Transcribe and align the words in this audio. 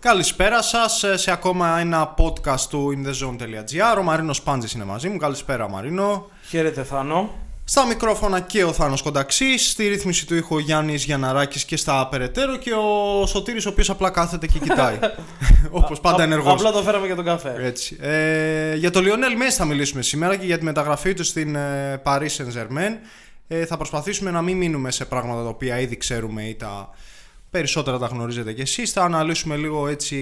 Καλησπέρα 0.00 0.62
σας 0.62 1.04
σε 1.14 1.30
ακόμα 1.30 1.78
ένα 1.78 2.14
podcast 2.18 2.60
του 2.70 2.92
inthezone.gr. 2.96 3.98
Ο 3.98 4.02
Μαρίνος 4.02 4.42
Πάντζης 4.42 4.72
είναι 4.72 4.84
μαζί 4.84 5.08
μου. 5.08 5.16
Καλησπέρα, 5.16 5.68
Μαρίνο. 5.68 6.30
Χαίρετε, 6.48 6.82
Θάνο. 6.82 7.30
Στα 7.64 7.86
μικρόφωνα 7.86 8.40
και 8.40 8.64
ο 8.64 8.72
Θάνος 8.72 9.02
Κονταξής, 9.02 9.70
στη 9.70 9.88
ρύθμιση 9.88 10.26
του 10.26 10.34
ήχου 10.34 10.54
ο 10.54 10.58
Γιάννης 10.58 11.04
Γιανναράκης 11.04 11.64
και 11.64 11.76
στα 11.76 12.08
περαιτέρω 12.08 12.56
και 12.56 12.72
ο 12.72 13.26
Σωτήρης 13.26 13.66
ο 13.66 13.68
οποίος 13.68 13.90
απλά 13.90 14.10
κάθεται 14.10 14.46
και 14.46 14.58
κοιτάει. 14.58 14.98
Όπως 15.70 16.00
πάντα 16.00 16.22
ενεργός. 16.22 16.52
Απλά 16.52 16.72
το 16.72 16.82
φέραμε 16.82 17.06
για 17.06 17.16
τον 17.16 17.24
καφέ. 17.24 17.56
Έτσι. 17.58 17.96
Ε, 18.00 18.74
για 18.74 18.90
το 18.90 19.00
Λιονέλ 19.00 19.36
Μέση 19.36 19.56
θα 19.56 19.64
μιλήσουμε 19.64 20.02
σήμερα 20.02 20.36
και 20.36 20.46
για 20.46 20.58
τη 20.58 20.64
μεταγραφή 20.64 21.14
του 21.14 21.24
στην 21.24 21.54
ε, 21.54 22.02
Paris 22.04 22.28
Saint-Germain. 22.36 22.96
Ε, 23.48 23.66
θα 23.66 23.76
προσπαθήσουμε 23.76 24.30
να 24.30 24.42
μην 24.42 24.56
μείνουμε 24.56 24.90
σε 24.90 25.04
πράγματα 25.04 25.42
τα 25.42 25.48
οποία 25.48 25.80
ήδη 25.80 25.96
ξέρουμε 25.96 26.42
ή 26.42 26.54
τα 26.54 26.90
περισσότερα 27.50 27.98
τα 27.98 28.06
γνωρίζετε 28.06 28.52
κι 28.52 28.60
εσείς. 28.60 28.92
Θα 28.92 29.02
αναλύσουμε 29.02 29.56
λίγο 29.56 29.88
έτσι 29.88 30.16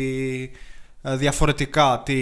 ε, 1.02 1.16
διαφορετικά 1.16 2.02
τη, 2.04 2.14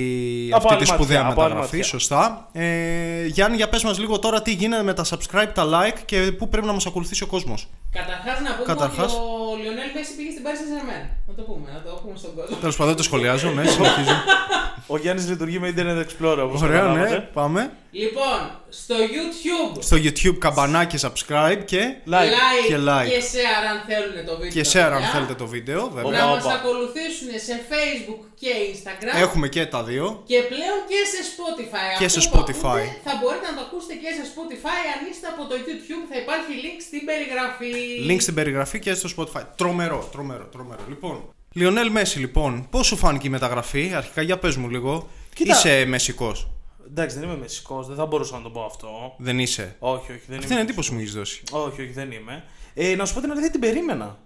Από 0.47 0.57
αυτή 0.57 0.73
άλλη 0.73 0.83
τη 0.83 0.87
σπουδαία 0.89 1.17
ματιά, 1.23 1.33
από 1.33 1.41
άλλη 1.43 1.49
μεταγραφή. 1.53 1.77
ματιά. 1.77 1.91
Σωστά. 1.91 2.49
Ε, 2.53 3.27
Γιάννη, 3.27 3.57
για 3.57 3.69
πες 3.69 3.85
μας 3.85 3.99
λίγο 3.99 4.19
τώρα 4.19 4.43
τι 4.43 4.53
γίνεται 4.53 4.83
με 4.83 4.93
τα 4.95 5.05
subscribe, 5.05 5.51
τα 5.55 5.65
like 5.67 5.99
και 6.05 6.33
πού 6.39 6.49
πρέπει 6.49 6.67
να 6.67 6.73
μας 6.73 6.87
ακολουθήσει 6.87 7.23
ο 7.23 7.27
κόσμος. 7.27 7.69
Καταρχάς 7.93 8.41
να 8.41 8.53
πούμε 8.55 8.65
Καταρχάς. 8.67 9.13
ότι 9.13 9.23
ο 9.23 9.57
Λιονέλ 9.63 9.91
Μέση 9.95 10.17
πήγε 10.17 10.31
στην 10.31 10.43
Paris 10.47 10.61
Saint-Germain. 10.61 11.05
Να 11.27 11.35
το 11.35 11.43
πούμε, 11.43 11.71
να 11.73 11.81
το 11.91 12.01
πούμε 12.03 12.17
στον 12.19 12.35
κόσμο. 12.35 12.57
Τέλος 12.57 12.77
πάντων, 12.77 12.87
δεν 12.93 12.97
το 12.97 13.03
σχολιάζω, 13.03 13.51
ναι, 13.51 13.65
συνεχίζω. 13.67 14.17
Ο 14.89 14.97
Γιάννης 14.99 15.29
λειτουργεί 15.29 15.59
με 15.59 15.75
Internet 15.77 15.99
Explorer 16.05 16.39
όπως 16.47 16.63
Ωραία, 16.63 16.83
ναι, 16.83 16.89
καταλάβατε. 16.89 17.29
πάμε. 17.33 17.71
Λοιπόν, 17.91 18.41
στο 18.69 18.95
YouTube 19.15 19.79
Στο 19.89 19.97
YouTube 20.05 20.37
καμπανάκι 20.39 20.97
subscribe 21.05 21.61
και, 21.71 21.83
Like. 22.13 22.37
και 22.69 22.77
like. 22.89 23.09
και 23.13 23.21
share 23.33 23.65
αν 23.73 23.79
θέλουν 23.89 24.17
το 24.29 24.35
βίντεο. 24.41 24.53
και 24.57 24.63
τα 24.63 24.71
share 24.73 24.91
αν 24.93 24.99
παιδιά. 24.99 25.13
θέλετε 25.15 25.35
το 25.43 25.47
βίντεο, 25.55 25.81
Να 25.83 25.89
βέβαια. 25.97 26.25
Οπα, 26.27 26.35
μας 26.35 26.45
οπα. 26.45 26.55
ακολουθήσουν 26.61 27.29
σε 27.49 27.55
Facebook 27.73 28.21
και 28.43 28.51
Instagram. 28.73 29.15
Έχουμε 29.27 29.47
και 29.55 29.63
τα 29.75 29.81
δύο. 29.91 30.05
Και 30.31 30.39
πλέον 30.53 30.79
και 30.91 31.01
σε 31.13 31.21
Spotify. 31.35 31.89
Και 31.99 32.05
Αυτό 32.05 32.21
σε 32.21 32.29
που 32.29 32.37
Spotify. 32.39 32.81
ακούτε, 32.83 33.01
θα 33.09 33.13
μπορείτε 33.21 33.47
να 33.51 33.55
το 33.59 33.63
ακούσετε 33.67 33.95
και 34.03 34.11
σε 34.19 34.23
Spotify. 34.33 34.81
Αν 34.95 35.01
είστε 35.11 35.27
από 35.35 35.43
το 35.51 35.55
YouTube 35.65 36.03
θα 36.11 36.17
υπάρχει 36.23 36.53
link 36.65 36.79
στην 36.89 37.03
περιγραφή. 37.09 37.73
Link 38.09 38.21
στην 38.27 38.35
περιγραφή 38.39 38.79
και 38.85 38.93
στο 39.01 39.09
Spotify. 39.17 39.45
Τρομερό, 39.61 40.01
τρομερό, 40.15 40.47
τρομερό. 40.55 40.83
Λοιπόν, 40.93 41.17
Λιονέλ 41.57 41.91
Μέση, 41.91 42.19
λοιπόν, 42.19 42.67
πώς 42.71 42.87
σου 42.87 42.97
φάνηκε 42.97 43.27
η 43.27 43.31
μεταγραφή, 43.31 43.93
αρχικά 43.95 44.23
για 44.23 44.39
πες 44.39 44.57
μου 44.57 44.69
λίγο. 44.71 45.09
Κοίτα. 45.35 45.55
Είσαι 45.57 45.85
μεσικός; 45.85 46.49
Εντάξει, 46.91 47.19
δεν 47.19 47.29
είμαι 47.29 47.37
μεσικός, 47.39 47.87
δεν 47.87 47.97
θα 47.97 48.07
μπορούσα 48.07 48.37
να 48.37 48.43
το 48.43 48.51
πω 48.51 48.63
αυτό. 48.65 49.15
Δεν 49.19 49.39
είσαι; 49.39 49.77
Όχι, 49.79 50.13
όχι, 50.13 50.21
δεν 50.27 50.37
Αυτή 50.39 50.47
είμαι. 50.53 50.55
είναι 50.61 50.63
εντύπωση 50.63 50.89
που 50.89 50.95
μου 50.95 51.01
έχεις 51.01 51.13
δώσει. 51.15 51.43
Όχι, 51.51 51.83
όχι, 51.83 51.91
δεν 51.93 52.11
είμαι. 52.13 52.45
Ε, 52.75 52.95
να 52.95 53.05
σου 53.05 53.15
πω 53.15 53.21
την 53.21 53.31
αλήθεια, 53.31 53.51
την 53.51 53.61
περίμενα. 53.61 54.19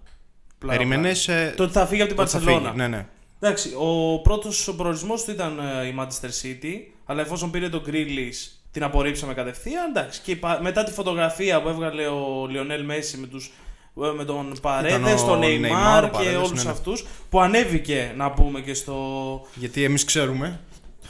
Πλάκα, 0.57 0.77
Περίμενε. 0.77 1.11
πλάκα. 1.25 1.53
Το 1.55 1.63
ότι 1.63 1.71
θα 1.73 1.85
φύγει 1.87 1.99
από 2.01 2.07
την 2.09 2.17
Παρσελόνα. 2.17 2.73
Ναι, 2.73 2.87
ναι. 2.87 3.05
Εντάξει, 3.39 3.73
ο 3.77 4.19
πρώτος 4.21 4.73
προορισμός 4.77 5.23
του 5.23 5.31
ήταν 5.31 5.59
ε, 5.81 5.85
η 5.87 5.95
Manchester 5.99 6.29
City, 6.43 6.73
αλλά 7.05 7.21
εφόσον 7.21 7.51
πήρε 7.51 7.69
τον 7.69 7.83
Grealish 7.87 8.51
την 8.71 8.83
απορρίψαμε 8.83 9.33
κατευθείαν. 9.33 9.89
Εντάξει, 9.89 10.21
και 10.21 10.35
πα- 10.35 10.59
μετά 10.61 10.83
τη 10.83 10.91
φωτογραφία 10.91 11.61
που 11.61 11.67
έβγαλε 11.69 12.07
ο 12.07 12.47
Λιονέλ 12.49 12.85
Μέση 12.85 13.17
με, 13.17 13.27
τους, 13.27 13.45
ε, 13.45 13.51
με 13.93 14.25
τον 14.25 14.53
Παρέδες, 14.61 15.21
ο 15.21 15.25
τον 15.25 15.41
Neymar, 15.41 16.03
Neymar 16.03 16.03
ο 16.03 16.17
και 16.17 16.29
Paredes, 16.29 16.37
όλους 16.37 16.51
ναι, 16.51 16.63
ναι. 16.63 16.69
αυτούς, 16.69 17.05
που 17.29 17.41
ανέβηκε 17.41 18.13
να 18.15 18.31
πούμε 18.31 18.61
και 18.61 18.73
στο. 18.73 18.95
Γιατί 19.55 19.83
εμείς 19.83 20.03
ξέρουμε. 20.03 20.59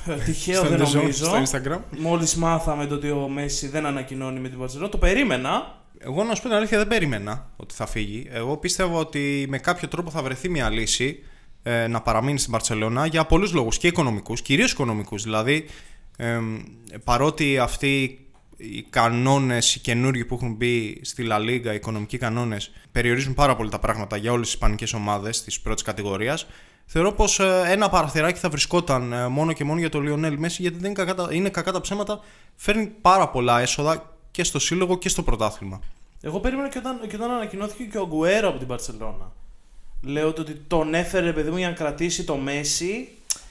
ε, 0.08 0.16
Τυχαίο 0.16 0.60
στο 0.60 0.70
δεν 0.70 0.88
Zone, 0.88 0.94
νομίζω. 0.94 1.26
στο 1.26 1.42
Instagram. 1.46 1.80
Μόλις 1.98 2.36
μάθαμε 2.36 2.86
το 2.86 2.96
ότι 2.96 3.10
ο 3.12 3.28
Μέση 3.28 3.68
δεν 3.68 3.86
ανακοινώνει 3.86 4.40
με 4.40 4.50
την 4.50 4.60
Παρσελόνα, 4.60 4.90
το 4.90 4.98
περίμενα. 4.98 5.80
Εγώ 5.98 6.24
να 6.24 6.36
σου 6.36 6.42
πω 6.42 6.48
την 6.48 6.58
αλήθεια 6.58 6.78
δεν 6.78 6.88
περίμενα 6.88 7.50
ότι 7.56 7.74
θα 7.74 7.86
φύγει. 7.86 8.28
Εγώ 8.32 8.58
πίστευα 8.58 8.98
ότι 8.98 9.46
με 9.50 9.58
κάποιο 9.58 9.88
τρόπο 9.88 10.10
θα 10.10 10.22
βρεθεί 10.22 10.50
μια 10.50 10.70
λύση 10.70 11.20
ε, 11.64 11.88
να 11.88 12.02
παραμείνει 12.02 12.40
στην 12.40 12.52
Παρσελώνα 12.52 13.06
για 13.06 13.26
πολλούς 13.26 13.54
λόγους 13.54 13.78
και 13.78 13.88
οικονομικούς, 13.88 14.42
κυρίως 14.42 14.72
οικονομικούς. 14.72 15.24
Δηλαδή, 15.24 15.66
ε, 16.18 16.40
παρότι 17.04 17.58
αυτοί 17.58 18.20
οι 18.62 18.86
κανόνες, 18.90 19.76
οι 19.76 19.80
καινούργοι 19.80 20.26
που 20.26 20.36
έχουν 20.36 20.54
μπει 20.54 21.00
στη 21.04 21.28
La 21.30 21.38
Liga, 21.40 21.72
οι 21.72 21.76
οικονομικοί 21.76 22.18
κανόνες, 22.18 22.72
περιορίζουν 22.92 23.34
πάρα 23.34 23.56
πολύ 23.56 23.70
τα 23.70 23.80
πράγματα 23.80 24.18
για 24.18 24.32
όλες 24.32 24.46
τις 24.46 24.54
ισπανικές 24.54 24.94
ομάδες 24.94 25.44
της 25.44 25.60
πρώτης 25.60 25.84
κατηγορίας. 25.84 26.46
Θεωρώ 26.86 27.12
πως 27.12 27.40
ένα 27.68 27.90
παραθυράκι 27.90 28.40
θα 28.40 28.50
βρισκόταν 28.50 29.14
ε, 29.14 29.28
μόνο 29.28 29.54
και 29.54 29.64
μόνο 29.64 29.80
για 29.80 29.90
τον 29.90 30.02
Λιονέλ 30.04 30.38
Μέση, 30.38 30.62
γιατί 30.62 30.78
δεν 30.78 30.86
είναι 30.92 31.04
κακά, 31.06 31.16
τα- 31.16 31.34
είναι 31.34 31.50
κακά 31.50 31.72
τα 31.72 31.82
ψέματα. 31.82 32.20
Φέρνει 32.56 32.86
πάρα 33.02 33.28
πολλά 33.30 33.60
έσοδα 33.62 34.16
και 34.32 34.44
στο 34.44 34.60
σύλλογο 34.60 34.98
και 34.98 35.10
στο 35.10 35.24
πρωτάθλημα. 35.24 35.80
Εγώ 36.22 36.40
περίμενα 36.40 36.70
και 36.70 36.78
όταν, 36.78 37.00
και 37.10 37.16
όταν 37.16 37.32
ανακοινώθηκε 37.32 37.84
και 37.84 37.98
ο 37.98 38.02
Αγκουέρο 38.02 38.48
από 38.50 38.58
την 38.58 38.68
Παρσελόνα. 38.68 39.32
Λέω 40.02 40.34
το 40.34 40.42
ότι 40.42 40.62
τον 40.68 40.94
έφερε 40.94 41.34
παιδί 41.34 41.50
μου 41.50 41.58
για 41.58 41.68
να 41.68 41.74
κρατήσει 41.74 42.24
το 42.24 42.36
Μέση. 42.36 43.08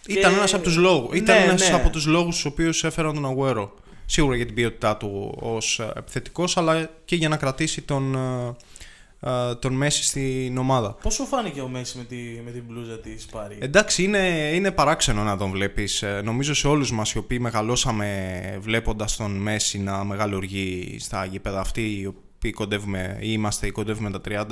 Ήταν 0.07 0.31
και- 0.33 0.37
ένας 0.39 0.55
από 0.55 0.63
τους 0.63 0.77
λόγου. 0.77 1.11
Ήταν 1.15 1.39
Ναι, 1.39 1.45
ένας 1.45 1.69
ναι. 1.69 1.75
από 1.75 1.91
τους 1.91 2.07
λόγους 2.07 2.41
του 2.43 2.49
οποίους 2.53 2.85
έφεραν 2.85 3.15
τον 3.15 3.27
Αγουέρο. 3.27 3.75
Σίγουρα 4.13 4.37
για 4.37 4.47
την 4.47 4.55
ποιότητά 4.55 4.97
του 4.97 5.39
ως 5.41 5.81
επιθετικός, 5.97 6.57
αλλά 6.57 6.91
και 7.05 7.17
για 7.17 7.29
να 7.29 7.37
κρατήσει 7.37 7.83
τον, 7.83 8.15
ε, 8.15 8.57
ε, 9.31 9.55
τον 9.55 9.73
Μέση 9.73 10.05
στην 10.05 10.59
ομάδα. 10.59 10.93
Πώ 11.03 11.11
σου 11.11 11.27
φάνηκε 11.27 11.61
ο 11.61 11.69
Μέση 11.69 11.99
με, 11.99 12.05
τη, 12.05 12.17
με 12.45 12.51
την 12.51 12.65
μπλούζα 12.67 12.99
της 12.99 13.27
Πάρη; 13.27 13.59
Εντάξει, 13.61 14.03
είναι, 14.03 14.51
είναι 14.55 14.71
παράξενο 14.71 15.23
να 15.23 15.37
τον 15.37 15.51
βλέπεις. 15.51 16.05
Νομίζω 16.25 16.55
σε 16.55 16.69
όλους 16.69 16.93
μας 16.93 17.13
οι 17.13 17.19
οποίοι 17.19 17.39
μεγαλώσαμε 17.41 18.59
βλέποντας 18.61 19.17
τον 19.17 19.31
Μέση 19.31 19.79
να 19.79 20.05
μεγαλουργεί 20.05 20.97
στα 21.01 21.25
γήπεδα 21.25 21.61
αυτή, 21.61 22.01
οι 22.01 22.07
οποίοι 22.07 22.53
κοντεύουμε 22.53 23.17
ή 23.21 23.27
είμαστε 23.31 23.67
ή 23.67 23.71
κοντεύουμε 23.71 24.11
τα 24.11 24.21
30. 24.21 24.47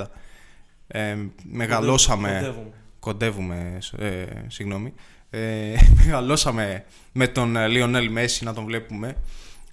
Ε, 0.87 1.17
μεγαλώσαμε. 1.43 2.29
Κοντεύουμε. 2.29 2.73
Κοντεύουμε, 2.99 3.77
ε, 3.97 4.25
συγγνώμη. 4.47 4.93
Ε, 5.29 5.73
μεγαλώσαμε 6.03 6.85
με 7.11 7.27
τον 7.27 7.55
ε, 7.55 7.67
Λιονέλ 7.67 8.11
Μέση 8.11 8.43
να 8.43 8.53
τον 8.53 8.65
βλέπουμε 8.65 9.15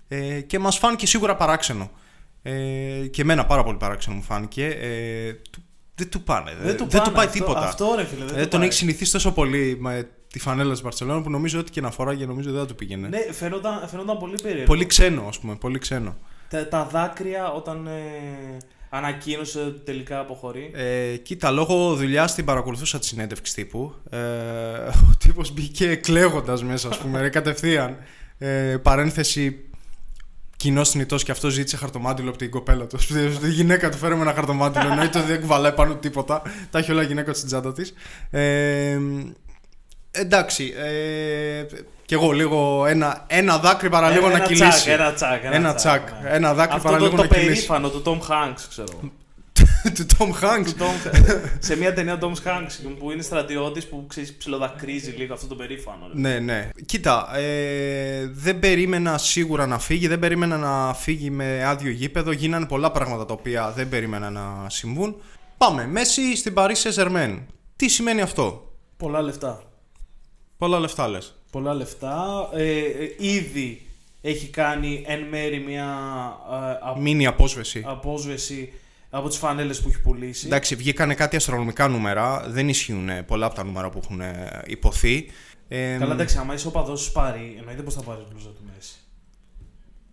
ε, 0.09 0.41
και 0.41 0.59
μας 0.59 0.79
φάνηκε 0.79 1.07
σίγουρα 1.07 1.37
παράξενο. 1.37 1.91
Ε, 2.43 2.53
και 3.11 3.23
εμένα 3.23 3.47
πάρα 3.47 3.63
πολύ 3.65 3.77
παράξενο 3.77 4.17
μου 4.17 4.23
φάνηκε. 4.23 4.67
Ε, 4.67 5.33
του- 5.51 5.63
δεν 5.95 6.11
του 6.11 6.23
πάνε. 6.23 6.51
Δεν, 6.63 6.77
του 6.77 6.87
δεν 6.89 6.89
πάνε 6.99 7.05
του 7.05 7.13
πάει 7.13 7.27
αυτό- 7.27 7.39
τίποτα. 7.39 7.61
αυτό, 7.61 7.95
ρε 7.97 8.05
φίλε, 8.05 8.25
δεν 8.25 8.37
Ε, 8.39 8.43
του 8.43 8.49
τον 8.49 8.59
πάει. 8.59 8.69
έχει 8.69 8.77
συνηθίσει 8.79 9.13
τόσο 9.13 9.33
πολύ 9.33 9.77
με 9.81 10.09
τη 10.33 10.39
φανέλα 10.39 10.73
της 10.73 10.83
Μπαρσελόνα 10.83 11.23
που 11.23 11.31
νομίζω 11.31 11.59
ότι 11.59 11.71
και 11.71 11.81
να 11.81 11.91
φοράγε 11.91 12.27
νομίζω 12.27 12.51
δεν 12.51 12.61
θα 12.61 12.67
του 12.67 12.75
πήγαινε. 12.75 13.09
Ναι, 13.09 13.19
φαινόταν, 13.33 13.89
φαινόταν 13.89 14.19
πολύ 14.19 14.35
περίεργο. 14.43 14.65
Πολύ 14.67 14.87
ξένο, 14.87 15.25
ας 15.29 15.39
πούμε. 15.39 15.55
Πολύ 15.57 15.79
ξένο. 15.79 16.17
Τα, 16.51 16.69
τα 16.69 16.85
δάκρυα 16.85 17.53
όταν 17.53 17.87
ε, 17.87 18.57
ανακοίνωσε 18.91 19.61
ότι 19.61 19.79
τελικά 19.85 20.19
αποχωρεί. 20.21 20.71
Ε, 20.75 21.17
κοίτα, 21.17 21.51
λόγω 21.51 21.95
δουλειάς 21.95 22.35
την 22.35 22.45
παρακολουθούσα 22.45 22.99
τη 22.99 23.07
συνέντευξη 23.07 23.55
τύπου. 23.55 23.95
Ε, 24.11 24.19
ο 24.89 25.15
τύπος 25.19 25.53
μπήκε 25.53 25.95
κλαίγοντας 25.95 26.63
μέσα, 26.65 26.89
ας 26.89 26.99
πούμε, 26.99 27.21
ρε, 27.21 27.29
κατευθείαν. 27.29 27.97
Ε, 28.39 28.77
παρένθεση. 28.83 29.66
Κοινό 30.57 30.85
θνητό 30.85 31.17
και 31.17 31.31
αυτός 31.31 31.53
ζήτησε 31.53 31.77
χαρτομάτιλο 31.77 32.29
από 32.29 32.39
την 32.39 32.51
κοπέλα 32.51 32.87
του. 32.87 32.99
Τη 33.41 33.51
γυναίκα 33.51 33.89
του 33.91 33.97
φέραμε 33.97 34.23
ένα 34.23 34.33
χαρτομάτιλο. 34.35 34.89
Εννοείται 34.89 35.19
ότι 35.19 35.27
δεν 35.27 35.41
κουβαλάει 35.41 35.73
πάνω 35.73 35.95
τίποτα. 35.95 36.43
Τα 36.71 36.79
έχει 36.79 36.93
όλα 36.93 37.03
η 37.03 37.07
γυναίκα 37.07 37.31
του 37.33 37.37
στην 37.37 37.49
τσάντα 37.49 37.73
της. 37.73 37.95
Ε, 38.31 38.99
εντάξει. 40.11 40.75
Ε, 40.77 41.65
κι 42.05 42.15
εγώ 42.15 42.31
λίγο 42.31 42.87
ένα, 42.87 43.25
ένα 43.27 43.59
δάκρυ 43.59 43.89
παρά 43.89 44.11
λίγο 44.11 44.29
να 44.29 44.35
ένα 44.37 44.45
κυλήσει. 44.47 44.69
Τσακ, 44.71 44.87
ένα 44.99 45.13
τσακ. 45.13 45.45
Ένα 45.45 45.75
τσακ. 45.75 46.09
ναι. 46.23 46.29
Ένα 46.31 46.55
δάκρυ 46.55 46.77
Αυτό 46.77 46.89
παρά 46.89 46.99
το, 46.99 47.05
λίγο 47.05 47.17
το 47.17 47.23
να 47.23 47.29
κυλήσει. 47.29 47.49
περήφανο 47.49 47.89
του 47.89 48.03
Tom 48.05 48.31
Hanks, 48.31 48.61
ξέρω. 48.69 49.11
Του 49.91 50.07
Tom 50.19 50.29
Hanks. 50.45 50.65
Του 50.67 50.75
Tom- 50.79 51.13
σε 51.59 51.77
μια 51.77 51.93
ταινία 51.93 52.19
Tom 52.21 52.33
Hanks 52.33 52.95
που 52.99 53.11
είναι 53.11 53.23
στρατιώτης 53.23 53.87
που 53.87 54.05
ξέρεις, 54.09 54.35
ψιλοδακρύζει 54.37 55.11
λίγο 55.11 55.35
αυτό 55.35 55.47
το 55.47 55.55
περήφανο. 55.55 56.07
ρε. 56.15 56.21
Ναι, 56.21 56.39
ναι. 56.39 56.71
Κοίτα, 56.87 57.37
ε, 57.37 58.27
δεν 58.33 58.59
περίμενα 58.59 59.19
σίγουρα 59.19 59.67
να 59.67 59.79
φύγει, 59.79 60.07
δεν 60.09 60.19
περίμενα 60.19 60.57
να 60.57 60.95
φύγει 60.95 61.31
με 61.31 61.65
άδειο 61.65 61.91
γήπεδο. 61.91 62.31
Γίνανε 62.33 62.67
πολλά 62.67 62.91
πράγματα 62.91 63.25
τα 63.27 63.33
οποία 63.33 63.73
δεν 63.77 63.89
περίμενα 63.89 64.31
να 64.31 64.67
συμβούν. 64.69 65.17
Πάμε. 65.59 65.87
Μέση 65.87 66.37
στην 66.37 66.55
Paris 66.57 66.75
Saint-Germain. 66.83 67.39
Τι 67.77 67.89
σημαίνει 67.89 68.21
αυτό; 68.21 68.73
Πολλά 68.97 69.23
λεφτά. 69.23 69.63
Πολλά 70.59 70.79
λεφτά 70.79 71.09
λες. 71.09 71.35
Πολλά 71.51 71.75
λεφτά. 71.75 72.49
Ε, 72.55 72.63
ε, 72.81 73.15
ήδη 73.19 73.87
έχει 74.21 74.47
κάνει 74.47 75.05
εν 75.07 75.21
μέρη 75.31 75.59
μια 75.67 75.85
ε, 76.53 76.89
α- 76.89 76.97
Μίνι 76.99 77.27
απόσβεση. 77.27 77.83
απόσβεση 77.87 78.73
από 79.19 79.29
τις 79.29 79.39
φανέλες 79.39 79.81
που 79.81 79.89
έχει 79.89 80.01
πουλήσει. 80.01 80.47
Εντάξει, 80.47 80.75
βγήκανε 80.75 81.15
κάτι 81.15 81.37
αστρονομικά 81.37 81.89
νούμερα. 81.89 82.45
Δεν 82.49 82.69
ισχύουν 82.69 83.09
ε, 83.09 83.23
πολλά 83.23 83.47
από 83.47 83.55
τα 83.55 83.65
νούμερα 83.65 83.91
που 83.91 84.01
έχουν 84.05 84.21
ε, 84.21 84.63
υποθεί. 84.67 85.31
Ε, 85.69 85.97
Καλά, 85.99 86.13
εντάξει, 86.13 86.39
άμα 86.39 86.55
είσαι 86.55 86.67
οπαδός 86.67 87.01
σου 87.01 87.13
πάρει, 87.13 87.55
εννοείται 87.59 87.83
πως 87.83 87.95
θα 87.95 88.03
πάρεις 88.03 88.25
μπλούζα 88.31 88.49
του 88.49 88.63
Μέση. 88.75 88.95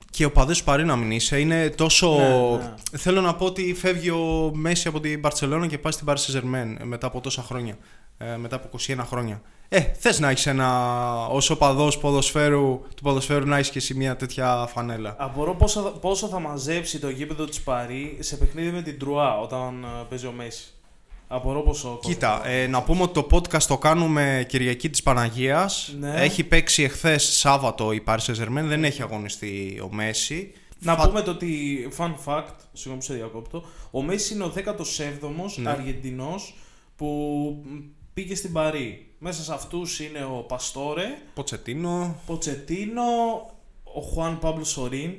και 0.10 0.26
ο 0.26 0.32
παδές 0.32 0.58
του 0.58 0.64
Παρί 0.64 0.86
να 0.86 0.96
μην 0.96 1.12
είσαι. 1.12 1.40
Είναι 1.40 1.70
τόσο. 1.70 2.18
Ναι, 2.18 2.58
ναι. 2.58 2.98
Θέλω 2.98 3.22
να 3.22 3.36
πω 3.36 3.46
ότι 3.46 3.74
φεύγει 3.74 4.10
ο 4.10 4.52
Μέση 4.54 4.88
από 4.88 5.00
την 5.00 5.20
Μπαρσελόνα 5.20 5.68
και 5.68 5.78
πάει 5.78 5.92
στην 5.92 6.08
Paris 6.10 6.16
Saint-Germain 6.16 6.76
μετά 6.84 7.08
από 7.08 7.22
τόσα 7.22 7.42
χρόνια. 7.42 7.78
Ε, 8.18 8.36
μετά 8.38 8.56
από 8.56 8.78
21 8.88 8.98
χρόνια. 9.06 9.42
Ε, 9.76 9.82
θες 10.00 10.20
να 10.20 10.30
έχεις 10.30 10.46
ένα. 10.48 11.28
ως 11.28 11.50
οπαδός 11.50 11.98
ποδοσφαίρου, 11.98 12.82
του 12.96 13.02
ποδοσφαίρου 13.04 13.46
να 13.46 13.58
έχεις 13.58 13.70
και 13.70 13.78
εσύ 13.78 13.94
μια 13.94 14.16
τέτοια 14.16 14.68
φανέλα. 14.74 15.16
Απορώ 15.20 15.56
πόσο, 15.56 15.82
θα- 15.82 15.90
πόσο 15.90 16.28
θα 16.28 16.40
μαζέψει 16.40 17.00
το 17.00 17.10
γήπεδο 17.10 17.46
της 17.46 17.62
Παρή 17.62 18.18
σε 18.20 18.36
παιχνίδι 18.38 18.72
με 18.72 18.82
την 18.82 19.00
Τρουά 19.00 19.40
όταν 19.40 19.84
ε, 19.84 19.88
παίζει 20.10 20.26
ο 20.26 20.32
Μέση. 20.32 20.64
Απορώ 21.28 21.62
πόσο. 21.62 22.00
Κοίτα, 22.02 22.48
ε, 22.48 22.68
να 22.68 22.82
πούμε 22.84 23.02
ότι 23.02 23.14
το 23.14 23.28
podcast 23.32 23.62
το 23.64 23.78
κάνουμε 23.78 24.46
Κυριακή 24.48 24.90
της 24.90 25.04
Παναγίας. 25.04 25.96
Ναι. 26.00 26.14
Έχει 26.22 26.44
παίξει 26.44 26.84
εχθές 26.84 27.24
Σάββατο 27.24 27.92
η 27.92 28.04
Paris 28.08 28.18
Saint-Germain, 28.26 28.64
δεν 28.64 28.84
έχει 28.84 29.02
αγωνιστεί 29.02 29.80
ο 29.84 29.90
Μέση. 29.94 30.54
Να 30.80 30.96
Θα- 30.96 31.08
πούμε 31.08 31.22
το 31.22 31.32
ότι, 31.32 31.78
fun 31.98 32.14
fact, 32.26 32.54
συγγνώμη 32.74 32.98
που 33.00 33.06
σε 33.06 33.14
διακόπτω, 33.14 33.64
ο 33.92 34.02
Μέση 34.02 34.34
είναι 34.34 34.44
ο 34.44 34.50
17ος 34.50 35.58
Ναι. 35.58 35.70
Αργεντινός 35.70 36.56
που 36.96 37.08
μ, 37.66 37.78
πήγε 38.14 38.36
στην 38.36 38.52
Παρή. 38.52 39.08
Μέσα 39.26 39.44
σε 39.44 39.54
αυτούς 39.54 40.00
είναι 40.00 40.24
ο 40.24 40.46
Παστόρε, 40.48 41.18
Ποτσετίνο. 41.34 42.16
Ποτσετίνο, 42.26 43.02
ο 43.84 44.02
Χουάν 44.02 44.40
Πάμπλο 44.40 44.64
Σορίν. 44.64 45.12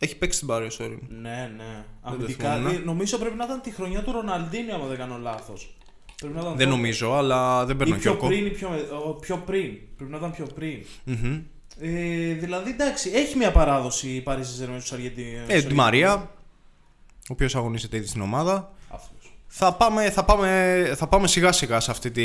Έχει 0.00 0.16
παίξει 0.16 0.38
την 0.38 0.48
Paris 0.50 0.68
Saint-Germain. 0.78 0.98
Ναι, 1.08 1.50
ναι. 1.56 1.84
το 2.02 2.08
Αμυντικά, 2.10 2.54
θυμόμουν. 2.54 2.74
ε, 2.74 2.78
νομίζω 2.78 3.18
πρέπει 3.18 3.36
να 3.36 3.44
ήταν 3.44 3.60
τη 3.60 3.70
χρονιά 3.70 4.02
του 4.02 4.12
Ροναλντίνιο, 4.12 4.74
άμα 4.74 4.86
δεν 4.86 4.96
κάνω 4.96 5.18
λάθος. 5.18 5.76
Πρέπει 6.20 6.34
να 6.34 6.40
ήταν 6.40 6.56
Δεν 6.56 6.66
τότε. 6.66 6.76
νομίζω, 6.76 7.12
αλλά 7.14 7.64
δεν 7.64 7.74
Ή 7.76 7.78
παίρνω 7.78 7.96
πιο 7.96 8.14
πιο 8.16 8.26
πριν 8.28 8.46
ή 8.46 8.50
πιο, 8.50 8.68
με- 8.68 8.88
ο, 9.06 9.14
πιο 9.14 9.36
πριν. 9.36 9.78
Πρέπει 9.96 10.10
να 10.10 10.16
ήταν 10.16 10.32
πιο 10.32 10.46
πριν. 10.54 10.84
mm 11.06 11.42
Ε, 11.80 12.32
δηλαδή, 12.32 12.70
εντάξει, 12.70 13.10
έχει 13.14 13.36
μια 13.36 13.52
παράδοση 13.52 14.08
η 14.08 14.22
Paris 14.26 14.36
Saint-Germain 14.38 14.76
στους 14.78 14.92
Αργεντινούς. 14.92 15.48
Ε, 15.48 15.62
τη 15.62 15.74
Μαρία, 15.74 16.14
ο 16.14 17.28
οποίος 17.28 17.54
αγωνίζεται 17.56 17.96
ήδη 17.96 18.06
στην 18.06 18.20
ομάδα. 18.20 18.72
Αυτός. 19.50 19.68
Θα 19.68 19.72
πάμε, 19.74 20.10
θα 20.10 20.24
πάμε, 20.24 20.92
θα 20.96 21.06
πάμε 21.06 21.26
σιγά 21.26 21.52
σιγά 21.52 21.80
σε 21.80 21.90
αυτή, 21.90 22.10
τη, 22.10 22.22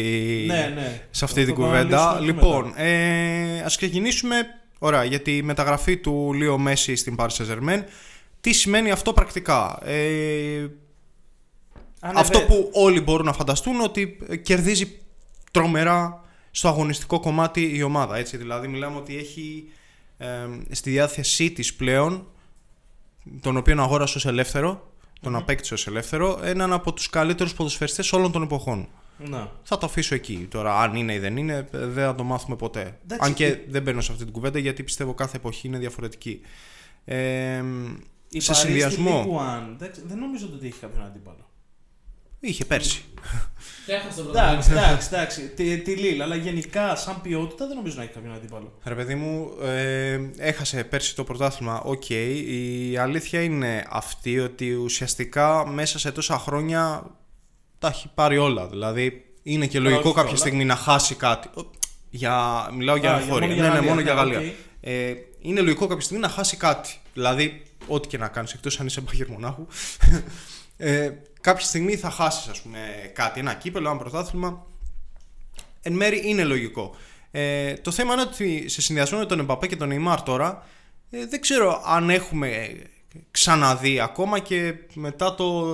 Ναι, 0.48 0.72
ναι. 0.76 1.02
σε 1.12 1.26
αυτή 1.26 1.40
Το 1.40 1.46
την 1.46 1.56
θα 1.56 1.62
κουβέντα. 1.62 2.10
αναλύσουμε 2.10 2.34
πιο 2.34 2.46
Λοιπόν, 2.48 2.74
ε, 2.76 3.62
ας 3.66 3.78
ξεκινήσουμε 3.78 4.36
ωραία, 4.80 5.04
για 5.04 5.20
τη 5.20 5.44
μεταγραφή 5.44 5.98
του 5.98 6.34
Λίο 6.34 6.58
Μέση 6.58 6.96
στην 6.96 7.16
Paris 7.20 7.28
Saint-Germain. 7.30 7.84
Τι 8.42 8.54
σημαίνει 8.54 8.92
αυτό 8.92 9.14
πρακτικά; 9.14 9.80
Ε, 9.84 10.68
Ανεβε- 12.00 12.20
αυτό 12.22 12.40
που 12.42 12.70
όλοι 12.74 13.02
μπορούν 13.02 13.26
να 13.26 13.34
φανταστούν 13.34 13.82
ότι 13.82 14.18
ε, 14.30 14.36
κερδίζει 14.36 15.00
τρομερά 15.52 16.24
στο 16.52 16.68
αγωνιστικό 16.68 17.20
κομμάτι 17.20 17.76
η 17.78 17.82
ομάδα. 17.82 18.18
Έτσι, 18.18 18.38
δηλαδή 18.38 18.68
μιλάμε 18.68 18.98
ότι 18.98 19.18
έχει 19.18 19.70
ε, 20.18 20.28
στη 20.72 20.90
διάθεσή 20.90 21.52
της 21.52 21.74
πλέον 21.74 22.28
τον 23.42 23.58
οποίον 23.58 23.80
αγόρασε 23.80 24.18
ως 24.18 24.26
ελεύθερο, 24.26 24.93
τον 25.24 25.36
απέκτησε 25.36 25.74
ως 25.74 25.88
ελεύθερο, 25.88 26.40
έναν 26.44 26.74
από 26.74 26.94
τους 26.94 27.10
καλύτερους 27.10 27.54
ποδοσφαιριστές 27.54 28.14
όλων 28.14 28.32
των 28.32 28.44
εποχών. 28.44 28.88
Ναι. 29.18 29.48
Θα 29.64 29.78
το 29.78 29.86
αφήσω 29.86 30.16
εκεί. 30.16 30.48
Τώρα, 30.52 30.82
αν 30.82 30.96
είναι 30.96 31.14
ή 31.14 31.20
δεν 31.20 31.38
είναι, 31.38 31.68
ε, 31.72 31.86
δεν 31.88 32.06
θα 32.06 32.16
το 32.16 32.24
μάθουμε 32.24 32.56
ποτέ. 32.56 33.00
Εντάξει, 33.04 33.28
αν 33.30 33.34
και 33.34 33.46
ε- 33.46 33.60
δεν 33.68 33.82
μπαίνω 33.82 34.02
σε 34.02 34.12
αυτή 34.12 34.24
την 34.24 34.34
κουβέντα 34.34 34.60
γιατί 34.60 34.84
πιστεύω 34.84 35.14
κάθε 35.14 35.38
εποχή 35.38 35.68
είναι 35.68 35.78
διαφορετική. 35.78 36.42
Ε, 37.06 37.64
Η 38.30 38.40
σε 38.40 38.52
Paris 38.52 38.56
στη 38.56 38.66
συνδυασμό. 38.66 39.26
Ligue 39.26 39.70
1, 39.70 39.72
εντάξει, 39.76 40.02
δεν 40.06 40.18
νομίζω 40.18 40.50
ότι 40.54 40.68
έχει 40.68 40.80
κάποιον 40.80 41.06
αντίπαλο. 41.06 41.50
Είχε 42.46 42.66
πέρσι. 42.66 43.04
Έχασε 43.88 44.22
τον 44.22 44.30
Εντάξει, 44.30 44.72
εντάξει, 44.72 45.08
εντάξει. 45.12 45.42
Τη, 45.50 45.78
τη 45.78 45.96
Λίλ, 45.96 46.22
αλλά 46.22 46.36
γενικά 46.36 46.96
σαν 46.96 47.22
ποιότητα 47.22 47.68
δεν 47.68 47.76
νομίζω 47.76 47.96
να 47.98 48.04
έχει 48.04 48.12
κάποιον 48.12 48.34
αντίπαλο. 48.34 48.78
Ρε 48.84 48.96
παιδί 48.96 49.16
μου, 49.16 49.52
ε, 49.62 50.20
έχασε 50.38 50.84
πέρσι 50.84 51.16
το 51.16 51.24
πρωτάθλημα. 51.24 51.82
Οκ. 51.82 52.10
Η 52.10 52.98
αλήθεια 53.00 53.42
είναι 53.42 53.86
αυτή 53.90 54.40
ότι 54.40 54.74
ουσιαστικά 54.74 55.68
μέσα 55.68 56.00
σε 56.00 56.12
τόσα 56.12 56.38
χρόνια 56.38 57.04
τα 57.80 57.88
έχει 57.88 58.12
πάρει 58.14 58.38
όλα. 58.38 58.68
Δηλαδή 58.68 59.26
είναι 59.44 59.68
και 59.68 59.80
λογικό 59.80 60.02
όχι 60.02 60.14
κάποια 60.14 60.30
όλα. 60.30 60.38
στιγμή 60.40 60.66
να 60.66 60.76
χάσει 60.76 61.16
κάτι. 61.16 61.48
Ο, 61.48 61.62
Για, 62.10 62.68
μιλάω 62.74 62.96
για 62.96 63.14
Α, 63.14 63.18
για- 63.20 63.32
χώρια. 63.32 63.48
μόνο 63.48 63.54
για 63.54 63.64
Ναι, 63.64 63.68
ναι, 63.70 63.74
Γαλλία, 63.76 63.90
μόνο 63.90 64.02
για 64.02 64.14
ναι, 64.14 64.20
Γαλλία. 64.20 64.40
οκ. 64.40 64.46
Ε, 64.82 65.14
είναι 65.42 65.62
λογικό 65.62 65.88
κάποια 65.88 66.04
στιγμή 66.04 66.22
να 66.22 66.30
χάσει 66.30 66.58
κάτι. 66.58 67.00
Δηλαδή, 67.14 67.64
ό,τι 67.88 68.08
και 68.08 68.18
να 68.18 68.28
κάνεις, 68.28 68.54
εκτός 68.54 68.80
αν 68.80 68.86
είσαι 68.86 69.02
Μπάγερν 69.02 69.30
Μονάχου, 69.30 69.66
ε, 70.78 71.10
κάποια 71.44 71.66
στιγμή 71.66 71.96
θα 71.96 72.10
χάσεις, 72.10 72.48
ας 72.48 72.62
πούμε, 72.62 72.80
κάτι. 73.14 73.40
Ένα 73.40 73.54
κύπελο, 73.54 73.90
ένα 73.90 73.98
πρωτάθλημα. 74.00 74.66
Εν 75.82 75.94
μέρη 75.94 76.22
είναι 76.26 76.44
λογικό. 76.44 76.96
Ε, 77.32 77.74
το 77.74 77.92
θέμα 77.92 78.14
είναι 78.14 78.22
ότι 78.22 78.70
σε 78.70 78.82
συνδυασμό 78.82 79.18
με 79.18 79.26
τον 79.26 79.40
Εμπαπέ 79.40 79.68
και 79.68 79.76
τον 79.76 79.90
Neymar 79.94 80.18
τώρα, 80.26 80.66
ε, 81.10 81.26
δεν 81.26 81.42
ξέρω 81.42 81.82
αν 81.86 82.10
έχουμε 82.10 82.82
ξαναδεί 83.32 84.00
ακόμα 84.00 84.40
και 84.40 84.74
μετά 84.94 85.36
το, 85.36 85.70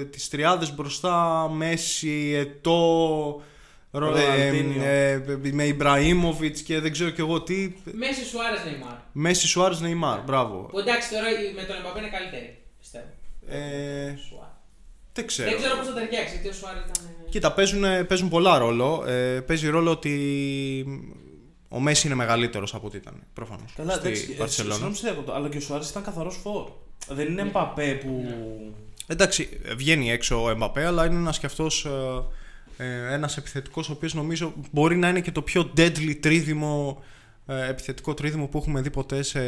ε, 0.00 0.04
τις 0.04 0.28
τριάδες 0.28 0.74
μπροστά 0.74 1.48
Μέση, 1.52 2.32
Ετώ, 2.36 3.42
Ρο- 3.90 4.16
ε, 4.16 4.20
Ροναλντίνιο. 4.20 4.82
ε, 4.84 5.38
με 5.52 5.64
Ιμπραήμοβιτς 5.64 6.60
και 6.62 6.80
δεν 6.80 6.92
ξέρω 6.92 7.10
και 7.10 7.20
εγώ 7.20 7.42
τι. 7.42 7.72
Μέση 7.92 8.24
Σουάρες 8.24 8.64
Νεϊμάρ. 8.64 8.96
Μέση 9.12 9.46
Σουάρες 9.46 9.80
Neymar, 9.82 10.18
μπράβο. 10.26 10.56
Που 10.70 10.78
εντάξει 10.78 11.10
τώρα 11.10 11.28
η- 11.30 11.54
με 11.54 11.62
τον 11.62 11.76
Εμπαπέ 11.76 11.98
είναι 11.98 12.08
καλύτερη. 12.08 12.58
Πιστεύω. 12.78 13.04
Ε, 13.48 13.58
Σουάρες. 14.28 14.43
Δεν 15.14 15.26
ξέρω. 15.26 15.50
Δεν 15.50 15.58
ξέρω 15.58 15.76
πώς 15.76 15.86
θα 15.86 15.92
ταιριάξει 15.92 16.34
γιατί 16.34 16.48
ο 16.48 16.52
Σουάρες 16.52 16.82
ήταν. 16.82 17.04
ε, 17.26 17.30
Κοίτα, 17.30 17.52
παίζουν, 17.52 18.06
παίζουν 18.06 18.28
πολλά 18.28 18.58
ρόλο. 18.58 19.04
Ε, 19.06 19.40
παίζει 19.40 19.68
ρόλο 19.68 19.90
ότι 19.90 20.14
ο 21.68 21.80
Μέση 21.80 22.06
είναι 22.06 22.16
μεγαλύτερος 22.16 22.74
από 22.74 22.86
ό,τι 22.86 22.96
ήταν, 22.96 23.22
προφανώς, 23.32 23.72
Καλά, 23.76 23.92
στη 23.92 24.06
εντάξει, 24.08 24.28
ε, 24.32 24.36
Μπαρσελόνα. 24.36 24.72
συγγνώμη 24.74 24.96
σε 24.96 25.02
διακόπτω, 25.06 25.32
αλλά 25.32 25.48
και 25.48 25.56
ο 25.56 25.60
Σουάρες 25.60 25.90
ήταν 25.90 26.02
καθαρός 26.02 26.38
φόρ. 26.42 26.68
Δεν 27.08 27.26
είναι 27.26 27.42
Μπαπέ 27.44 27.98
που. 28.04 28.24
Εντάξει, 29.06 29.48
βγαίνει 29.76 30.10
έξω 30.10 30.42
ο 30.42 30.50
Εμπαπέ, 30.50 30.86
αλλά 30.86 31.06
είναι 31.06 31.14
ένας 31.16 31.38
και 31.38 31.46
αυτός 31.46 31.84
ε, 31.84 32.84
ε, 32.84 33.12
ένας 33.14 33.36
επιθετικός 33.36 33.88
ο 33.88 33.92
οποίος 33.92 34.14
νομίζω 34.14 34.52
μπορεί 34.70 34.96
να 34.96 35.08
είναι 35.08 35.20
και 35.20 35.32
το 35.32 35.42
πιο 35.42 35.72
deadly 35.76 36.16
τρίδημο 36.20 37.02
ε, 37.46 37.68
επιθετικό 37.68 38.14
τρίδημο 38.14 38.46
που 38.46 38.58
έχουμε 38.58 38.80
δει 38.80 38.90
ποτέ 38.90 39.22
σε, 39.22 39.40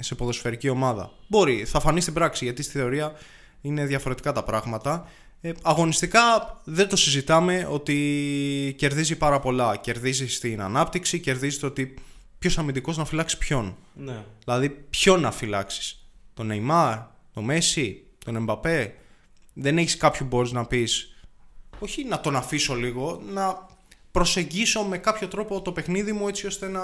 σε 0.00 0.14
ποδοσφαιρική 0.14 0.68
ομάδα. 0.68 1.12
Μπορεί, 1.28 1.64
θα 1.64 1.80
φανεί 1.80 2.00
στην 2.00 2.14
πράξη 2.14 2.44
γιατί 2.44 2.62
στη 2.62 2.78
θεωρία 2.78 3.12
είναι 3.60 3.84
διαφορετικά 3.84 4.32
τα 4.32 4.42
πράγματα. 4.42 5.08
Ε, 5.40 5.52
αγωνιστικά 5.62 6.20
δεν 6.64 6.88
το 6.88 6.96
συζητάμε 6.96 7.68
ότι 7.70 8.74
κερδίζει 8.78 9.16
πάρα 9.16 9.40
πολλά. 9.40 9.76
Κερδίζει 9.76 10.28
στην 10.28 10.62
ανάπτυξη, 10.62 11.20
κερδίζει 11.20 11.58
το 11.58 11.66
ότι 11.66 11.94
ποιος 12.38 12.58
αμυντικός 12.58 12.96
να 12.96 13.04
φυλάξει 13.04 13.38
ποιον. 13.38 13.76
Ναι. 13.94 14.24
Δηλαδή, 14.44 14.68
ποιον 14.70 15.20
να 15.20 15.30
φυλάξεις. 15.30 16.08
Τον 16.34 16.46
Νεϊμάρ, 16.46 16.98
τον 17.32 17.44
Μέση, 17.44 18.02
τον 18.24 18.36
Εμπαπέ. 18.36 18.94
Δεν 19.52 19.78
έχεις 19.78 19.96
κάποιο 19.96 20.20
που 20.20 20.36
μπορείς 20.36 20.52
να 20.52 20.66
πεις. 20.66 21.16
Όχι 21.78 22.04
να 22.04 22.20
τον 22.20 22.36
αφήσω 22.36 22.74
λίγο, 22.74 23.22
να 23.32 23.66
προσεγγίσω 24.10 24.82
με 24.82 24.98
κάποιο 24.98 25.28
τρόπο 25.28 25.62
το 25.62 25.72
παιχνίδι 25.72 26.12
μου 26.12 26.28
έτσι 26.28 26.46
ώστε 26.46 26.68
να, 26.68 26.82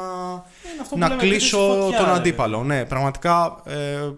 αυτό 0.81 0.89
που 0.89 0.99
να 0.99 1.09
λέμε, 1.09 1.21
κλείσω 1.21 1.59
κλείσει 1.59 1.81
φωτιά, 1.81 1.99
τον 1.99 2.07
ρε 2.07 2.13
αντίπαλο. 2.13 2.65
Ναι, 2.65 2.85
πραγματικά 2.85 3.63
ε, 3.67 4.11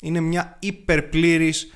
είναι 0.00 0.20
μια 0.20 0.56
υπερπλήρης 0.58 1.72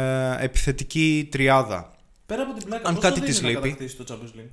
ε, 0.00 0.44
επιθετική 0.44 1.28
τριάδα. 1.30 1.90
Πέρα 2.26 2.42
από 2.42 2.58
την 2.58 2.66
πλάκα, 2.68 2.88
Αν 2.88 2.94
πόσο 2.94 3.08
κάτι 3.08 3.20
δίνει 3.20 3.32
της 3.32 3.42
να 3.42 3.48
λείπει. 3.48 3.60
κατακτήσει 3.60 3.96
το 3.96 4.04
Champions 4.08 4.38
League; 4.40 4.52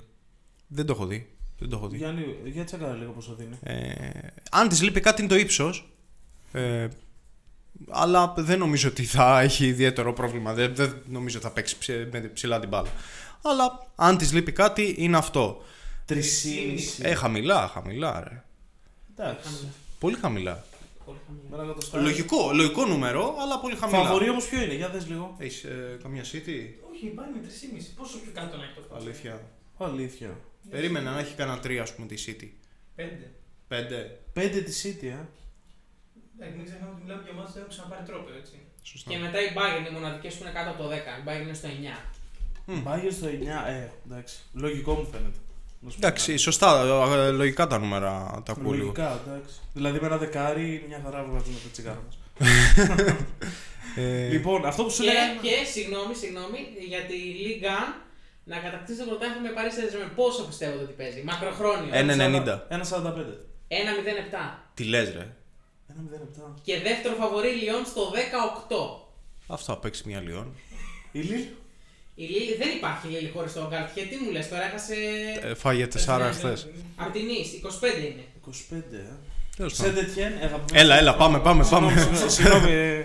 Δεν 0.66 0.86
το 0.86 0.92
έχω 0.92 1.06
δει. 1.06 1.28
Δεν 1.58 1.68
το 1.68 1.76
έχω 1.76 1.88
δει. 1.88 1.96
Γιάννη, 1.96 2.24
για 2.44 2.64
τσέκαρα 2.64 2.94
λίγο 2.94 3.12
πόσο 3.12 3.34
δίνει. 3.38 3.58
Ε, 3.62 4.08
αν 4.50 4.68
της 4.68 4.82
λείπει 4.82 5.00
κάτι 5.00 5.20
είναι 5.22 5.30
το 5.30 5.36
ύψος. 5.36 5.92
Ε, 6.52 6.88
αλλά 7.90 8.34
δεν 8.36 8.58
νομίζω 8.58 8.88
ότι 8.88 9.04
θα 9.04 9.40
έχει 9.40 9.66
ιδιαίτερο 9.66 10.12
πρόβλημα. 10.12 10.52
Δεν, 10.54 10.74
δεν 10.74 10.94
νομίζω 11.08 11.38
ότι 11.38 11.46
θα 11.46 11.52
παίξει 11.52 11.78
ψη- 11.78 12.12
με 12.12 12.20
ψηλά 12.20 12.60
την 12.60 12.68
μπάλα. 12.68 12.88
Αλλά 13.42 13.86
αν 13.94 14.16
της 14.18 14.32
λείπει 14.32 14.52
κάτι 14.52 14.94
είναι 14.98 15.16
αυτό. 15.16 15.62
Τρισήμιση. 16.04 17.00
Ε, 17.04 17.14
χαμηλά, 17.14 17.68
χαμηλά, 17.68 18.20
ρε. 18.28 18.42
Εντάξει. 19.16 19.48
Πολύ 19.98 20.16
χαμηλά. 20.16 20.64
Πολύ 21.10 21.20
χαμηλά. 21.26 21.48
Μέρα 21.50 21.64
κατοστάρι. 21.70 22.04
Λογικό, 22.04 22.40
λογικό 22.60 22.82
νούμερο, 22.92 23.22
αλλά 23.42 23.60
πολύ 23.60 23.76
χαμηλά. 23.80 24.02
Φαβορή 24.02 24.28
όμως 24.30 24.48
ποιο 24.48 24.60
είναι, 24.62 24.74
για 24.74 24.88
δες 24.88 25.08
λίγο. 25.08 25.36
Έχεις 25.38 25.64
ε, 25.64 25.98
καμία 26.02 26.24
city; 26.32 26.58
Όχι, 26.90 27.04
πάει 27.16 27.28
με 27.34 27.40
3,5. 27.44 27.84
Πόσο 27.96 28.18
πιο 28.22 28.32
κάτω 28.34 28.56
να 28.56 28.64
έχει 28.64 28.74
το 28.74 28.80
φάσμα. 28.80 28.98
Αλήθεια. 29.04 29.34
Αλήθεια. 29.78 30.30
Περίμενα 30.70 31.10
να 31.10 31.18
έχει 31.18 31.34
κανένα 31.34 31.58
τρία, 31.60 31.82
ας 31.82 31.94
πούμε, 31.94 32.06
τη 32.06 32.16
city. 32.26 32.48
5. 32.96 33.02
Πέντε. 33.68 34.18
Πέντε 34.32 34.60
τη 34.60 34.72
City, 34.82 35.06
ε. 35.18 35.22
Εντάξει, 36.34 36.56
μην 36.56 36.64
ξεχνάμε 36.68 36.92
ότι 36.94 37.02
μιλάμε 37.02 37.22
για 37.22 37.32
ομάδε 37.36 37.50
που 37.52 37.58
έχουν 37.58 37.68
ξαναπάρει 37.74 38.04
τρόπο, 38.10 38.28
έτσι. 38.40 38.54
Σωστά. 38.82 39.10
Και 39.10 39.18
μετά 39.18 39.38
η 39.46 39.48
Bayern, 39.56 39.84
οι 39.88 39.92
μοναδικές 39.96 40.34
που 40.34 40.42
είναι 40.42 40.52
κάτω 40.58 40.70
από 40.70 40.82
το 40.82 40.88
10. 40.88 40.94
Η 41.20 41.22
Bayern 41.26 41.44
είναι 41.46 41.58
στο 41.60 41.68
9. 41.68 42.80
Μπάγιο 42.82 43.10
στο 43.10 43.26
9, 43.26 43.30
ε, 43.76 43.88
εντάξει. 44.06 44.36
Λογικό 44.52 44.92
μου 44.94 45.06
φαίνεται. 45.12 45.38
Να 45.82 45.90
σου 45.90 45.98
πω 45.98 46.06
Εντάξει, 46.06 46.26
κάτι. 46.30 46.38
σωστά, 46.42 46.80
ε, 47.26 47.30
λογικά 47.30 47.66
τα 47.66 47.78
νούμερα 47.78 48.42
τα 48.44 48.52
ακούω 48.52 48.72
λίγο. 48.72 48.84
Λογικά, 48.84 49.20
εντάξει. 49.26 49.54
Δηλαδή 49.72 49.98
με 50.00 50.06
ένα 50.06 50.16
δεκάρι, 50.18 50.84
μια 50.88 51.00
χαρά 51.04 51.24
βγάζουμε 51.24 51.58
τα 51.62 51.68
τσιγάρα 51.72 52.02
μας. 52.06 52.18
Ε, 53.96 54.28
Λοιπόν, 54.28 54.66
αυτό 54.66 54.82
που 54.84 54.90
σου 54.90 55.02
Και, 55.02 55.08
λέγα. 55.08 55.34
και 55.42 55.64
συγγνώμη, 55.72 56.14
συγγνώμη, 56.14 56.58
για 56.88 56.98
τη 57.00 57.14
Ligue 57.44 57.64
1 57.64 57.68
να 58.44 58.56
κατακτήσει 58.58 58.98
το 58.98 59.04
πρωτάθλημα 59.04 59.40
με 59.48 59.52
Paris 59.56 59.74
Saint-Germain. 59.76 60.10
Πόσο 60.14 60.44
πιστεύετε 60.46 60.82
ότι 60.82 60.92
παίζει, 60.92 61.22
μακροχρόνιο. 61.22 61.88
Ένα 61.92 62.12
90. 62.14 62.60
Ένα 62.68 62.84
45. 62.84 63.38
1-0-7. 63.68 64.58
Τι 64.74 64.84
λες 64.84 65.12
ρε. 65.12 65.34
1-0-7. 65.88 66.54
Και 66.62 66.80
δεύτερο 66.80 67.14
φαβορή 67.14 67.48
Λιόν 67.48 67.84
στο 67.86 68.10
18. 68.10 69.06
Αυτό 69.46 69.72
θα 69.72 69.78
παίξει 69.78 70.02
μια 70.06 70.20
Λιόν. 70.20 70.54
Η 71.12 71.20
Λίλ. 71.20 71.44
Η 72.22 72.24
Λίλη 72.32 72.54
δεν 72.58 72.68
υπάρχει 72.76 73.06
η 73.06 73.10
Λίλη 73.10 73.30
χωρίς 73.34 73.52
τον 73.52 73.66
Γκάλτιε. 73.70 74.04
Τι 74.04 74.16
μου 74.24 74.30
λες 74.30 74.48
τώρα, 74.48 74.64
έχασε. 74.66 74.94
Ε, 75.42 75.54
φάγε 75.54 75.86
4 75.86 76.30
χθες. 76.32 76.68
Απ' 76.96 77.12
την 77.12 77.22
Nice, 77.28 77.52
25 77.64 77.98
είναι. 77.98 78.24
25, 78.46 78.96
ε. 78.96 79.16
Τέλος 79.56 79.74
πάντων. 79.76 79.94
Σεντετιέν, 79.94 80.32
αγαπημένο. 80.32 80.66
Έλα, 80.72 80.96
έλα, 80.96 81.16
πάμε, 81.16 81.38
πάμε, 81.40 81.64
Συγγνώμη, 81.64 81.94
πάμε. 81.94 82.06
συγγνώμη, 82.06 82.30
Συγγνώμη, 82.36 82.70
ε, 82.72 83.02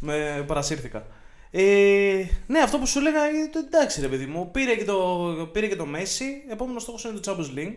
με 0.00 0.44
παρασύρθηκα. 0.46 1.06
Ε, 1.50 2.24
ναι, 2.46 2.58
αυτό 2.58 2.78
που 2.78 2.86
σου 2.86 2.98
έλεγα 2.98 3.28
είναι 3.28 3.48
το 3.52 3.58
εντάξει 3.66 4.00
ρε 4.00 4.08
παιδί 4.08 4.26
μου. 4.26 4.50
Πήρε 4.50 4.74
και 4.74 4.84
το, 4.84 4.96
πήρε 5.52 5.66
και 5.66 5.76
το 5.76 5.86
Messi. 5.94 6.50
Επόμενος 6.52 6.82
στόχος 6.82 7.04
είναι 7.04 7.18
το 7.18 7.32
Champions 7.32 7.58
League. 7.58 7.74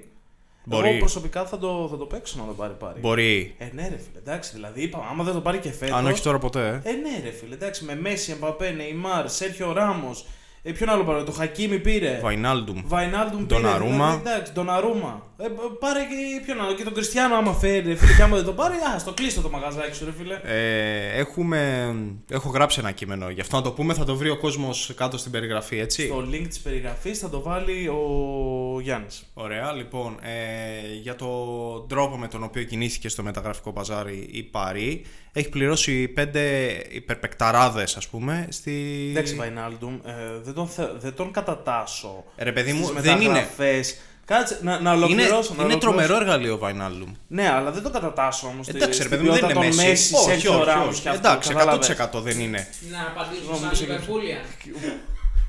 Μπορεί. 0.65 0.89
Εγώ 0.89 0.97
προσωπικά 0.97 1.45
θα 1.45 1.57
το, 1.57 1.87
θα 1.91 1.97
το 1.97 2.05
παίξω 2.05 2.35
να 2.39 2.45
το 2.45 2.53
πάρει 2.53 2.73
πάρει. 2.73 2.99
Μπορεί. 2.99 3.55
Ε, 3.57 3.65
ναι, 3.73 3.81
ρε 3.81 3.97
φίλε, 3.97 4.17
εντάξει. 4.17 4.51
Δηλαδή, 4.53 4.81
είπαμε, 4.81 5.03
άμα 5.09 5.23
δεν 5.23 5.33
το 5.33 5.41
πάρει 5.41 5.57
και 5.57 5.71
φέτος. 5.71 5.97
Αν 5.97 6.05
όχι 6.07 6.21
τώρα 6.21 6.37
ποτέ. 6.39 6.81
ε. 6.83 6.89
Ε, 6.89 6.93
ναι, 6.93 7.19
ρε 7.23 7.31
φίλε, 7.31 7.53
εντάξει. 7.55 7.83
Με 7.83 7.99
Messi, 8.03 8.31
Εμπαπέ, 8.31 8.69
Νεϊμάρ, 8.69 9.29
Σέρχιο 9.29 9.73
Ράμος. 9.73 10.25
Ε, 10.65 10.71
ποιον 10.71 10.89
άλλο 10.89 11.03
πάρε, 11.03 11.23
το 11.23 11.31
Χακίμι 11.31 11.79
πήρε; 11.79 12.19
Βαϊνάλντουμ. 12.21 12.81
Βαϊνάλντουμ 12.85 13.45
πήρε. 13.45 13.59
Ντοναρούμα. 13.59 14.09
Δηλαδή, 14.09 14.29
εντάξει, 14.29 14.53
Ντοναρούμα. 14.53 15.27
Ε, 15.37 15.47
πάρε 15.79 15.99
και 15.99 16.41
ποιον 16.45 16.61
άλλο. 16.61 16.73
Και 16.73 16.83
τον 16.83 16.93
Κριστιανό, 16.93 17.35
άμα 17.35 17.53
φέρει, 17.53 17.87
ρε 17.87 17.95
φίλε, 17.95 18.13
και 18.13 18.21
άμα 18.21 18.35
δεν 18.35 18.45
το 18.45 18.53
πάρει, 18.53 18.75
α 18.75 19.03
το 19.05 19.13
κλείστο 19.13 19.41
το 19.41 19.49
μαγαζάκι 19.49 19.95
σου, 19.95 20.05
ρε 20.05 20.11
φίλε. 20.11 20.39
Ε, 20.43 21.19
έχουμε, 21.19 21.93
έχω 22.29 22.49
γράψει 22.49 22.79
ένα 22.79 22.91
κείμενο. 22.91 23.29
Γι' 23.29 23.41
αυτό 23.41 23.55
να 23.55 23.61
το 23.61 23.71
πούμε, 23.71 23.93
θα 23.93 24.05
το 24.05 24.15
βρει 24.15 24.29
ο 24.29 24.37
κόσμος 24.37 24.93
κάτω 24.95 25.17
στην 25.17 25.31
περιγραφή, 25.31 25.79
έτσι. 25.79 26.05
Στο 26.05 26.25
link 26.31 26.45
της 26.47 26.59
περιγραφής 26.59 27.19
θα 27.19 27.29
το 27.29 27.41
βάλει 27.41 27.87
ο 27.87 28.79
Γιάννης. 28.81 29.23
Ωραία, 29.33 29.71
λοιπόν, 29.71 30.17
ε, 30.21 30.93
για 31.01 31.15
τον 31.15 31.87
τρόπο 31.87 32.17
με 32.17 32.27
τον 32.27 32.43
οποίο 32.43 32.63
κινήθηκε 32.63 33.09
στο 33.09 33.23
μεταγραφικό 33.23 33.73
παζάρι 33.73 34.27
η 34.31 34.43
Παρή, 34.43 35.05
έχει 35.33 35.49
πληρώσει 35.49 36.07
πέντε 36.07 36.41
υπερπεκταράδες, 36.89 37.95
ας 37.97 38.07
πούμε, 38.07 38.47
στη... 38.49 39.07
Εντάξει, 39.11 39.35
Βαϊνάλντουμ, 39.35 39.99
ε, 40.05 40.11
δεν, 40.43 40.53
τον 40.53 40.67
θε- 40.67 40.91
δεν 40.99 41.13
τον 41.15 41.31
κατατάσω. 41.31 42.23
Ρε 42.37 42.51
παιδί 42.51 42.73
μου, 42.73 42.85
στις 42.87 43.01
δεν 43.01 43.15
είναι. 43.21 43.27
μεταγραφές. 43.31 43.97
Κάτσε, 44.25 44.59
να, 44.61 44.71
να 44.71 44.77
Είναι, 44.79 44.89
ολοκληρώσω. 44.89 45.29
να 45.29 45.63
είναι 45.63 45.73
ολοκληρώσω. 45.73 45.77
τρομερό 45.77 46.15
εργαλείο 46.15 46.53
ο 46.53 46.57
Βαϊνάλντουμ. 46.57 47.11
Ναι, 47.27 47.49
αλλά 47.49 47.71
δεν 47.71 47.83
τον 47.83 47.91
κατατάσω 47.91 48.47
όμως. 48.47 48.67
Εντάξει, 48.67 49.03
ρε 49.03 49.09
παιδί 49.09 49.23
μου, 49.23 49.31
δεν 49.33 49.49
είναι 49.49 49.73
μέση. 49.75 50.15
Όχι, 50.15 50.47
όχι, 50.47 50.69
όχι. 50.87 51.07
Εντάξει, 51.07 51.53
100% 51.57 52.21
δεν 52.21 52.39
είναι. 52.39 52.67
Να 52.91 53.01
απαντήσω 53.01 53.41
Συγγνώμη, 53.41 53.59
σαν 53.59 53.69
μήπως 53.69 53.79
Λιβερπούλια. 53.79 54.37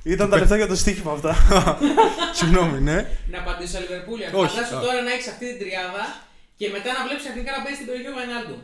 Ήταν 0.03 0.31
τα 0.31 0.37
λεφτά 0.39 0.57
για 0.57 0.67
το 0.67 0.77
στοίχημα 0.77 1.13
αυτά. 1.13 1.37
Συγγνώμη, 2.39 2.81
ναι. 2.81 2.99
Να 3.31 3.39
απαντήσω 3.39 3.73
σαν 3.73 3.81
Λιβερπούλια. 3.83 4.29
Όχι, 4.33 4.55
Φαντάσου 4.55 4.77
α. 4.77 4.81
τώρα 4.81 5.01
να 5.07 5.11
έχεις 5.13 5.29
αυτή 5.33 5.45
την 5.51 5.59
τριάδα 5.63 6.05
και 6.57 6.67
μετά 6.75 6.89
να 6.99 7.01
βλέπεις 7.07 7.25
εθνικά 7.31 7.51
να 7.57 7.61
μπαίνει 7.63 7.77
στην 7.79 7.87
περιοχή 7.89 8.09
ο 8.13 8.15
Βαϊνάλντουμ. 8.19 8.61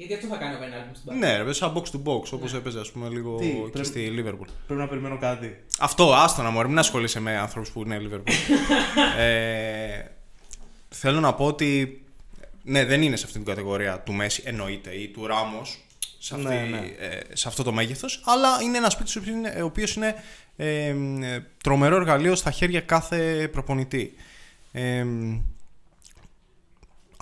Γιατί 0.00 0.14
αυτό 0.14 0.26
θα 0.26 0.36
κάνει 0.36 0.54
ο 0.54 0.58
Βαϊνάλντουμ 0.58 0.92
στην 0.94 1.06
Παρή. 1.06 1.18
Ναι, 1.18 1.42
ρε, 1.42 1.52
σαν 1.52 1.72
box 1.76 1.82
to 1.82 2.02
box, 2.04 2.32
όπως 2.32 2.54
έπαιζε, 2.54 2.80
ας 2.80 2.90
πούμε, 2.90 3.08
λίγο 3.08 3.36
Τι, 3.36 3.46
και 3.48 3.70
πρέπει- 3.70 3.86
στη 3.86 4.12
Liverpool. 4.16 4.46
Πρέπει 4.66 4.80
να 4.80 4.88
περιμένω 4.88 5.18
κάτι. 5.18 5.56
Αυτό, 5.78 6.14
άστο 6.14 6.42
να 6.42 6.50
μου 6.50 6.66
μην 6.68 6.78
ασχολείσαι 6.78 7.20
με 7.20 7.36
άνθρωπου 7.36 7.70
που 7.72 7.82
είναι 7.82 8.00
Liverpool. 8.02 8.32
ε, 9.18 10.04
θέλω 10.88 11.20
να 11.20 11.34
πω 11.34 11.46
ότι 11.46 12.02
ναι, 12.62 12.84
δεν 12.84 13.02
είναι 13.02 13.16
σε 13.16 13.24
αυτή 13.24 13.36
την 13.36 13.46
κατηγορία 13.46 14.00
του 14.00 14.12
Μέση, 14.12 14.42
εννοείται, 14.46 14.90
ή 14.90 15.08
του 15.08 15.26
Ράμος, 15.26 15.78
σε, 16.18 16.34
αυτή- 16.34 16.46
Ναι, 16.48 16.54
ναι. 16.70 16.78
ε, 16.98 17.20
σε 17.32 17.48
αυτό 17.48 17.62
το 17.62 17.72
μέγεθος, 17.72 18.22
αλλά 18.24 18.48
είναι 18.62 18.76
ένας 18.78 18.96
παίκτης 18.96 19.16
ο 19.60 19.64
οποίος 19.64 19.94
είναι 19.94 20.14
ε, 20.56 20.86
ε, 20.86 20.94
τρομερό 21.62 21.96
εργαλείο 21.96 22.34
στα 22.34 22.50
χέρια 22.50 22.80
κάθε 22.80 23.48
προπονητή. 23.52 24.14
Ε, 24.72 25.04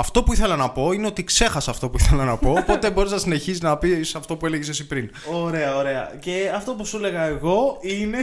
αυτό 0.01 0.23
που 0.23 0.33
ήθελα 0.33 0.57
να 0.57 0.71
πω 0.71 0.93
είναι 0.93 1.07
ότι 1.07 1.25
ξέχασα 1.25 1.71
αυτό 1.71 1.89
που 1.89 1.97
ήθελα 2.01 2.25
να 2.25 2.37
πω, 2.37 2.51
οπότε 2.51 2.91
μπορείς 2.93 3.11
να 3.11 3.19
συνεχίσεις 3.19 3.61
να 3.61 3.77
πεις 3.79 4.15
αυτό 4.15 4.37
που 4.37 4.47
έλεγες 4.47 4.69
εσύ 4.69 4.87
πριν. 4.87 5.11
Ωραία, 5.33 5.77
ωραία. 5.77 6.17
Και 6.21 6.53
αυτό 6.55 6.75
που 6.75 6.85
σου 6.85 6.97
έλεγα 6.97 7.23
εγώ 7.25 7.79
είναι, 7.81 8.19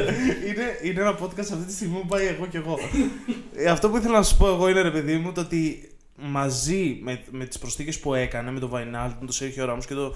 είναι, 0.48 0.78
είναι 0.82 1.00
ένα 1.00 1.18
podcast 1.18 1.38
αυτή 1.40 1.64
τη 1.66 1.72
στιγμή 1.72 1.98
που 2.00 2.06
πάει 2.06 2.26
εγώ 2.26 2.46
και 2.46 2.56
εγώ. 2.58 2.78
Ε, 3.54 3.66
αυτό 3.70 3.90
που 3.90 3.96
ήθελα 3.96 4.16
να 4.16 4.22
σου 4.22 4.36
πω 4.36 4.46
εγώ 4.48 4.68
είναι 4.68 4.80
ρε 4.80 4.90
παιδί 4.90 5.16
μου 5.16 5.32
το 5.32 5.40
ότι 5.40 5.90
μαζί 6.16 6.98
με, 7.02 7.22
με 7.30 7.44
τις 7.44 7.58
προσθήκες 7.58 7.98
που 8.00 8.14
έκανε 8.14 8.50
με 8.50 8.60
τον 8.60 8.68
Βαϊνάλ, 8.68 9.10
τον 9.18 9.32
Σέρχιο 9.32 9.64
Ράμος 9.64 9.86
και 9.86 9.94
τον 9.94 10.14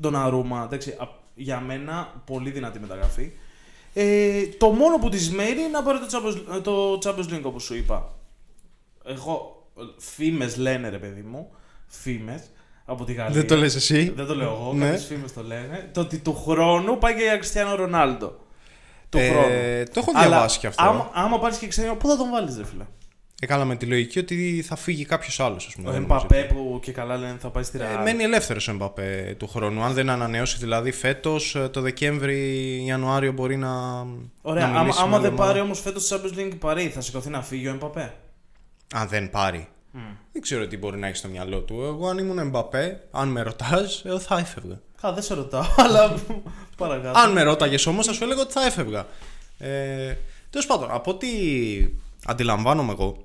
τον 0.00 0.16
Αρούμα, 0.16 0.62
εντάξει, 0.66 0.90
α- 0.90 1.08
για 1.34 1.60
μένα 1.60 2.22
πολύ 2.26 2.50
δυνατή 2.50 2.78
μεταγραφή. 2.80 3.30
Ε, 3.94 4.46
το 4.58 4.68
μόνο 4.70 4.98
που 4.98 5.08
της 5.08 5.30
μένει 5.30 5.50
είναι 5.60 5.68
να 5.68 5.82
πάρει 5.82 5.98
το 5.98 6.06
Champions, 6.10 6.62
το 6.62 6.98
Champions 7.04 7.34
League 7.34 7.42
όπως 7.42 7.62
σου 7.62 7.74
είπα. 7.74 8.14
Εγώ, 9.04 9.61
φήμες 9.98 10.56
λένε 10.56 10.88
ρε 10.88 10.98
παιδί 10.98 11.22
μου, 11.22 11.48
φήμες 11.86 12.42
από 12.84 13.04
τη 13.04 13.12
Γαλλία. 13.12 13.34
Δεν 13.34 13.46
το 13.46 13.56
λες 13.56 13.74
εσύ. 13.74 14.12
Δεν 14.16 14.26
το 14.26 14.34
λέω 14.34 14.48
εγώ, 14.60 14.72
Ναι. 14.74 14.84
κάποιες 14.84 15.04
φήμες 15.04 15.32
το 15.32 15.42
λένε. 15.42 15.90
Το 15.92 16.00
ότι 16.00 16.18
του 16.18 16.34
χρόνου 16.34 16.98
πάει 16.98 17.14
και 17.14 17.22
για 17.22 17.36
Κριστιανό 17.36 17.74
Ρονάλντο. 17.74 18.36
Του 19.08 19.18
Ε, 19.18 19.28
χρόνου. 19.28 19.46
το 19.92 20.00
έχω 20.00 20.10
Αλλά 20.14 20.28
διαβάσει 20.28 20.58
κι 20.58 20.66
αυτό. 20.66 20.82
Άμα, 20.84 21.10
άμα 21.12 21.38
πάρεις 21.38 21.56
και 21.58 21.64
Κριστιανό, 21.66 21.94
πού 21.94 22.08
θα 22.08 22.16
τον 22.16 22.30
βάλεις, 22.30 22.56
ρε 22.56 22.64
φίλε; 22.64 22.84
Έκανα 23.40 23.64
με 23.64 23.76
τη 23.76 23.86
λογική 23.86 24.18
ότι 24.18 24.64
θα 24.66 24.76
φύγει 24.76 25.04
κάποιος 25.04 25.40
άλλος. 25.40 25.76
Ο 25.86 25.90
δεν 25.90 26.02
Εμπαπέ 26.02 26.46
νομίζω. 26.48 26.70
που 26.70 26.80
και 26.82 26.92
καλά 26.92 27.16
λένε 27.16 27.36
θα 27.40 27.48
πάει 27.50 27.62
στη 27.62 27.78
Ε, 27.78 27.82
Real. 27.82 28.02
μένει 28.04 28.22
ελεύθερος 28.22 28.68
ο 28.68 28.70
Εμπαπέ 28.70 29.34
του 29.38 29.48
χρόνου. 29.48 29.82
Αν 29.82 29.92
δεν 29.92 30.10
ανανεώσει 30.10 30.56
δηλαδή 30.58 30.92
φέτος, 30.92 31.56
το 31.70 31.80
Δεκέμβρη-Ιανουάριο 31.80 33.32
μπορεί 33.32 33.56
να. 33.56 33.70
Ωραία, 34.42 34.66
να 34.66 34.70
άμα, 34.72 34.80
μιλήσει 34.80 34.98
άμα 35.00 35.08
με 35.08 35.14
άλλη 35.14 35.24
δεν 35.24 35.32
ομάδα. 35.32 35.48
πάρει 35.48 35.60
όμως 35.60 35.80
φέτος 35.80 36.08
τη 36.08 36.14
Champions 36.16 36.38
League 36.38 36.58
Παρή, 36.58 36.88
θα 36.88 37.00
σηκωθεί 37.00 37.28
να 37.30 37.42
φύγει 37.42 37.66
ο 37.68 37.70
Εμπαπέ; 37.70 38.14
Αν 38.92 39.08
δεν 39.08 39.30
πάρει. 39.30 39.68
Δεν 40.32 40.42
ξέρω 40.42 40.66
τι 40.66 40.76
μπορεί 40.76 40.98
να 40.98 41.06
έχει 41.06 41.16
στο 41.16 41.28
μυαλό 41.28 41.60
του. 41.60 41.82
Εγώ, 41.82 42.08
αν 42.08 42.18
ήμουν 42.18 42.38
Εμπαπέ, 42.38 43.08
αν 43.10 43.28
με 43.28 43.42
ρωτάς, 43.42 44.02
εγώ 44.04 44.18
θα 44.18 44.38
έφευγα. 44.38 44.80
Κα, 45.00 45.12
δεν 45.12 45.22
σε 45.22 45.34
ρωτάω, 45.34 45.64
αλλά 45.84 46.14
παρακάτω. 46.76 47.18
Αν 47.18 47.32
με 47.32 47.42
ρώταγες 47.42 47.86
όμως, 47.86 48.06
θα 48.06 48.12
σου 48.12 48.24
έλεγα 48.24 48.40
ότι 48.40 48.52
θα 48.52 48.66
έφευγα. 48.66 49.06
Ε, 49.58 50.16
Τέλος 50.52 50.66
πάντων, 50.66 50.88
από 50.90 51.10
ό,τι 51.10 51.28
αντιλαμβάνομαι 52.24 52.92
εγώ, 52.92 53.24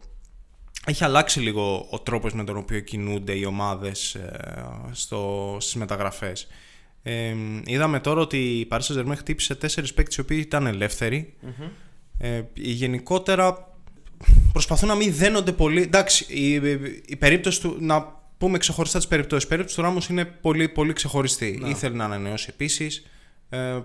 έχει 0.85 1.03
αλλάξει 1.03 1.39
λίγο 1.39 1.87
ο 1.89 1.99
τρόπος 1.99 2.33
με 2.33 2.43
τον 2.43 2.57
οποίο 2.57 2.79
κινούνται 2.79 3.33
οι 3.33 3.45
ομάδες 3.45 4.15
ε, 4.15 4.65
στο, 4.91 5.57
στις 5.59 5.75
μεταγραφές. 5.75 6.47
Ε, 7.03 7.35
είδαμε 7.65 7.99
τώρα 7.99 8.21
ότι 8.21 8.37
η 8.37 8.67
Paris 8.71 8.79
Saint-Germain 8.79 9.15
χτύπησε 9.17 9.55
τέσσερις 9.55 9.93
παίκτες 9.93 10.15
οι 10.15 10.19
οποίοι 10.21 10.43
ήταν 10.45 10.65
ελεύθεροι. 10.65 11.33
Ε, 12.17 12.41
γενικότερα 12.53 13.76
προσπαθούν 14.57 14.87
να 14.87 14.95
μην 14.95 15.13
δένονται 15.15 15.51
πολύ. 15.51 15.81
Εντάξει, 15.81 16.25
η, 16.27 16.53
η 17.05 17.15
περίπτωση 17.15 17.61
του. 17.61 17.77
Να 17.79 18.15
πούμε 18.37 18.57
ξεχωριστά 18.57 18.97
τις 18.97 19.07
περιπτώσεις. 19.07 19.43
Η 19.43 19.47
περίπτωση 19.47 19.75
του 19.75 19.81
Ράμους 19.81 20.07
είναι 20.07 20.25
πολύ, 20.25 20.69
πολύ 20.69 20.93
ξεχωριστή. 20.93 21.61
Ήθελε 21.65 21.95
να 21.95 22.03
ανανεώσει 22.03 22.47
επίσης. 22.49 23.05
Ε, 23.49 23.57
ε, 23.59 23.81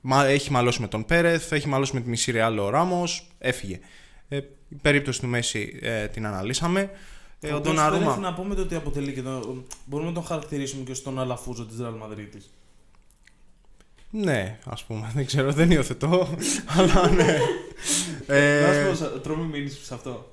μα- 0.00 0.26
έχει 0.26 0.50
μαλώσει 0.50 0.80
με 0.80 0.88
τον 0.88 1.04
Πέρεθ, 1.04 1.52
έχει 1.52 1.68
μαλώσει 1.68 1.94
με 1.94 2.00
τη 2.00 2.08
μισή 2.08 2.30
Ρεάλ 2.30 2.58
ο 2.58 2.68
Ράμος, 2.70 3.26
έφυγε. 3.38 3.78
Ε, 4.28 4.36
η 4.68 4.74
περίπτωση 4.82 5.20
του 5.20 5.26
Μέση 5.26 5.78
ε, 5.82 6.06
την 6.06 6.26
αναλύσαμε. 6.26 6.90
Ε, 7.40 7.52
ο 7.52 7.56
οποίος 7.56 7.74
Ντοναρούμα. 7.74 8.04
πρέπει 8.04 8.20
να 8.20 8.34
πούμε 8.34 8.54
το 8.54 8.62
ότι 8.62 8.74
αποτελεί 8.74 9.12
και 9.12 9.22
το... 9.22 9.64
Μπορούμε 9.84 10.08
να 10.08 10.14
τον 10.14 10.24
χαρακτηρίσουμε 10.24 10.84
και 10.84 10.94
στον 10.94 11.20
Αλαφούζο 11.20 11.66
της 11.66 11.76
Real 11.80 12.08
Madrid. 12.08 12.40
Ναι, 14.10 14.58
ας 14.64 14.84
πούμε. 14.84 15.10
Δεν 15.14 15.26
ξέρω, 15.26 15.52
δεν 15.52 15.70
υιοθετώ. 15.70 16.28
αλλά 16.76 17.10
ναι. 17.10 17.36
Ε, 18.26 18.66
Να 18.90 18.96
σου 18.96 19.02
πω, 19.12 19.18
τρώμε 19.18 19.44
μήνυση 19.46 19.84
σε 19.84 19.94
αυτό. 19.94 20.28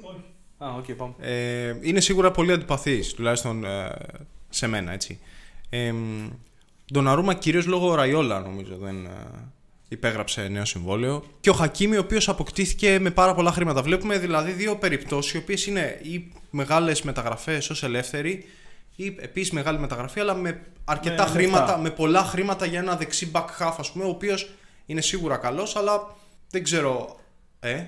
Α, 0.58 0.68
οκ, 0.78 0.92
πάμε. 0.92 1.14
Ε, 1.20 1.76
είναι 1.82 2.00
σίγουρα 2.00 2.32
πολύ 2.32 2.52
αντιπαθής, 2.52 3.14
τουλάχιστον 3.14 3.66
ε, 3.66 3.92
σε 4.50 4.68
μένα, 4.68 4.92
έτσι. 4.92 5.20
Ε, 5.70 5.94
Ντοναρούμα 6.94 7.34
κυρίως 7.34 7.66
λόγω 7.66 7.96
Ραϊόλα, 7.96 8.40
νομίζω, 8.40 8.78
δεν 8.78 9.06
ε, 9.06 9.10
υπέγραψε 9.88 10.48
νέο 10.48 10.66
συμβόλαιο. 10.66 11.24
Και 11.40 11.50
ο 11.50 11.54
Χακίμι, 11.54 11.96
ο 11.96 12.00
οποίος 12.00 12.30
αποκτήθηκε 12.30 13.00
με 13.00 13.12
πάρα 13.12 13.34
πολλά 13.34 13.52
χρήματα. 13.52 13.82
Βλέπουμε 13.82 14.18
δηλαδή 14.18 14.52
δύο 14.52 14.76
περιπτώσεις, 14.76 15.34
οι 15.34 15.38
οποίες 15.38 15.66
είναι 15.66 16.00
ή 16.02 16.32
μεγάλες 16.50 17.02
μεταγραφές 17.02 17.70
ως 17.70 17.84
ελεύθεροι, 17.84 18.46
ή 18.96 19.16
επίσης 19.20 19.52
μεγάλη 19.52 19.80
μεταγραφή, 19.80 20.20
αλλά 20.20 20.34
με 20.34 20.62
αρκετά 20.86 21.24
Με 21.24 21.30
χρήματα, 21.30 21.66
λεφτά. 21.66 21.78
με 21.78 21.90
πολλά 21.90 22.24
χρήματα 22.24 22.66
για 22.66 22.80
ένα 22.80 22.96
δεξί 22.96 23.32
back 23.34 23.46
half, 23.60 23.74
ας 23.78 23.92
πούμε, 23.92 24.04
ο 24.04 24.10
οποίος 24.10 24.50
είναι 24.86 25.02
σίγουρα 25.02 25.38
καλός, 25.38 25.76
αλλά 25.76 26.16
δεν 26.50 26.64
ξέρω... 26.64 27.16
Ε, 27.64 27.84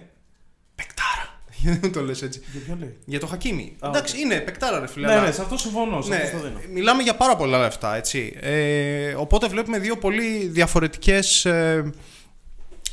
παικτάρα. 0.76 1.42
Γιατί 1.56 1.80
δεν 1.82 1.92
το 1.92 2.02
λες 2.02 2.22
έτσι. 2.22 2.42
Για 2.52 2.62
ποιον 2.62 2.80
λέει; 2.80 2.98
Για 3.06 3.20
το 3.20 3.28
Χακίμι. 3.28 3.76
Α, 3.80 3.88
Εντάξει, 3.88 4.20
είναι 4.22 4.40
παικτάρα, 4.40 4.80
ρε 4.80 4.88
φίλε. 4.88 5.08
Ναι, 5.08 5.14
αλλά- 5.14 5.26
ναι, 5.26 5.32
σε 5.32 5.42
αυτό 5.42 5.58
συμφωνώ. 5.58 6.02
Σε 6.02 6.10
ναι, 6.10 6.16
αυτό 6.16 6.38
το 6.38 6.44
δίνω. 6.44 6.60
μιλάμε 6.74 7.04
για 7.04 7.16
πάρα 7.16 7.36
πολλά 7.36 7.60
λεφτά, 7.60 7.96
έτσι. 7.96 8.38
Ε, 8.40 9.14
οπότε 9.14 9.48
βλέπουμε 9.48 9.80
δύο 9.80 9.98
πολύ 9.98 10.48
διαφορετικές 10.48 11.46
ε, 11.46 11.92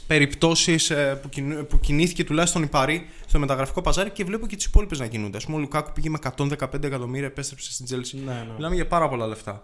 περιπτώσεις 0.07 0.91
ε, 0.91 1.19
που, 1.23 1.29
κινου- 1.29 1.67
που 1.67 1.81
κινήθηκε 1.81 2.25
τουλάχιστον 2.25 2.63
η 2.63 2.67
Παρί 2.67 3.09
στο 3.27 3.39
μεταγραφικό 3.39 3.83
παζάρι 3.83 4.11
και 4.11 4.25
βλέπω 4.25 4.47
και 4.47 4.57
τις 4.57 4.65
υπόλοιπες 4.65 4.99
να 4.99 5.07
κινούνται. 5.07 5.37
Ας 5.37 5.45
πούμε, 5.45 5.57
ο 5.57 5.61
Λουκάκου 5.61 5.93
πήγε 5.93 6.11
με 6.11 6.19
115 6.39 6.83
εκατομμύρια, 6.85 7.27
επέστρεψε 7.27 7.73
στην 7.73 7.85
Τσέλσι. 7.85 8.17
Ναι, 8.17 8.33
ναι. 8.33 8.53
Μιλάμε 8.57 8.75
για 8.75 8.87
πάρα 8.87 9.09
πολλά 9.09 9.27
λεφτά. 9.27 9.63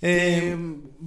Ε, 0.00 0.36
Ε, 0.36 0.56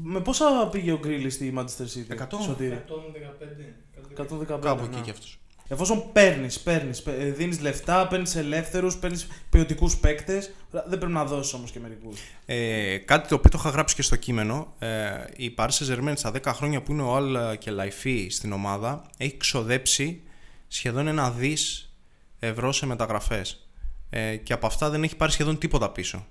με 0.03 0.19
πόσα 0.19 0.67
πήγε 0.72 0.91
ο 0.91 0.98
Γκρίλι 0.98 1.29
στη 1.29 1.53
Manchester 1.58 1.63
City, 1.63 2.17
100. 2.17 2.41
Σωτήρη; 2.43 2.84
115. 2.88 4.22
115. 4.22 4.60
κάπου 4.62 4.86
ναι. 4.86 4.96
εκεί 4.96 5.01
κι 5.01 5.10
αυτός. 5.10 5.39
Εφόσον 5.72 6.12
παίρνεις, 6.12 6.60
παίρνεις, 6.60 7.03
δίνεις 7.36 7.60
λεφτά, 7.60 8.08
παίρνεις 8.08 8.36
ελεύθερους, 8.36 8.98
παίρνεις 8.98 9.27
ποιοτικούς 9.50 9.98
παίκτες, 9.98 10.51
δεν 10.72 10.98
πρέπει 10.98 11.12
να 11.12 11.25
δώσεις 11.25 11.53
όμως 11.53 11.72
και 11.72 11.79
μερικούς. 11.79 12.19
Ε, 12.46 12.98
κάτι 12.98 13.27
το 13.27 13.36
οποίο 13.36 13.50
το 13.50 13.58
είχα 13.60 13.69
γράψει 13.69 13.96
και 13.96 14.01
στο 14.01 14.15
κείμενο. 14.15 14.74
Ε, 14.79 15.10
η 15.36 15.53
Paris 15.58 15.69
Saint-Germain 15.69 16.13
στα 16.15 16.31
10 16.31 16.53
χρόνια 16.53 16.81
που 16.81 16.91
είναι 16.91 17.01
ο 17.01 17.15
Αλ 17.15 17.58
και 17.58 17.72
Λαϊφή 17.72 18.27
στην 18.29 18.51
ομάδα 18.51 19.05
έχει 19.17 19.38
ξοδέψει 19.38 20.22
σχεδόν 20.67 21.08
ένα 21.08 21.31
δις 21.31 21.93
ευρώ 22.39 22.72
σε 22.72 22.86
μεταγραφές. 22.86 23.69
Ε, 24.10 24.36
και 24.36 24.53
από 24.53 24.65
αυτά 24.65 24.89
δεν 24.89 25.03
έχει 25.03 25.15
πάρει 25.15 25.31
σχεδόν 25.31 25.58
τίποτα 25.58 25.89
πίσω. 25.89 26.25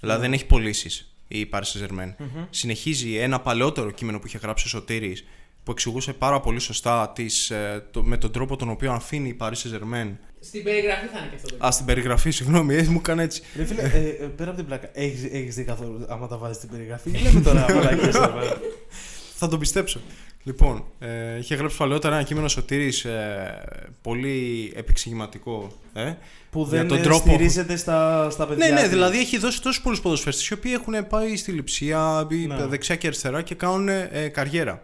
Δηλαδή 0.00 0.20
δεν 0.20 0.32
έχει 0.32 0.46
πωλήσεις 0.46 1.12
η 1.28 1.48
Paris 1.52 1.58
Saint-Germain. 1.58 2.14
Συνεχίζει 2.50 3.16
ένα 3.16 3.40
παλαιότερο 3.40 3.90
κείμενο 3.90 4.18
που 4.18 4.26
είχε 4.26 4.38
γράψει 4.38 4.66
ο 4.66 4.68
Σωτήρης 4.68 5.24
που 5.68 5.74
εξηγούσε 5.74 6.12
πάρα 6.12 6.40
πολύ 6.40 6.58
σωστά 6.58 7.12
τις, 7.14 7.50
ε, 7.50 7.86
το, 7.90 8.02
με 8.02 8.16
τον 8.16 8.32
τρόπο 8.32 8.56
τον 8.56 8.70
οποίο 8.70 8.92
αφήνει 8.92 9.28
η 9.28 9.36
Paris 9.40 9.52
Saint-Germain. 9.52 10.16
Στην 10.40 10.62
περιγραφή 10.62 11.06
θα 11.06 11.18
είναι 11.18 11.28
και 11.28 11.34
αυτό. 11.34 11.56
το 11.56 11.66
Α, 11.66 11.70
στην 11.70 11.86
περιγραφή, 11.86 12.30
συγγνώμη, 12.30 12.74
ε, 12.74 12.82
μου 12.82 12.98
έκανε 12.98 13.22
έτσι. 13.22 13.42
Ρε 13.56 13.64
φίλε, 13.64 13.82
ε, 13.82 14.08
ε, 14.08 14.26
πέρα 14.36 14.48
από 14.48 14.58
την 14.58 14.66
πλάκα, 14.66 14.90
έχεις 14.92 15.24
έχεις 15.24 15.54
δει 15.54 15.64
καθόλου 15.64 16.06
άμα 16.08 16.28
τα 16.28 16.36
βάζει 16.36 16.54
στην 16.54 16.68
περιγραφή. 16.68 17.10
Λέμε 17.10 17.40
τώρα 17.40 17.74
μαλακίες 17.74 18.14
εδώ 18.14 18.28
πέρα. 18.28 18.60
Θα 19.40 19.48
τον 19.48 19.58
πιστέψω. 19.58 20.00
Λοιπόν, 20.48 20.84
ε, 20.98 21.38
είχε 21.38 21.54
γράψει 21.54 21.76
παλαιότερα 21.76 22.14
ένα 22.14 22.24
κείμενο 22.24 22.48
Σωτήρης 22.48 23.04
ε, 23.04 23.64
πολύ 24.02 24.72
επεξηγηματικό. 24.76 25.72
Ε, 25.92 26.12
Που 26.50 26.66
για 26.68 26.78
δεν 26.78 26.88
τον 26.88 26.98
ε, 26.98 27.00
τρόπο- 27.00 27.28
στηρίζεται 27.28 27.76
στα, 27.76 28.30
στα 28.30 28.46
παιδιά. 28.46 28.66
Ναι, 28.66 28.72
ναι, 28.74 28.80
της. 28.80 28.88
δηλαδή 28.88 29.18
έχει 29.18 29.38
δώσει 29.38 29.62
τόσους 29.62 29.82
πολλούς 29.82 30.00
ποδοσφαίρε 30.00 30.36
οι 30.50 30.52
οποίοι 30.54 30.72
έχουν 30.74 31.06
πάει 31.08 31.36
στη 31.36 31.52
λειψία, 31.52 32.24
μπει 32.28 32.36
Ναι. 32.46 32.66
δεξιά 32.66 32.96
και 32.96 33.06
αριστερά 33.06 33.42
και 33.42 33.54
κάνουν 33.54 33.88
ε, 33.88 34.28
καριέρα. 34.32 34.80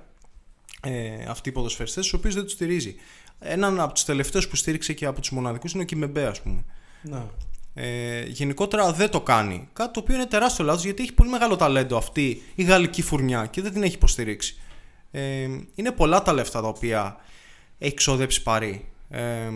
Ε, 0.82 1.24
αυτοί 1.28 1.48
οι 1.48 1.52
ποδοσφαιριστές, 1.52 2.06
του 2.06 2.16
οποίους 2.18 2.34
δεν 2.34 2.42
τους 2.42 2.52
στηρίζει. 2.52 2.94
Έναν 3.40 3.80
από 3.80 3.92
τους 3.94 4.04
τελευταίους 4.04 4.48
που 4.48 4.56
στήριξε 4.56 4.92
και 4.92 5.06
από 5.06 5.20
τους 5.20 5.30
μοναδικούς 5.30 5.72
είναι 5.72 5.82
ο 5.82 5.86
Κιμεμπέ, 5.86 6.26
ας 6.26 6.40
πούμε. 6.40 6.64
Ναι. 7.02 7.22
Ε, 7.74 8.22
γενικότερα 8.26 8.92
δεν 8.92 9.10
το 9.10 9.20
κάνει. 9.20 9.68
Κάτι 9.72 9.92
το 9.92 10.00
οποίο 10.00 10.14
είναι 10.14 10.26
τεράστιο 10.26 10.64
λάθος 10.64 10.84
γιατί 10.84 11.02
έχει 11.02 11.12
πολύ 11.12 11.30
μεγάλο 11.30 11.56
ταλέντο 11.56 11.96
αυτή 11.96 12.42
η 12.54 12.62
γαλλική 12.62 13.02
φουρνιά 13.02 13.46
και 13.46 13.62
δεν 13.62 13.72
την 13.72 13.82
έχει 13.82 13.94
υποστηρίξει. 13.94 14.56
Ε, 15.16 15.48
είναι 15.74 15.92
πολλά 15.92 16.22
τα 16.22 16.32
λεφτά 16.32 16.60
τα 16.60 16.68
οποία 16.68 17.16
έχει 17.78 17.94
ξοδέψει 17.94 18.42
Παρή. 18.42 18.88
Ε, 19.08 19.50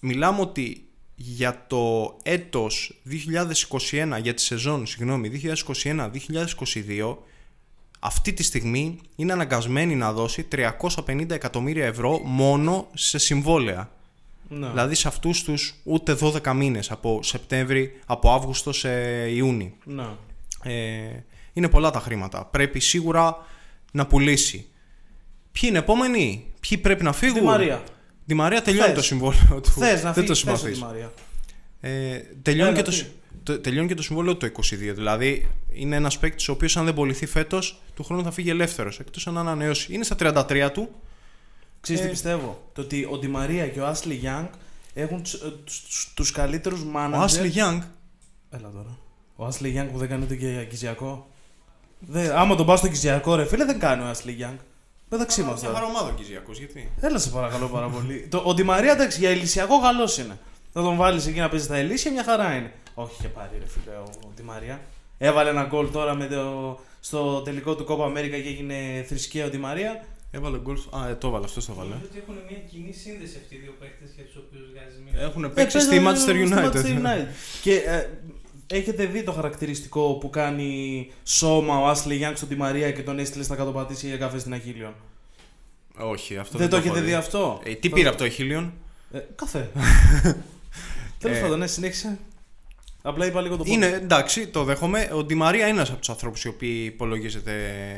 μιλάμε 0.00 0.40
ότι 0.40 0.86
για 1.14 1.64
το 1.66 2.16
έτος 2.22 3.00
2021, 3.04 4.18
για 4.22 4.34
τη 4.34 4.40
σεζόν, 4.42 4.86
συγγνώμη, 4.86 5.28
2021-2022, 5.28 7.16
αυτή 8.00 8.32
τη 8.32 8.42
στιγμή 8.42 8.98
είναι 9.16 9.32
αναγκασμένη 9.32 9.94
να 9.94 10.12
δώσει 10.12 10.48
350 10.52 11.30
εκατομμύρια 11.30 11.86
ευρώ 11.86 12.20
μόνο 12.24 12.86
σε 12.94 13.18
συμβόλαια. 13.18 13.90
ναι. 14.48 14.68
Δηλαδή 14.68 14.94
σε 14.94 15.08
αυτούς 15.08 15.42
τους 15.42 15.74
ούτε 15.82 16.16
12 16.20 16.52
μήνες 16.52 16.90
από 16.90 17.20
Σεπτέμβρη, 17.22 18.00
από 18.06 18.32
Αύγουστο 18.32 18.72
σε 18.72 18.90
Ιούνι. 19.30 19.74
ναι. 19.84 20.06
Ε, 20.62 21.24
είναι 21.52 21.68
πολλά 21.68 21.90
τα 21.90 22.00
χρήματα. 22.00 22.44
Πρέπει 22.44 22.80
σίγουρα 22.80 23.46
να 23.92 24.06
πουλήσει. 24.06 24.66
Ποιοι 25.52 25.62
είναι 25.68 25.78
επόμενοι, 25.78 26.44
ποιοι 26.68 26.78
πρέπει 26.78 27.02
να 27.02 27.12
φύγουν; 27.12 27.38
Τη 27.38 27.44
Μαρία. 27.44 27.82
Τη 28.26 28.34
Μαρία 28.34 28.62
τελειώνει 28.62 28.86
Θες. 28.86 28.96
το 28.96 29.02
συμβόλαιο 29.02 29.60
του. 29.62 29.70
Θες 29.70 30.02
να 30.02 30.12
Δεν 30.12 30.24
φύγεις 30.24 30.40
το 30.42 30.50
θες 30.50 30.60
τη 30.62 30.74
συμπαθείς. 30.74 30.78
Μαρία. 30.80 31.12
Ε, 31.80 32.18
τελειώνει, 32.42 32.68
Έλα, 32.70 32.76
και 32.78 32.82
το, 32.84 32.90
τι. 32.90 32.96
συ- 32.96 33.06
το- 33.42 33.58
τελειώνει 33.60 33.88
και 33.88 33.94
το 33.94 34.02
συμβόλαιο 34.02 34.36
το 34.36 34.46
22. 34.46 34.92
Δηλαδή 34.94 35.48
είναι 35.72 35.96
ένας 35.96 36.18
παίκτης 36.18 36.48
ο 36.48 36.52
οποίος 36.52 36.76
αν 36.76 36.84
δεν 36.84 36.94
πωληθεί 36.94 37.26
φέτος, 37.26 37.82
του 37.94 38.04
χρόνου 38.04 38.22
θα 38.22 38.30
φύγει 38.30 38.50
ελεύθερος. 38.50 38.98
Εκτός 39.00 39.26
αν 39.26 39.38
ανανεώσει. 39.38 39.94
Είναι 39.94 40.04
στα 40.04 40.14
33 40.14 40.70
του. 40.72 40.88
Ξέρεις 41.80 42.00
Ε, 42.00 42.04
τι 42.04 42.10
πιστεύω; 42.10 42.70
Το 42.72 42.80
ότι 42.80 43.04
ο 43.10 43.16
Ντι 43.18 43.28
Μαρία 43.28 43.68
και 43.68 43.80
ο 43.80 43.86
Άσλι 43.86 44.14
Γιάνγκ 44.14 44.46
έχουν 44.94 45.22
τους, 45.22 45.32
ε, 45.34 45.50
τους, 45.64 46.12
τους 46.14 46.30
καλύτερους 46.32 46.80
Ο 46.82 46.84
μάνατζερ. 46.84 47.44
Άσλι 47.44 47.52
Young. 47.62 47.80
Έλα 48.50 48.70
τώρα. 48.72 48.98
Ο 49.36 49.44
Άσλι 49.44 49.68
Γιάνγκ 49.68 49.90
που 49.90 49.98
δεν 49.98 50.08
κάνει 50.08 50.22
ούτε 50.24 50.36
και 50.36 50.66
οικισιακό. 52.02 52.28
Δεν, 52.28 52.36
άμα 52.36 52.54
τον 52.56 52.66
πας 52.66 52.78
στο 52.78 52.86
οικισιακό 52.88 53.34
ρε 53.34 53.44
φίλε 53.44 53.64
δεν 53.64 53.78
κάνει 53.78 54.02
ο 54.02 54.06
Άσλι 54.06 54.32
Γιάνγκ. 54.32 54.56
Μεταξύ 55.08 55.42
μας 55.42 55.60
Μια 55.60 55.70
τώρα. 55.70 55.80
χαρά 55.84 55.90
ομάδα 55.90 56.12
Κυριακός, 56.16 56.58
γιατί; 56.58 56.90
Έλα 57.00 57.18
σε 57.18 57.30
παρακαλώ 57.30 57.66
πάρα 57.66 57.86
πολύ. 57.88 58.26
το, 58.30 58.42
ο 58.46 58.54
Ντι 58.54 58.62
Μαρία 58.62 58.92
εντάξει 58.92 59.18
για 59.18 59.30
ηλισιακό 59.30 59.80
καλός 59.80 60.18
είναι. 60.18 60.38
Να 60.72 60.82
τον 60.82 60.96
βάλεις 60.96 61.26
εκεί 61.26 61.38
να 61.40 61.48
παίζει 61.48 61.64
στα 61.64 61.78
ηλίσια 61.78 62.10
μια 62.12 62.24
χαρά 62.24 62.54
είναι. 62.56 62.72
Όχι 62.94 63.22
και 63.22 63.28
πάρει 63.28 63.50
ρε 63.58 63.66
φίλε 63.66 63.96
ο, 63.96 64.04
ο 64.26 64.30
Ντι 64.34 64.42
Μαρία. 64.42 64.80
Έβαλε 65.18 65.50
ένα 65.50 65.64
γκολ 65.64 65.90
τώρα 65.90 66.14
με 66.14 66.26
το, 66.26 66.78
στο 67.00 67.40
τελικό 67.42 67.74
του 67.74 67.84
Κόπα 67.84 68.04
Αμέρικα 68.04 68.38
και 68.38 68.48
έγινε 68.48 69.04
θρησκεία 69.08 69.44
ο 69.46 69.48
Ντι 69.48 69.58
Μαρία. 69.58 70.04
Έβαλε 70.30 70.58
γκολ. 70.58 70.76
Α, 70.90 71.08
ε, 71.08 71.14
το 71.14 71.26
έβαλε, 71.28 71.44
αυτός 71.44 71.64
το 71.66 71.72
έβαλε. 71.72 71.88
Νομίζω 71.88 72.06
ότι 72.10 72.18
έχουν 72.22 72.34
μια 72.50 72.58
κοινή 72.70 72.92
σύνδεση 72.92 73.36
αυτοί 73.42 73.54
οι 73.54 73.58
δύο 73.58 73.74
παίχτε 73.80 74.04
για 74.16 74.24
τους 74.24 74.36
οποίους 74.36 74.62
βγάζει 74.72 74.96
μήνυμα. 75.04 75.22
Έχουν 75.28 75.44
Ε, 75.44 75.48
παίξει 75.48 75.80
στη 75.80 75.88
παίζανε 76.00 76.10
Manchester 76.10 76.46
στο 76.46 76.56
United. 76.56 76.72
Manchester 76.72 77.02
United. 77.06 77.26
και 77.64 77.74
ε, 77.74 78.08
έχετε 78.72 79.06
δει 79.06 79.22
το 79.22 79.32
χαρακτηριστικό 79.32 80.12
που 80.20 80.30
κάνει 80.30 81.10
σώμα 81.24 81.78
ο 81.80 81.86
Άσλι 81.86 82.14
Γιάνγκ 82.16 82.36
στον 82.36 82.48
Τη 82.48 82.54
Μαρία 82.56 82.90
και 82.92 83.02
τον 83.02 83.18
έστειλε 83.18 83.44
στα 83.44 83.56
κατοπατήσια 83.56 84.08
για 84.08 84.18
καφέ 84.18 84.38
στην 84.38 84.52
Αχίλιον; 84.52 84.94
Όχι, 85.98 86.36
αυτό 86.36 86.58
Δεν 86.58 86.68
το 86.68 86.76
έχω 86.76 86.84
έχετε 86.86 87.00
δει. 87.00 87.06
δει 87.06 87.14
αυτό; 87.14 87.60
Ε, 87.64 87.74
τι 87.74 87.88
Το- 87.88 87.94
πήρε 87.94 88.08
από 88.08 88.18
το 88.18 88.24
Εχίλιον. 88.24 88.72
Ε, 89.12 89.18
καφέ. 89.34 89.70
Τέλος 91.18 91.36
Ε, 91.36 91.40
πάντων, 91.40 91.58
ναι, 91.58 91.66
συνέχισε. 91.66 92.18
Απλά 93.02 93.26
είπα 93.26 93.40
λίγο 93.40 93.56
το 93.56 93.64
Είναι 93.66 93.86
εντάξει, 93.86 94.46
το 94.46 94.64
δέχομαι. 94.64 95.10
Ο 95.14 95.22
Ντι 95.24 95.34
Μαρία 95.34 95.66
είναι 95.66 95.76
ένας 95.76 95.88
από 95.90 95.98
τους 95.98 96.08
ανθρώπους 96.08 96.44
οι 96.44 96.48
οποίοι 96.48 96.82
υπολογίζεται 96.94 97.54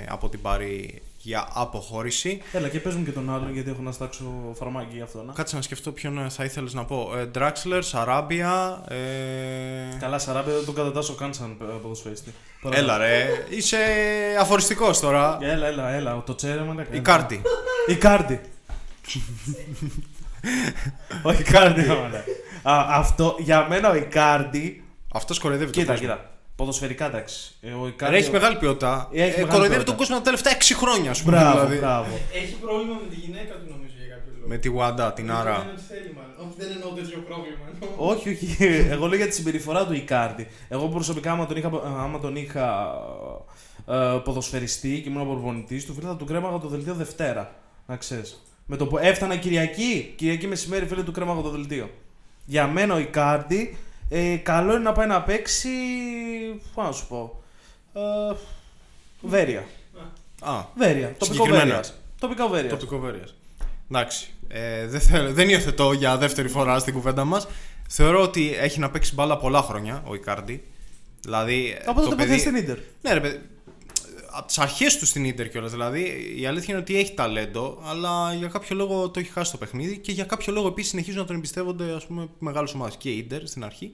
από 0.08 0.28
την 0.28 0.40
Πάρη 0.40 1.02
για 1.24 1.48
αποχώρηση. 1.52 2.42
Έλα 2.52 2.68
και 2.68 2.80
πες 2.80 2.94
μου 2.94 3.04
και 3.04 3.10
τον 3.10 3.34
άλλον 3.34 3.52
γιατί 3.52 3.70
έχω 3.70 3.82
να 3.82 3.92
στάξω 3.92 4.24
φαρμάκι 4.54 4.94
για 4.94 5.04
αυτό. 5.04 5.22
Να. 5.22 5.32
Κάτσε 5.32 5.56
να 5.56 5.62
σκεφτώ 5.62 5.92
ποιον 5.92 6.30
θα 6.30 6.44
ήθελες 6.44 6.74
να 6.74 6.84
πω. 6.84 7.12
Ε, 7.16 7.30
Draxler, 7.34 7.78
Σαράμπια. 7.82 8.84
Ε... 8.88 9.96
Καλά, 10.00 10.18
Σαράμπε, 10.18 10.52
δεν 10.52 10.64
τον 10.64 10.74
κατατάσσω 10.74 11.14
καν 11.14 11.34
σαν 11.34 11.56
ε, 11.60 11.64
ποδοσφαιριστή. 11.82 12.32
Έλα 12.70 12.98
ρε, 12.98 13.46
είσαι 13.50 13.76
αφοριστικός 14.40 15.00
τώρα. 15.00 15.38
Έλα, 15.40 15.66
έλα, 15.66 15.88
έλα. 15.90 16.22
Το 16.26 16.34
τσέρεμα. 16.34 16.86
Η 16.90 17.00
Κάρτη. 17.00 17.42
Η 17.86 17.94
Κάρτη. 17.94 18.40
Όχι, 21.22 21.40
η 21.40 21.44
Κάρτη. 21.44 21.80
μάνα. 21.86 22.24
Α, 22.62 22.86
Αυτό, 22.98 23.36
για 23.38 23.66
μένα 23.68 23.90
ο 23.90 23.94
Ικάρντι. 23.94 24.84
Αυτός 25.14 25.38
κοροϊδεύει 25.38 25.70
τον 25.72 25.82
Κοίτα, 25.82 25.92
κόσμο. 25.92 26.08
κοίτα. 26.08 26.30
Ποδοσφαιρικά 26.56 27.06
εντάξει. 27.06 27.54
Ε, 27.60 27.70
Ο 27.72 27.82
Ρε, 27.82 27.88
Ικάρντι. 27.88 28.16
έχει 28.16 28.30
μεγάλη 28.30 28.56
ποιότητα. 28.56 29.08
Έχει 29.12 29.20
Ε, 29.20 29.26
μεγάλη 29.26 29.42
κοροϊδεύει 29.44 29.68
ποιότητα. 29.68 29.84
τον 29.84 29.96
κόσμο 29.96 30.16
τα 30.16 30.22
τελευταία 30.22 30.52
6 30.52 30.74
χρόνια, 30.74 31.10
ας 31.10 31.22
πούμε. 31.22 31.36
Μπράβο, 31.36 31.58
δηλαδή. 31.58 31.76
μπράβο. 31.78 32.08
Έχει 32.42 32.54
πρόβλημα 32.54 32.94
με 33.02 33.08
τη 33.14 33.16
γυναίκα 33.24 33.52
του 33.54 33.66
νομίζω 33.74 33.92
για 33.98 34.08
κάποιο 34.14 34.32
λόγο. 34.36 34.48
Με 34.52 34.56
τη 34.62 34.68
Wanda, 34.78 35.14
την 35.14 35.26
Δεν 35.26 35.36
Άρα. 35.36 35.54
είναι 35.62 35.72
ότι 35.76 35.82
θέλει, 35.92 36.10
μάλλον. 36.16 36.34
Όχι, 36.44 36.54
δεν 36.60 36.68
εννοώ 36.76 36.88
τέτοιο 36.98 37.18
πρόβλημα. 37.28 37.64
εννοώ. 37.72 38.08
όχι, 38.10 38.28
όχι. 38.34 38.56
Εγώ 38.94 39.06
λέω 39.06 39.16
για 39.16 39.26
τη 39.28 39.34
συμπεριφορά 39.34 39.86
του 39.86 39.94
Ικάρντι. 39.94 40.46
Εγώ 40.68 40.84
προσωπικά, 40.88 41.32
άμα 41.32 41.46
τον 41.46 41.56
είχα, 41.56 41.70
άμα 42.04 42.18
τον 42.20 42.36
είχα 42.36 42.66
ε, 43.88 44.18
ποδοσφαιριστή 44.24 45.00
και 45.02 45.08
ήμουν 45.08 45.26
προπονητή 45.26 45.84
του, 45.84 45.94
φίλε 45.94 46.06
θα 46.06 46.16
του 46.16 46.24
κρέμαγα 46.24 46.58
το 46.58 46.68
δελτίο 46.68 46.94
Δευτέρα. 46.94 47.54
Να 47.86 47.96
ξέρεις. 47.96 48.42
Με 48.66 48.76
το 48.76 48.86
που 48.86 48.98
έφτανα 48.98 49.36
Κυριακή, 49.36 50.12
Κυριακή 50.16 50.46
μεσημέρι, 50.46 50.86
φίλε 50.86 51.02
του 51.02 51.12
κρέμαγα 51.12 51.40
το 51.40 51.50
δελτίο. 51.50 51.90
Για 52.44 52.66
μένα 52.66 52.94
ο 52.94 52.98
Ικάρντι, 52.98 53.76
ε, 54.16 54.36
καλό 54.36 54.70
είναι 54.72 54.82
να 54.82 54.92
πάει 54.92 55.06
να 55.06 55.22
παίξει. 55.22 55.68
Πώς 56.74 56.84
να 56.84 56.92
σου 56.92 57.06
πω. 57.06 57.42
Ε, 57.94 58.34
Βέρεια. 59.20 59.64
Α, 60.40 60.64
Βέρεια. 60.74 61.08
Τοπικό 61.18 61.24
Συγκεκριμένα. 61.24 61.64
Βέρειας. 61.64 61.94
Τοπικό 62.18 62.48
Βέρειας. 62.48 62.72
τοπικό 62.72 62.98
Βέρειας. 62.98 63.34
Εντάξει. 63.90 64.28
Ε, 64.48 64.86
δεν, 64.86 65.00
θέλω, 65.00 65.32
δεν 65.32 65.48
υιοθετώ 65.48 65.92
για 65.92 66.16
δεύτερη 66.16 66.48
φορά 66.48 66.78
στην 66.78 66.94
κουβέντα 66.94 67.24
μας. 67.24 67.46
Θεωρώ 67.88 68.22
ότι 68.22 68.54
έχει 68.58 68.78
να 68.78 68.90
παίξει 68.90 69.14
μπάλα 69.14 69.38
πολλά 69.38 69.62
χρόνια 69.62 70.02
ο 70.06 70.14
Ικάρντι. 70.14 70.64
Δηλαδή. 71.20 71.76
Από 71.86 72.00
το 72.00 72.08
τότε 72.08 72.22
που 72.22 72.28
παιδί- 72.28 72.40
στην 72.40 72.54
Ιντερ. 72.56 72.76
Ναι, 73.02 73.12
ρε 73.12 73.20
παιδί. 73.20 73.40
Από 74.36 74.46
τις 74.46 74.58
αρχές 74.58 74.98
του 74.98 75.06
στην 75.06 75.34
ντερ 75.34 75.48
κιόλας. 75.48 75.70
Δηλαδή, 75.70 76.34
η 76.36 76.46
αλήθεια 76.46 76.74
είναι 76.74 76.82
ότι 76.82 76.96
έχει 76.98 77.14
ταλέντο, 77.14 77.78
αλλά 77.84 78.34
για 78.34 78.48
κάποιο 78.48 78.76
λόγο 78.76 79.08
το 79.10 79.20
έχει 79.20 79.30
χάσει 79.30 79.50
το 79.52 79.56
παιχνίδι 79.58 79.98
και 79.98 80.12
για 80.12 80.24
κάποιο 80.24 80.52
λόγο 80.52 80.66
επίσης 80.66 80.90
συνεχίζουν 80.90 81.20
να 81.20 81.26
τον 81.26 81.36
εμπιστεύονται 81.36 81.92
ας 81.94 82.06
πούμε, 82.06 82.28
μεγάλε 82.38 82.68
ομάδες. 82.74 82.96
Και 82.96 83.10
η 83.10 83.26
ντερ 83.28 83.46
στην 83.46 83.64
αρχή 83.64 83.92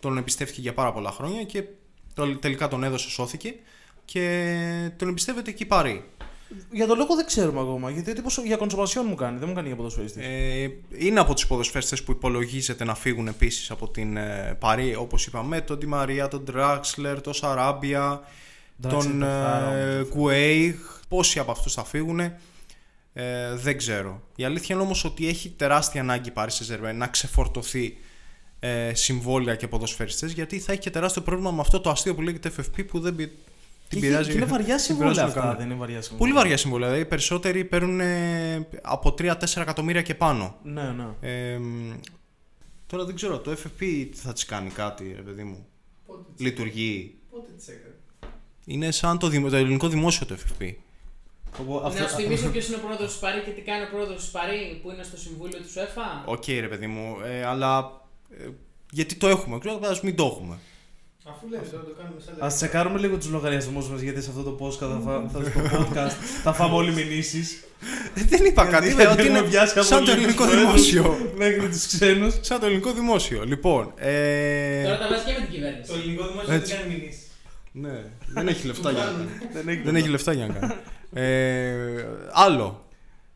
τον 0.00 0.18
εμπιστεύτηκε 0.18 0.60
για 0.60 0.74
πάρα 0.74 0.92
πολλά 0.92 1.10
χρόνια 1.10 1.42
και 1.44 1.62
το- 2.14 2.36
τελικά 2.36 2.68
τον 2.68 2.84
έδωσε, 2.84 3.10
σώθηκε 3.10 3.54
και 4.04 4.50
τον 4.96 5.08
εμπιστεύεται 5.08 5.50
και 5.52 5.62
η 5.62 5.66
Παρή. 5.66 6.04
Για 6.72 6.86
τον 6.86 6.98
λόγο 6.98 7.14
δεν 7.14 7.26
ξέρουμε 7.26 7.60
ακόμα. 7.60 7.90
Γιατί 7.90 8.10
ο 8.10 8.14
τύπος 8.14 8.40
για 8.44 8.56
κονσομασιόν 8.56 9.04
μου 9.08 9.14
κάνει. 9.14 9.38
Δεν 9.38 9.48
μου 9.48 9.54
κάνει 9.54 9.66
για 9.66 9.76
ποδοσφαιριστής. 9.76 10.22
Ε, 10.24 10.72
είναι 10.98 11.20
από 11.20 11.34
τους 11.34 11.46
ποδοσφαίρες 11.46 12.02
που 12.02 12.10
υπολογίζεται 12.12 12.84
να 12.84 12.94
φύγουν 12.94 13.26
επίσης 13.26 13.70
από 13.70 13.88
την 13.88 14.16
ε, 14.16 14.56
Παρή, 14.60 14.94
όπως 14.94 15.26
είπαμε, 15.26 15.60
τον 15.60 15.78
Τη 15.78 15.86
Μαρία, 15.86 16.28
τον 16.28 16.42
Ντράξλερ, 16.44 17.20
τον 17.20 17.34
Σαράμπια, 17.34 18.04
Εντάξει, 18.04 18.28
τον 18.80 19.18
το 19.18 19.26
χάρο, 19.26 19.72
ε, 19.76 20.02
Κουέιγ. 20.08 20.74
Πόσοι 21.08 21.38
από 21.38 21.50
αυτούς 21.50 21.72
θα 21.74 21.84
φύγουν, 21.84 22.20
ε, 22.20 22.32
δεν 23.54 23.76
ξέρω. 23.78 24.22
Η 24.36 24.44
αλήθεια 24.44 24.74
είναι 24.74 24.84
όμως 24.84 25.04
ότι 25.04 25.28
έχει 25.28 25.48
τεράστια 25.50 26.00
ανάγκη 26.00 26.28
η 26.28 26.32
Paris 26.36 26.48
Saint-Germain 26.48 26.94
να 26.94 27.06
ξεφορτωθεί 27.06 27.96
ε, 28.60 28.94
συμβόλαια 28.94 29.54
και 29.56 29.68
ποδοσφαιριστές 29.68 30.32
γιατί 30.32 30.58
θα 30.58 30.72
έχει 30.72 30.80
και 30.80 30.90
τεράστιο 30.90 31.22
πρόβλημα 31.22 31.50
με 31.50 31.60
αυτό 31.60 31.80
το 31.80 31.90
αστείο 31.90 32.14
που 32.14 32.22
λέγεται 32.22 32.52
FFP 32.56 32.86
που 32.86 33.00
δεν, 33.00 33.14
πη- 33.16 33.30
την 33.88 34.00
Και, 34.00 34.06
πειράζει. 34.06 34.30
και 34.30 34.36
είναι 34.36 34.44
βαριά 34.46 34.74
την 34.74 34.84
συμβόλαια 34.84 35.12
πειράζει 35.12 35.28
αυτά, 35.28 35.40
κανένα. 35.40 35.58
δεν 35.58 35.66
είναι 35.70 35.78
βαριά 35.78 36.02
συμβόλαια. 36.02 36.18
Πολύ 36.18 36.32
βαριά 36.42 36.56
συμβόλαια. 36.56 36.88
Δηλαδή, 36.88 37.06
οι 37.06 37.08
περισσότεροι 37.08 37.64
παίρνουν 37.64 38.00
ε, 38.00 38.68
από 38.82 39.14
3-4 39.18 39.34
εκατομμύρια 39.56 40.02
και 40.02 40.14
πάνω. 40.14 40.56
Ναι, 40.62 40.82
ναι. 40.82 41.06
Ε, 41.20 41.58
μ, 41.58 41.92
τώρα 42.86 43.04
δεν 43.04 43.14
ξέρω, 43.14 43.38
το 43.38 43.50
FFP 43.50 43.78
τι 44.10 44.16
θα 44.16 44.32
της 44.32 44.44
κάνει 44.44 44.70
κάτι, 44.70 45.12
ρε 45.16 45.22
παιδί 45.22 45.42
μου; 45.42 45.66
Πότε 46.06 46.22
Λειτουργεί; 46.36 47.14
Πότε 47.30 47.52
τις 47.56 47.68
έκανε; 47.68 47.94
Είναι 48.68 48.90
σαν 48.90 49.18
το, 49.18 49.28
δημο- 49.28 49.48
το 49.48 49.56
ελληνικό 49.56 49.88
δημόσιο 49.88 50.26
το 50.26 50.36
FFP. 50.38 50.72
Οπότε, 51.60 52.00
Να 52.00 52.08
σου 52.08 52.14
θυμίσω 52.14 52.48
ποιος 52.52 52.66
είναι 52.66 52.76
ο 52.76 52.86
πρόεδρος 52.86 53.12
του 53.14 53.20
Παρή 53.20 53.40
και 53.40 53.50
τι 53.50 53.60
κάνει 53.60 53.82
ο 53.82 53.88
πρόεδρος 53.92 54.24
του 54.24 54.30
Παρή 54.30 54.80
που 54.82 54.90
είναι 54.90 55.02
στο 55.02 55.16
συμβούλιο 55.16 55.58
του 55.58 55.70
ΣΟΕΦΑ. 55.70 56.22
Οκ, 56.26 56.44
ρε 56.46 56.68
παιδί 56.68 56.86
μου, 56.86 57.16
ε, 57.24 57.44
αλλά 57.44 58.00
ε, 58.40 58.44
γιατί 58.90 59.14
το 59.14 59.28
έχουμε, 59.28 59.58
ξέρω, 59.58 59.80
ας 59.82 60.00
μην 60.00 60.16
το 60.16 60.24
έχουμε. 60.24 60.58
Αφού 61.28 61.48
λέτε 61.48 61.66
τώρα 61.70 61.84
το 61.84 61.90
κάνουμε 61.98 62.20
σαν 62.26 62.42
Α 62.44 62.48
τσεκάρουμε 62.54 62.98
λίγο 62.98 63.16
τους 63.16 63.28
λογαριασμούς 63.28 63.88
μας 63.88 64.00
γιατί 64.00 64.22
σε 64.22 64.30
αυτό 64.30 64.42
το 64.42 64.64
podcast 64.66 64.72
θα, 64.78 65.00
φά- 65.04 65.30
θα, 65.32 65.50
στο 65.50 65.60
podcast 65.78 66.12
θα 66.42 66.52
φάμε 66.52 66.74
όλοι 66.74 66.92
μηνύσεις. 66.92 67.64
Ε, 68.14 68.22
δεν 68.22 68.44
είπα 68.44 68.66
κάτι, 68.66 68.88
είπα 68.90 69.10
ότι 69.10 69.26
είναι 69.26 69.42
σαν 69.80 70.04
το 70.04 70.10
ελληνικό 70.10 70.46
δημόσιο. 70.46 71.32
Μέχρι 71.36 71.68
τους 71.68 71.86
ξένους. 71.86 72.34
Σαν 72.40 72.60
το 72.60 72.66
ελληνικό 72.66 72.92
δημόσιο. 72.92 73.44
Λοιπόν, 73.44 73.92
ε, 73.96 74.82
Τώρα 74.82 74.98
τα 74.98 75.08
βάζεις 75.08 75.24
και 75.24 75.32
με 75.38 75.44
την 75.46 75.54
κυβέρνηση. 75.54 75.90
Το 75.90 75.94
ελληνικό 75.98 76.26
δημόσιο 76.28 76.52
Έτσι. 76.54 76.72
δεν 76.72 76.80
κάνει 76.82 76.94
μηνύσεις. 76.94 77.25
Ναι, 77.80 78.04
δεν 78.26 78.48
έχει 78.48 78.66
λεφτά 78.66 78.90
για 78.90 79.04
να 79.04 79.10
κάνει. 79.10 79.28
Δεν 79.54 79.68
έχει, 79.68 79.80
Δεν 79.82 79.96
έχει 79.96 80.08
λεφτά 80.08 80.32
για 80.32 80.46
να 80.46 80.52
κάνει. 80.54 80.72
Ε, 81.12 82.04
άλλο. 82.32 82.84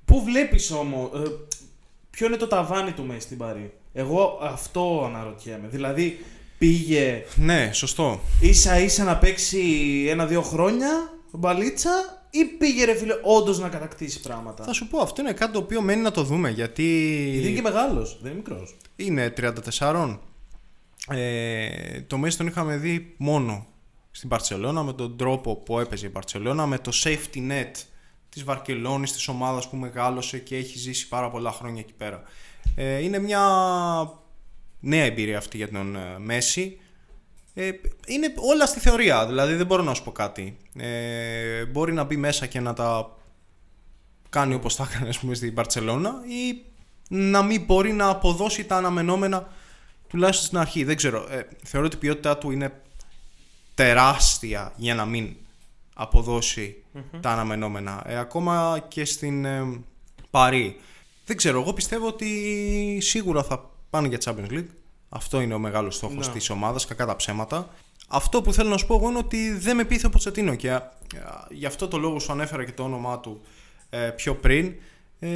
Πού 0.04 0.22
βλέπεις 0.24 0.70
όμως, 0.70 1.10
ε, 1.14 1.30
ποιο 2.10 2.26
είναι 2.26 2.36
το 2.36 2.46
ταβάνι 2.46 2.92
του 2.92 3.04
Μέση 3.04 3.20
στην 3.20 3.38
Παρή; 3.38 3.72
Εγώ 3.92 4.38
αυτό 4.42 5.02
αναρωτιέμαι. 5.06 5.68
Δηλαδή 5.68 6.24
πήγε 6.58 7.24
Ναι, 7.34 7.70
σωστό. 7.72 8.20
ίσα 8.40 8.78
ίσα 8.80 9.04
να 9.04 9.16
παίξει 9.16 9.60
ένα-δύο 10.08 10.42
χρόνια 10.42 10.88
μπαλίτσα 11.32 11.90
ή 12.30 12.44
πήγε 12.44 12.84
ρε 12.84 12.94
φίλε 12.94 13.14
όντως 13.22 13.58
να 13.58 13.68
κατακτήσει 13.68 14.20
πράγματα; 14.20 14.64
Θα 14.64 14.72
σου 14.72 14.88
πω, 14.88 14.98
αυτό 14.98 15.20
είναι 15.20 15.32
κάτι 15.32 15.52
το 15.52 15.58
οποίο 15.58 15.80
μένει 15.82 16.02
να 16.02 16.10
το 16.10 16.22
δούμε 16.22 16.50
γιατί. 16.50 16.82
Γιατί 17.32 17.46
είναι 17.46 17.56
και 17.56 17.62
μεγάλος, 17.62 18.18
δεν 18.22 18.30
είναι 18.32 18.40
μικρός. 18.46 18.76
Είναι 18.96 19.32
34. 19.78 20.18
Ε, 21.08 22.00
το 22.06 22.18
Μέση 22.18 22.36
τον 22.36 22.46
είχαμε 22.46 22.76
δει 22.76 23.14
μόνο 23.16 23.66
στην 24.10 24.28
Παρσελώνα 24.28 24.82
με 24.82 24.92
τον 24.92 25.16
τρόπο 25.16 25.56
που 25.56 25.78
έπαιζε 25.78 26.06
η 26.06 26.10
Παρσελώνα, 26.10 26.66
με 26.66 26.78
το 26.78 26.92
safety 26.94 27.50
net 27.50 27.72
της 28.28 28.44
Βαρκελόνης, 28.44 29.12
της 29.12 29.28
ομάδας 29.28 29.68
που 29.68 29.76
μεγάλωσε 29.76 30.38
και 30.38 30.56
έχει 30.56 30.78
ζήσει 30.78 31.08
πάρα 31.08 31.30
πολλά 31.30 31.52
χρόνια 31.52 31.80
εκεί 31.80 31.92
πέρα. 31.92 32.22
Ε, 32.74 32.98
είναι 32.98 33.18
μια 33.18 33.42
νέα 34.80 35.04
εμπειρία 35.04 35.38
αυτή 35.38 35.56
για 35.56 35.70
τον 35.70 35.96
ε, 35.96 36.18
Μέση. 36.18 36.80
Ε, 37.54 37.70
είναι 38.06 38.32
όλα 38.36 38.66
στη 38.66 38.80
θεωρία, 38.80 39.26
δηλαδή 39.26 39.54
δεν 39.54 39.66
μπορώ 39.66 39.82
να 39.82 39.94
σου 39.94 40.02
πω 40.04 40.12
κάτι. 40.12 40.56
Ε, 40.76 41.64
μπορεί 41.64 41.92
να 41.92 42.04
μπει 42.04 42.16
μέσα 42.16 42.46
και 42.46 42.60
να 42.60 42.72
τα 42.72 43.16
κάνει 44.28 44.54
όπως 44.54 44.76
τα 44.76 44.88
έκανε 44.90 45.08
ας 45.08 45.18
πούμε 45.18 45.34
στην 45.34 45.52
Μπαρτσελώνα 45.52 46.14
ή 46.26 46.62
να 47.08 47.42
μην 47.42 47.64
μπορεί 47.64 47.92
να 47.92 48.08
αποδώσει 48.08 48.64
τα 48.64 48.76
αναμενόμενα 48.76 49.48
τουλάχιστον 50.08 50.46
στην 50.46 50.58
αρχή. 50.58 50.84
Δεν 50.84 50.96
ξέρω. 50.96 51.26
Ε, 51.30 51.48
θεωρώ 51.64 51.86
ότι 51.86 51.96
η 51.96 51.98
ποιότητά 51.98 52.38
του 52.38 52.50
είναι 52.50 52.80
τεράστια 53.84 54.72
για 54.76 54.94
να 54.94 55.04
μην 55.04 55.36
αποδωσει 55.94 56.82
τα 57.20 57.30
αναμενόμενα. 57.30 58.02
Ε, 58.06 58.16
ακόμα 58.18 58.84
και 58.88 59.04
στην 59.04 59.44
ε, 59.44 59.80
Παρή. 60.30 60.76
Δεν 61.26 61.36
ξέρω. 61.36 61.60
Εγώ 61.60 61.72
πιστεύω 61.72 62.06
ότι 62.06 62.28
σίγουρα 63.00 63.42
θα 63.42 63.70
πάνε 63.90 64.08
για 64.08 64.18
Champions 64.24 64.52
League. 64.52 64.66
Αυτό 65.08 65.40
είναι 65.40 65.54
ο 65.54 65.58
μεγάλος 65.58 65.94
στόχος 65.96 66.26
Ναι. 66.26 66.32
της 66.32 66.50
ομάδας, 66.50 66.86
κακά 66.86 67.06
τα 67.06 67.16
ψέματα. 67.16 67.68
Αυτό 68.08 68.42
που 68.42 68.52
θέλω 68.52 68.68
να 68.68 68.76
σου 68.76 68.86
πω 68.86 68.94
εγώ 68.94 69.08
είναι 69.08 69.18
ότι 69.18 69.52
δεν 69.52 69.76
με 69.76 69.84
πείθει 69.84 70.06
ο 70.06 70.10
Ποτσετίνο 70.10 70.54
και 70.54 70.70
α, 70.72 70.82
γι' 71.50 71.66
αυτό 71.66 71.88
το 71.88 71.98
λόγο 71.98 72.18
σου 72.18 72.32
ανέφερα 72.32 72.64
και 72.64 72.72
το 72.72 72.82
όνομά 72.82 73.18
του 73.20 73.40
ε, 73.90 73.98
πιο 73.98 74.34
πριν. 74.34 74.74
Ε, 75.18 75.28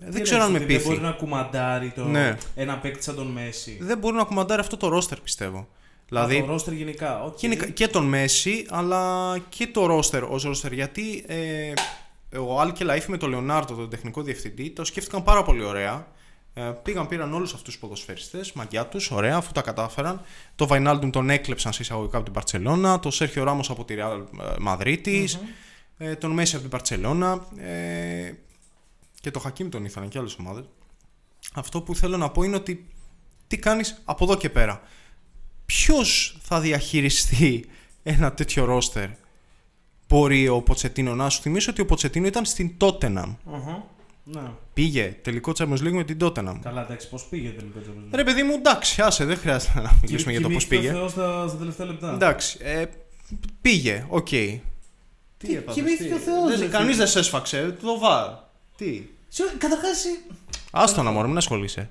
δεν 0.00 0.22
ξέρω 0.22 0.42
αν 0.42 0.50
με 0.52 0.58
Δεν 0.58 0.66
πείθει. 0.66 0.86
μπορεί 0.88 1.00
να 1.00 1.10
κουμαντάρει 1.12 1.90
το... 1.90 2.04
Ναι. 2.04 2.36
ένα 2.54 2.78
παίκτη 2.78 3.02
σαν 3.02 3.14
τον 3.14 3.26
Μέσι; 3.26 3.78
Δεν 3.80 3.98
μπορεί 3.98 4.16
να 4.16 4.24
κουμαντάρει 4.24 4.60
αυτό 4.60 4.76
το 4.76 4.88
ρόστερ 4.88 5.20
πιστεύω. 5.20 5.68
Δηλαδή... 6.14 6.32
Δηλαδή 6.32 6.46
Το 6.46 6.52
ρόστερ 6.52 6.74
γενικά. 6.74 7.24
οκ. 7.24 7.34
και, 7.36 7.46
είναι- 7.46 7.66
και 7.66 7.88
τον 7.88 8.04
Μέσι 8.04 8.66
αλλά 8.70 9.38
και 9.48 9.66
το 9.66 9.86
ρόστερ 9.86 10.22
ως 10.22 10.42
ρόστερ 10.42 10.72
γιατί 10.72 11.24
ε, 11.26 11.72
ο 12.38 12.60
Αλ 12.60 12.72
Κελαΐφι 12.72 13.06
με 13.06 13.16
τον 13.16 13.30
Λεονάρντο 13.30 13.74
τον 13.74 13.90
τεχνικό 13.90 14.22
διευθυντή 14.22 14.70
το 14.70 14.84
σκέφτηκαν 14.84 15.22
πάρα 15.22 15.42
πολύ 15.42 15.64
ωραία 15.64 16.06
ε, 16.54 16.62
πήγαν 16.62 17.08
πήραν 17.08 17.34
όλους 17.34 17.52
αυτούς 17.54 17.72
τους 17.72 17.78
ποδοσφαιριστές 17.78 18.52
μαγκιά 18.52 18.86
τους, 18.86 19.10
ωραία 19.10 19.36
αφού 19.36 19.52
τα 19.52 19.62
κατάφεραν 19.62 20.20
το 20.54 20.66
Βαϊνάλντουμ 20.66 21.10
τον 21.10 21.30
έκλεψαν 21.30 21.72
σε 21.72 21.82
εισαγωγικά 21.82 22.16
από 22.16 22.24
την 22.24 22.34
Μπαρτσελόνα 22.34 23.00
το 23.00 23.10
Σέρχιο 23.10 23.44
Ράμος 23.44 23.70
από 23.70 23.84
τη 23.84 23.94
Ρεάλ 23.94 24.22
Μαδρίτης 24.60 25.38
ε, 25.98 26.14
τον 26.14 26.30
Μέση 26.30 26.52
από 26.54 26.62
την 26.62 26.70
Παρσελώνα 26.70 27.46
ε, 27.58 28.32
και 29.20 29.30
το 29.30 29.38
Χακίμ 29.38 29.68
τον 29.68 29.84
ήθελαν 29.84 30.08
και 30.08 30.18
άλλες 30.18 30.36
ομάδες 30.38 30.64
αυτό 31.54 31.82
που 31.82 31.94
θέλω 31.94 32.16
να 32.16 32.30
πω 32.30 32.42
είναι 32.42 32.56
ότι 32.56 32.86
τι 33.46 33.56
κάνεις 33.58 34.02
από 34.04 34.24
εδώ 34.24 34.36
και 34.36 34.50
πέρα 34.50 34.80
ποιος 35.66 36.36
θα 36.42 36.60
διαχειριστεί 36.60 37.64
ένα 38.02 38.32
τέτοιο 38.32 38.64
ρόστερ; 38.64 39.08
Μπορεί 40.08 40.48
ο 40.48 40.60
Ποτσετίνο 40.62 41.14
να 41.14 41.28
σου 41.28 41.40
θυμίσω 41.40 41.70
ότι 41.70 41.80
ο 41.80 41.86
Ποτσετίνο 41.86 42.26
ήταν 42.26 42.44
στην 42.44 42.76
Τότεναμ 42.76 43.34
Αχα. 43.54 43.84
Ναι. 44.26 44.40
πήγε 44.74 45.16
τελικό 45.22 45.52
Champions 45.58 45.78
League 45.78 45.92
με 45.92 46.04
την 46.04 46.18
Τότεναμ 46.18 46.60
Καλά, 46.60 46.82
εντάξει, 46.84 47.08
πώς 47.08 47.24
πήγε 47.30 47.48
τελικό 47.48 47.78
Champions 47.80 48.04
League; 48.12 48.14
ρε 48.16 48.24
παιδί 48.24 48.42
μου 48.42 48.52
εντάξει 48.52 49.02
άσε 49.02 49.24
δεν 49.24 49.36
χρειάζεται 49.36 49.80
να 49.80 49.98
μιλήσουμε 50.02 50.32
για 50.32 50.40
το 50.40 50.48
πώς 50.50 50.66
Κοιμήθηκε 50.66 50.76
ο 50.76 50.90
πήγε 50.92 51.00
Θεός 51.00 51.10
στα, 51.10 51.48
στα 51.48 51.56
τελευταία 51.58 51.86
λεπτά. 51.86 52.12
εντάξει 52.12 52.58
ε, 52.62 52.84
πήγε 53.60 54.06
οκ 54.08 54.26
Τι 54.28 55.54
έπαθες, 55.56 55.74
κοιμήθηκε 55.74 56.08
τι; 56.08 56.14
ο 56.14 56.18
Θεός, 56.18 56.50
Δεν- 56.50 56.60
ρε 56.60 56.66
κανείς 56.66 56.86
φίλε. 56.86 56.96
δεν 56.96 57.06
σε 57.06 57.18
έσφαξε 57.18 57.76
το 57.82 57.98
VAR 57.98 58.28
τι; 58.76 59.02
Καταρχάς. 59.58 60.04
Άστο 60.70 61.02
να 61.02 61.10
μωρέ, 61.10 61.28
μην 61.28 61.36
ασχολείσαι. 61.36 61.90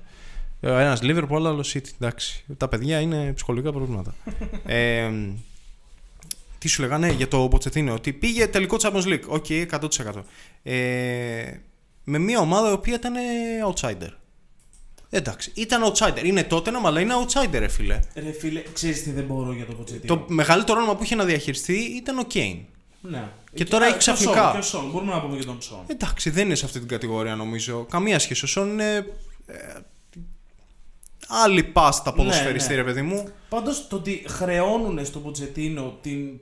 Ένας 0.66 1.00
Liverpool, 1.02 1.44
άλλος 1.44 1.74
City. 1.74 1.88
Εντάξει. 2.00 2.44
Τα 2.56 2.68
παιδιά 2.68 3.00
είναι 3.00 3.32
ψυχολογικά 3.32 3.72
προβλήματα. 3.72 4.14
ε, 4.66 5.10
τι 6.58 6.68
σου 6.68 6.82
λέγανε 6.82 7.10
για 7.10 7.28
το 7.28 7.48
Ποτσετίνο, 7.48 7.92
ότι 7.92 8.12
πήγε 8.12 8.46
τελικό 8.46 8.76
Champions 8.80 9.04
League. 9.04 9.26
OK, 9.26 9.46
100%. 9.48 10.22
Ε, 10.62 11.60
με 12.04 12.18
μια 12.18 12.40
ομάδα 12.40 12.70
η 12.70 12.72
οποία 12.72 12.94
ήταν 12.94 13.14
outsider. 13.68 14.10
Εντάξει, 15.10 15.52
ήταν 15.54 15.92
outsider. 15.92 16.24
Είναι 16.24 16.44
τότε 16.44 16.70
αλλά 16.84 17.00
είναι 17.00 17.14
outsider, 17.14 17.58
ρε 17.58 17.68
φίλε. 17.68 18.00
Ρε 18.14 18.32
φίλε, 18.32 18.62
ξέρεις 18.72 19.02
τι 19.02 19.10
δεν 19.10 19.24
μπορώ 19.24 19.52
για 19.52 19.66
το 19.66 19.72
Ποτσετίνο. 19.72 20.16
Το 20.16 20.24
μεγαλύτερο 20.28 20.78
όνομα 20.78 20.96
που 20.96 21.02
είχε 21.02 21.14
να 21.14 21.24
διαχειριστεί 21.24 21.74
ήταν 21.74 22.18
ο 22.18 22.24
Κέιν. 22.24 22.58
Ναι. 23.00 23.28
Και 23.54 23.64
τώρα 23.64 23.84
α, 23.84 23.88
έχει 23.88 23.98
και 23.98 24.10
ο 24.10 24.14
ξαφνικά. 24.14 24.42
Σον, 24.42 24.52
Και 24.52 24.58
ο 24.58 24.62
Σον. 24.62 24.90
Μπορούμε 24.90 25.12
να 25.12 25.20
πούμε 25.20 25.36
και 25.36 25.44
τον 25.44 25.62
Σον. 25.62 25.84
Εντάξει, 25.86 26.30
δεν 26.30 26.44
είναι 26.44 26.54
σε 26.54 26.64
αυτή 26.64 26.78
την 26.78 26.88
κατηγορία 26.88 27.34
νομίζω. 27.34 27.86
Καμία 27.90 28.18
σχέση. 28.18 28.44
Ο 28.44 28.48
Σον 28.48 28.70
είναι. 28.70 29.06
Ε, 31.30 31.36
άλλη 31.42 31.62
πάστα 31.64 32.12
ποδοσφαιριστή, 32.12 32.70
ναι. 32.70 32.76
ρε 32.76 32.84
παιδί 32.84 33.02
μου. 33.02 33.28
Πάντως 33.48 33.86
το 33.88 33.96
ότι 33.96 34.24
χρεώνουν 34.28 35.04
στον 35.04 35.22
Ποτσετίνο 35.22 35.98
την. 36.00 36.40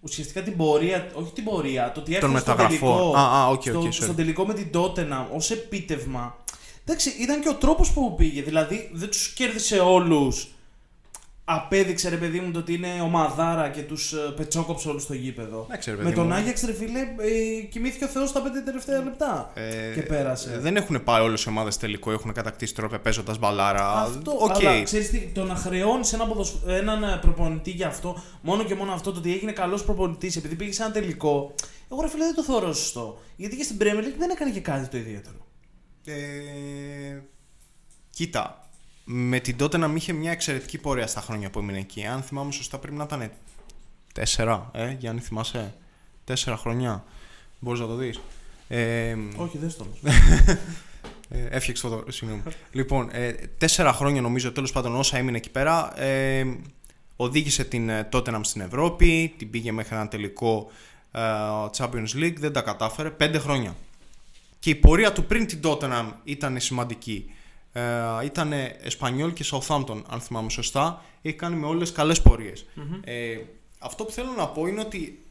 Ουσιαστικά 0.00 0.42
την 0.42 0.56
πορεία, 0.56 1.10
όχι 1.12 1.32
την 1.32 1.44
πορεία, 1.44 1.92
το 1.94 2.00
ότι 2.00 2.14
έφτασε 2.14 2.38
στο 2.38 2.50
μεταγραφών. 2.52 2.88
τελικό, 2.88 3.14
Α, 3.16 3.42
α, 3.42 3.48
οκ, 3.48 3.62
στο, 3.62 3.78
OK, 3.78 3.84
sorry. 3.84 3.92
στο 3.92 4.14
τελικό 4.14 4.46
με 4.46 4.54
την 4.54 4.70
Τότεναμ 4.72 5.28
ως 5.32 5.50
επίτευγμα. 5.50 6.36
Εντάξει, 6.84 7.10
ήταν 7.20 7.40
και 7.40 7.48
ο 7.48 7.54
τρόπος 7.54 7.90
που 7.90 8.14
πήγε. 8.14 8.42
Δηλαδή 8.42 8.90
δεν 8.92 9.08
τους 9.08 9.32
κέρδισε 9.32 9.78
όλους. 9.78 10.48
Απέδειξε 11.52 12.08
ρε 12.08 12.16
παιδί 12.16 12.40
μου 12.40 12.50
το 12.50 12.58
ότι 12.58 12.74
είναι 12.74 13.00
ομαδάρα 13.02 13.68
και 13.68 13.82
τους 13.82 14.14
πετσόκοψε 14.36 14.88
όλους 14.88 15.02
στο 15.02 15.14
γήπεδο. 15.14 15.64
Εντάξει, 15.68 15.90
ρε 15.90 15.96
με 15.96 16.02
παιδί 16.02 16.14
τον 16.14 16.26
μου. 16.26 16.32
Άγιαξ 16.34 16.62
ρε 16.64 16.72
φίλε, 16.72 16.98
ε, 17.00 17.62
κοιμήθηκε 17.70 18.04
ο 18.04 18.08
Θεός 18.08 18.28
στα 18.28 18.42
πέντε 18.42 18.60
τελευταία 18.60 19.02
λεπτά. 19.02 19.50
Ε, 19.54 19.94
και 19.94 20.00
πέρασε. 20.02 20.52
ε, 20.54 20.58
δεν 20.58 20.76
έχουν 20.76 21.04
πάει 21.04 21.22
όλες 21.22 21.44
οι 21.44 21.48
ομάδες 21.48 21.76
τελικό, 21.76 22.12
έχουν 22.12 22.32
κατακτήσει 22.32 22.74
τρόπαια 22.74 22.98
παίζοντας 22.98 23.38
μπαλάρα. 23.38 23.92
Αυτό, 23.92 24.36
Οκ. 24.40 24.50
αλλά 24.50 24.82
ξέρεις 24.82 25.10
τι, 25.10 25.18
το 25.34 25.44
να 25.44 25.54
χρεώνεις 25.54 26.12
ένα 26.12 26.26
ποδοσ- 26.26 26.66
έναν 26.68 27.02
ε, 27.02 27.18
προπονητή 27.20 27.70
για 27.70 27.86
αυτό, 27.86 28.22
μόνο 28.42 28.64
και 28.64 28.74
μόνο 28.74 28.92
αυτό, 28.92 29.12
το 29.12 29.18
ότι 29.18 29.32
έγινε 29.32 29.52
καλός 29.52 29.84
προπονητής 29.84 30.36
επειδή 30.36 30.54
πήγε 30.54 30.72
σε 30.72 30.82
ένα 30.82 30.92
τελικό, 30.92 31.54
εγώ 31.92 32.00
ρε 32.00 32.08
φίλε 32.08 32.24
δεν 32.24 32.34
το 32.34 32.42
θεωρώ 32.42 32.72
σωστό. 32.72 33.18
Γιατί 33.36 33.56
και 33.56 33.62
στην 33.62 33.76
Premier 33.80 34.00
League 34.04 34.18
δεν 34.18 34.30
έκανε 34.30 34.50
και 34.50 34.60
κάτι 34.60 34.88
το 34.88 34.96
ιδιαίτερο. 34.96 35.36
Ε, 36.04 36.12
κοίτα, 38.10 38.68
με 39.12 39.40
την 39.40 39.56
τότε 39.56 39.76
να 39.76 39.88
μην 39.88 39.96
είχε 39.96 40.12
μια 40.12 40.30
εξαιρετική 40.30 40.78
πορεία 40.78 41.06
στα 41.06 41.20
χρόνια 41.20 41.50
που 41.50 41.58
έμεινε 41.58 41.78
εκεί. 41.78 42.06
Αν 42.06 42.22
θυμάμαι 42.22 42.52
σωστά, 42.52 42.78
πρέπει 42.78 42.96
να 42.96 43.04
ήταν 43.04 43.30
τέσσερα, 44.12 44.70
ε, 44.72 44.96
Γιάννη, 44.98 45.20
θυμάσαι; 45.20 45.74
Τέσσερα 46.24 46.56
χρονιά. 46.56 47.04
Μπορείς 47.58 47.80
να 47.80 47.86
το 47.86 47.94
δεις. 47.94 48.20
Ε, 48.68 49.16
Όχι, 49.36 49.58
δεν 49.58 49.70
στο. 49.70 49.86
Ε, 51.32 51.46
έφτιαξε 51.50 51.88
το. 51.88 52.04
Συγγνώμη. 52.08 52.42
λοιπόν, 52.72 53.08
ε, 53.12 53.32
τέσσερα 53.58 53.92
χρόνια 53.92 54.20
νομίζω 54.20 54.52
τέλος 54.52 54.72
πάντων 54.72 54.96
όσα 54.96 55.16
έμεινε 55.16 55.36
εκεί 55.36 55.50
πέρα. 55.50 56.00
Ε, 56.00 56.56
οδήγησε 57.16 57.64
την 57.64 57.88
ε, 57.88 58.08
Tottenham 58.12 58.40
στην 58.42 58.60
Ευρώπη, 58.60 59.34
την 59.38 59.50
πήγε 59.50 59.72
μέχρι 59.72 59.96
ένα 59.96 60.08
τελικό 60.08 60.70
ε, 61.12 61.20
Champions 61.76 62.14
League, 62.14 62.36
δεν 62.38 62.52
τα 62.52 62.60
κατάφερε. 62.60 63.10
Πέντε 63.10 63.38
χρόνια. 63.38 63.76
Και 64.58 64.70
η 64.70 64.74
πορεία 64.74 65.12
του 65.12 65.24
πριν 65.24 65.46
την 65.46 65.60
Tottenham 65.62 66.12
ήταν 66.24 66.60
σημαντική. 66.60 67.30
Ε, 67.72 67.82
ήταν 68.24 68.52
Εσπανιόλ 68.82 69.32
και 69.32 69.44
Southampton, 69.50 70.02
αν 70.08 70.20
θυμάμαι 70.20 70.50
σωστά. 70.50 71.04
Έχει 71.22 71.36
κάνει 71.36 71.56
με 71.56 71.66
όλες 71.66 71.92
καλές 71.92 72.22
πορείες. 72.22 72.66
Ε, 73.04 73.36
αυτό 73.78 74.04
που 74.04 74.10
θέλω 74.10 74.30
να 74.36 74.48
πω 74.48 74.66
είναι 74.66 74.80
ότι 74.80 75.24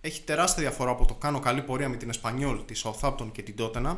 έχει 0.00 0.22
τεράστια 0.22 0.62
διαφορά 0.62 0.90
από 0.90 1.06
το 1.06 1.14
κάνω 1.14 1.40
καλή 1.40 1.62
πορεία 1.62 1.88
με 1.88 1.96
την 1.96 2.08
Εσπανιόλ, 2.08 2.64
τη 2.64 2.80
Southampton 2.84 3.28
και 3.32 3.42
την 3.42 3.54
Tottenham 3.58 3.96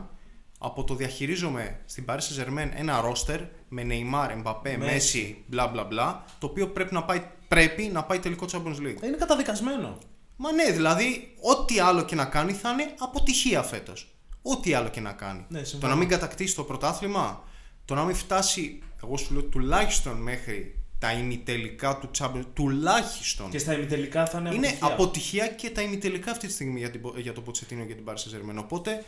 από 0.59 0.85
το 0.85 0.95
διαχειρίζομαι 0.95 1.81
στην 1.87 2.05
Paris 2.09 2.19
Saint-Germain 2.19 2.69
ένα 2.75 3.01
ρόστερ 3.01 3.41
με 3.69 3.87
Neymar, 3.89 4.43
Mbappé, 4.43 4.79
Messi, 4.79 5.35
μπλα 5.47 5.67
μπλα 5.67 5.85
μπλα, 5.85 6.25
το 6.39 6.47
οποίο 6.47 6.69
πρέπει 6.69 6.95
να 6.95 7.05
πάει, 7.05 7.23
πρέπει 7.49 7.83
να 7.83 8.05
πάει 8.05 8.19
τελικό 8.19 8.47
Champions 8.53 8.87
League. 8.87 9.03
Είναι 9.03 9.17
καταδικασμένο. 9.19 9.99
Μα 10.37 10.53
ναι, 10.53 10.71
δηλαδή, 10.71 11.35
ό,τι 11.41 11.81
άλλο 11.81 12.05
και 12.05 12.15
να 12.15 12.25
κάνει 12.25 12.53
θα 12.53 12.71
είναι 12.71 12.95
αποτυχία 12.99 13.63
φέτος. 13.63 14.09
Ό,τι 14.43 14.75
άλλο 14.75 14.89
και 14.89 15.01
να 15.01 15.13
κάνει. 15.13 15.45
Ναι, 15.49 15.59
το 15.59 15.65
συμφωνώ. 15.65 15.93
να 15.93 15.99
μην 15.99 16.09
κατακτήσει 16.09 16.55
το 16.55 16.63
πρωτάθλημα, 16.63 17.45
το 17.89 17.95
να 17.95 18.05
μην 18.05 18.15
φτάσει, 18.15 18.83
εγώ 19.03 19.17
σου 19.17 19.33
λέω 19.33 19.43
τουλάχιστον 19.43 20.17
μέχρι 20.17 20.75
τα 20.99 21.13
ημιτελικά 21.13 21.99
του 21.99 22.11
Champions 22.19 22.45
τουλάχιστον. 22.55 23.51
Και 23.51 23.59
στα 23.59 23.73
ημιτελικά 23.73 24.27
θα 24.27 24.39
είναι 24.39 24.55
είναι 24.55 24.67
αποτυχία. 24.67 24.95
αποτυχία 24.95 25.49
και 25.49 25.71
τα 25.71 25.83
ημιτελικά 25.83 26.31
αυτή 26.31 26.47
τη 26.47 26.53
στιγμή 26.53 26.79
για, 26.79 26.91
την, 26.91 27.01
για 27.17 27.33
το 27.33 27.41
Ποτσετίνο 27.41 27.85
και 27.85 27.95
την 27.95 28.05
Paris 28.07 28.13
Saint-Germain. 28.13 28.57
Οπότε 28.59 29.05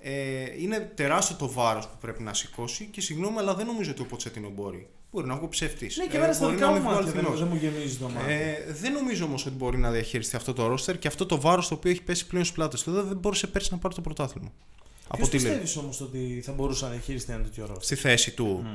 ε, 0.00 0.12
είναι 0.58 0.92
τεράστιο 0.94 1.36
το 1.36 1.50
βάρος 1.50 1.86
που 1.86 1.96
πρέπει 2.00 2.22
να 2.22 2.34
σηκώσει 2.34 2.88
και 2.90 3.00
συγγνώμη, 3.00 3.38
αλλά 3.38 3.54
δεν 3.54 3.66
νομίζω 3.66 3.90
ότι 3.90 4.02
ο 4.02 4.04
Ποτσετίνο 4.04 4.48
μπορεί. 4.48 4.88
Μπορεί 5.10 5.26
να 5.26 5.36
βγω 5.36 5.48
ψεύτης. 5.48 5.96
Ναι, 5.96 6.06
και 6.06 6.16
εμένα 6.16 6.32
στα 6.32 6.48
δικά 6.48 6.70
μου 6.70 6.82
μάτια 6.82 7.12
δεν, 7.12 7.26
δεν 7.34 7.48
μου 7.50 7.56
γεμίζει 7.56 7.96
το 7.96 8.08
μάτι. 8.08 8.32
Ε, 8.32 8.72
δεν 8.72 8.92
νομίζω 8.92 9.24
όμως 9.24 9.46
ότι 9.46 9.56
μπορεί 9.56 9.78
να 9.78 9.90
διαχειριστεί 9.90 10.36
αυτό 10.36 10.52
το 10.52 10.66
ρόστερ 10.66 10.98
και 10.98 11.08
αυτό 11.08 11.26
το 11.26 11.40
βάρος 11.40 11.68
το 11.68 11.74
οποίο 11.74 11.90
έχει 11.90 12.02
πέσει 12.02 12.26
πλέον 12.26 12.44
στι 12.44 12.54
πλάτες 12.54 12.82
του. 12.82 12.92
Δεν 12.92 13.06
δεν 13.06 13.16
μπόρεσε 13.16 13.46
πέρσι 13.46 13.68
να 13.72 13.78
πάρει 13.78 13.94
το 13.94 14.00
πρωτάθλημα. 14.00 14.52
Ποιος 15.14 15.28
τι 15.28 15.36
λέει. 15.36 15.44
πιστεύεις 15.44 15.76
όμως 15.76 16.00
ότι 16.00 16.42
θα 16.44 16.52
μπορούσε 16.52 16.84
να 16.84 16.90
διαχειριστεί 16.90 17.32
ένα 17.32 17.42
τέτοιο 17.42 17.66
ρόλο. 17.66 17.80
Στη 17.80 17.94
θέση 17.94 18.30
του. 18.30 18.66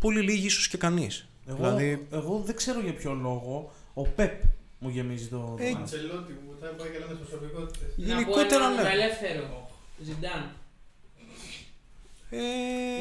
Πολύ 0.00 0.20
λίγοι, 0.20 0.46
ίσως 0.46 0.68
και 0.68 0.76
κανείς. 0.76 1.26
Εγώ, 1.48 1.56
Δηλαδή, 1.56 2.06
εγώ 2.12 2.42
δεν 2.46 2.56
ξέρω 2.56 2.80
για 2.80 2.94
ποιο 2.94 3.12
λόγο 3.12 3.72
ο 3.94 4.02
Πεπ 4.02 4.42
μου 4.78 4.88
γεμίζει 4.88 5.26
το. 5.26 5.56
Ε, 5.60 5.70
το- 5.70 5.76
Αντσελότη 5.78 6.32
που 6.32 6.54
θα 6.60 6.66
πάει 6.66 6.88
καλά 6.88 7.06
με 7.08 7.14
τι 7.14 7.20
προσωπικότητες. 7.20 7.88
γενικότερα 7.96 8.68
να 8.68 8.68
πω 8.68 8.74
ναι. 8.74 8.80
έναν 8.80 8.92
ελεύθερο. 8.92 9.70
Ζιντάν. 10.02 10.50
Ε, 12.30 12.38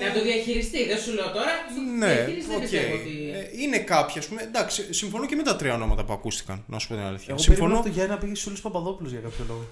Να 0.08 0.14
το 0.14 0.22
διαχειριστεί. 0.24 0.86
Δεν 0.86 0.98
σου 1.00 1.14
λέω 1.14 1.32
τώρα. 1.32 1.52
στο 1.72 1.82
Ναι, 1.98 2.14
διαχειριστεί, 2.16 2.48
δεν 2.50 2.56
οκ. 2.56 2.62
πιστεύω 2.62 2.94
ότι. 2.96 3.32
Ε, 3.34 3.62
είναι 3.62 3.78
κάποιοι, 3.80 4.20
ας 4.20 4.28
πούμε. 4.28 4.42
Εντάξει, 4.42 4.94
συμφωνώ 4.94 5.26
και 5.26 5.36
με 5.36 5.44
τα 5.44 5.56
τρία 5.56 5.74
ονόματα 5.74 6.06
που 6.06 6.14
ακούστηκαν, 6.14 6.64
να 6.68 6.80
σου 6.80 6.88
πω 6.88 6.94
την 6.94 7.04
αλήθεια. 7.04 7.26
Εγώ 7.30 7.38
συμφωνώ. 7.38 7.60
περίμενα 7.68 7.84
το 7.90 7.94
Γιάννη 7.96 8.14
να 8.14 8.18
πήγε 8.20 8.36
στους 8.36 8.62
Παπαδόπουλους 8.62 9.12
για 9.12 9.22
κάποιο 9.22 9.46
λόγο. 9.48 9.66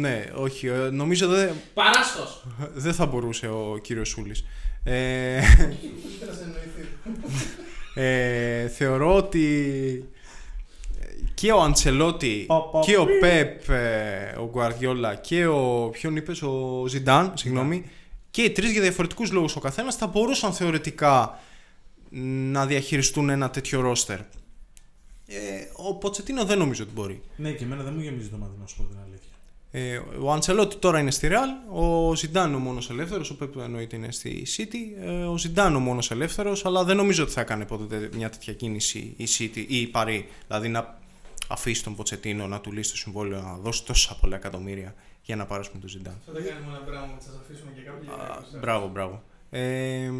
Ναι, 0.00 0.24
όχι. 0.34 0.66
ε, 0.66 0.72
νομίζω 0.90 1.26
δεν 1.28 1.50
Παράσχος. 1.74 2.44
δεν 2.74 2.94
θα 2.94 3.06
μπορούσε 3.06 3.46
ο 3.48 3.78
κύριος 3.82 4.08
Σούλης. 4.08 4.44
Ε, 4.84 5.36
Ήθελα 5.38 6.30
να 6.30 6.32
σε 6.36 6.42
εννοηθεί. 6.42 6.88
ε, 7.94 8.68
θεωρώ 8.68 9.14
ότι 9.16 10.08
και 11.34 11.52
ο 11.52 11.60
Αντσελότη 11.60 12.44
Πα, 12.46 12.60
πα, 12.62 12.80
και 12.80 12.96
ο 12.96 13.04
πι. 13.06 13.18
Πεπ, 13.20 13.68
ε, 13.70 14.34
ο 14.38 14.48
Γκουαρδιόλα 14.50 15.14
και 15.14 15.46
ο. 15.46 15.88
Ποιον 15.92 16.16
είπες, 16.16 16.42
ο 16.42 16.84
Ζιντάν, 16.88 17.32
συγγνώμη. 17.36 17.90
Και 18.30 18.42
οι 18.42 18.50
τρεις 18.50 18.70
για 18.72 18.80
διαφορετικούς 18.80 19.32
λόγους 19.32 19.56
ο 19.56 19.60
καθένας 19.60 19.96
θα 19.96 20.06
μπορούσαν 20.06 20.52
θεωρητικά 20.52 21.38
να 22.50 22.66
διαχειριστούν 22.66 23.28
ένα 23.28 23.50
τέτοιο 23.50 23.80
ρόστερ. 23.80 24.18
Ε, 25.26 25.34
ο 25.76 25.94
Ποτσετίνο 25.94 26.44
δεν 26.44 26.58
νομίζω 26.58 26.82
ότι 26.82 26.92
μπορεί. 26.94 27.22
Ναι, 27.36 27.50
και 27.50 27.64
εμένα 27.64 27.82
δεν 27.82 27.92
μου 27.96 28.00
γεμίζει 28.02 28.28
το 28.28 28.36
μάτι 28.36 28.52
να 28.60 28.66
σου 28.66 28.76
πω 28.76 28.82
την 28.82 28.96
αλήθεια. 29.06 29.13
Ε, 29.76 30.00
ο 30.20 30.32
Αντσελότη 30.32 30.76
τώρα 30.76 30.98
είναι 30.98 31.10
στη 31.10 31.26
Ρεάλ, 31.26 31.48
ο 31.70 32.14
Ζιντάν 32.14 32.54
ο 32.54 32.58
μόνος 32.58 32.90
ελεύθερος, 32.90 33.30
ο 33.30 33.36
Πέπ 33.36 33.56
εννοείται 33.58 33.96
είναι 33.96 34.12
στη 34.12 34.46
City. 34.56 35.04
Ε, 35.04 35.24
ο 35.24 35.38
Ζιντάν 35.38 35.76
ο 35.76 35.80
μόνος 35.80 36.10
ελεύθερος, 36.10 36.64
αλλά 36.64 36.84
δεν 36.84 36.96
νομίζω 36.96 37.22
ότι 37.22 37.32
θα 37.32 37.40
έκανε 37.40 37.64
ποτέ 37.64 38.08
μια 38.12 38.30
τέτοια 38.30 38.52
κίνηση 38.52 39.14
η 39.16 39.26
City 39.38 39.64
ή 39.68 39.80
η 39.80 39.86
Παρή. 39.86 40.28
Δηλαδή 40.46 40.68
να 40.68 40.98
αφήσει 41.48 41.84
τον 41.84 41.94
Ποτσετίνο 41.94 42.46
να 42.46 42.60
του 42.60 42.72
λύσει 42.72 42.90
το 42.90 42.96
συμβόλαιο, 42.96 43.40
να 43.40 43.54
δώσει 43.54 43.84
τόσα 43.84 44.16
πολλά 44.20 44.36
εκατομμύρια 44.36 44.94
για 45.22 45.36
να 45.36 45.46
πάρουμε 45.46 45.80
τον 45.80 45.88
Ζιντάν. 45.88 46.14
Αυτό 46.18 46.32
δεν 46.32 46.44
κάνουμε 46.44 46.70
ένα 46.76 46.84
πράγμα 46.84 47.06
που 47.06 47.22
θα 47.22 47.30
σας 47.30 47.40
αφήσουμε 47.44 47.70
και 47.74 47.80
κάποια. 47.80 48.12
Α, 48.12 48.58
Μπράβο, 48.60 48.88
μπράβο. 48.88 49.22
Ε, 49.50 50.10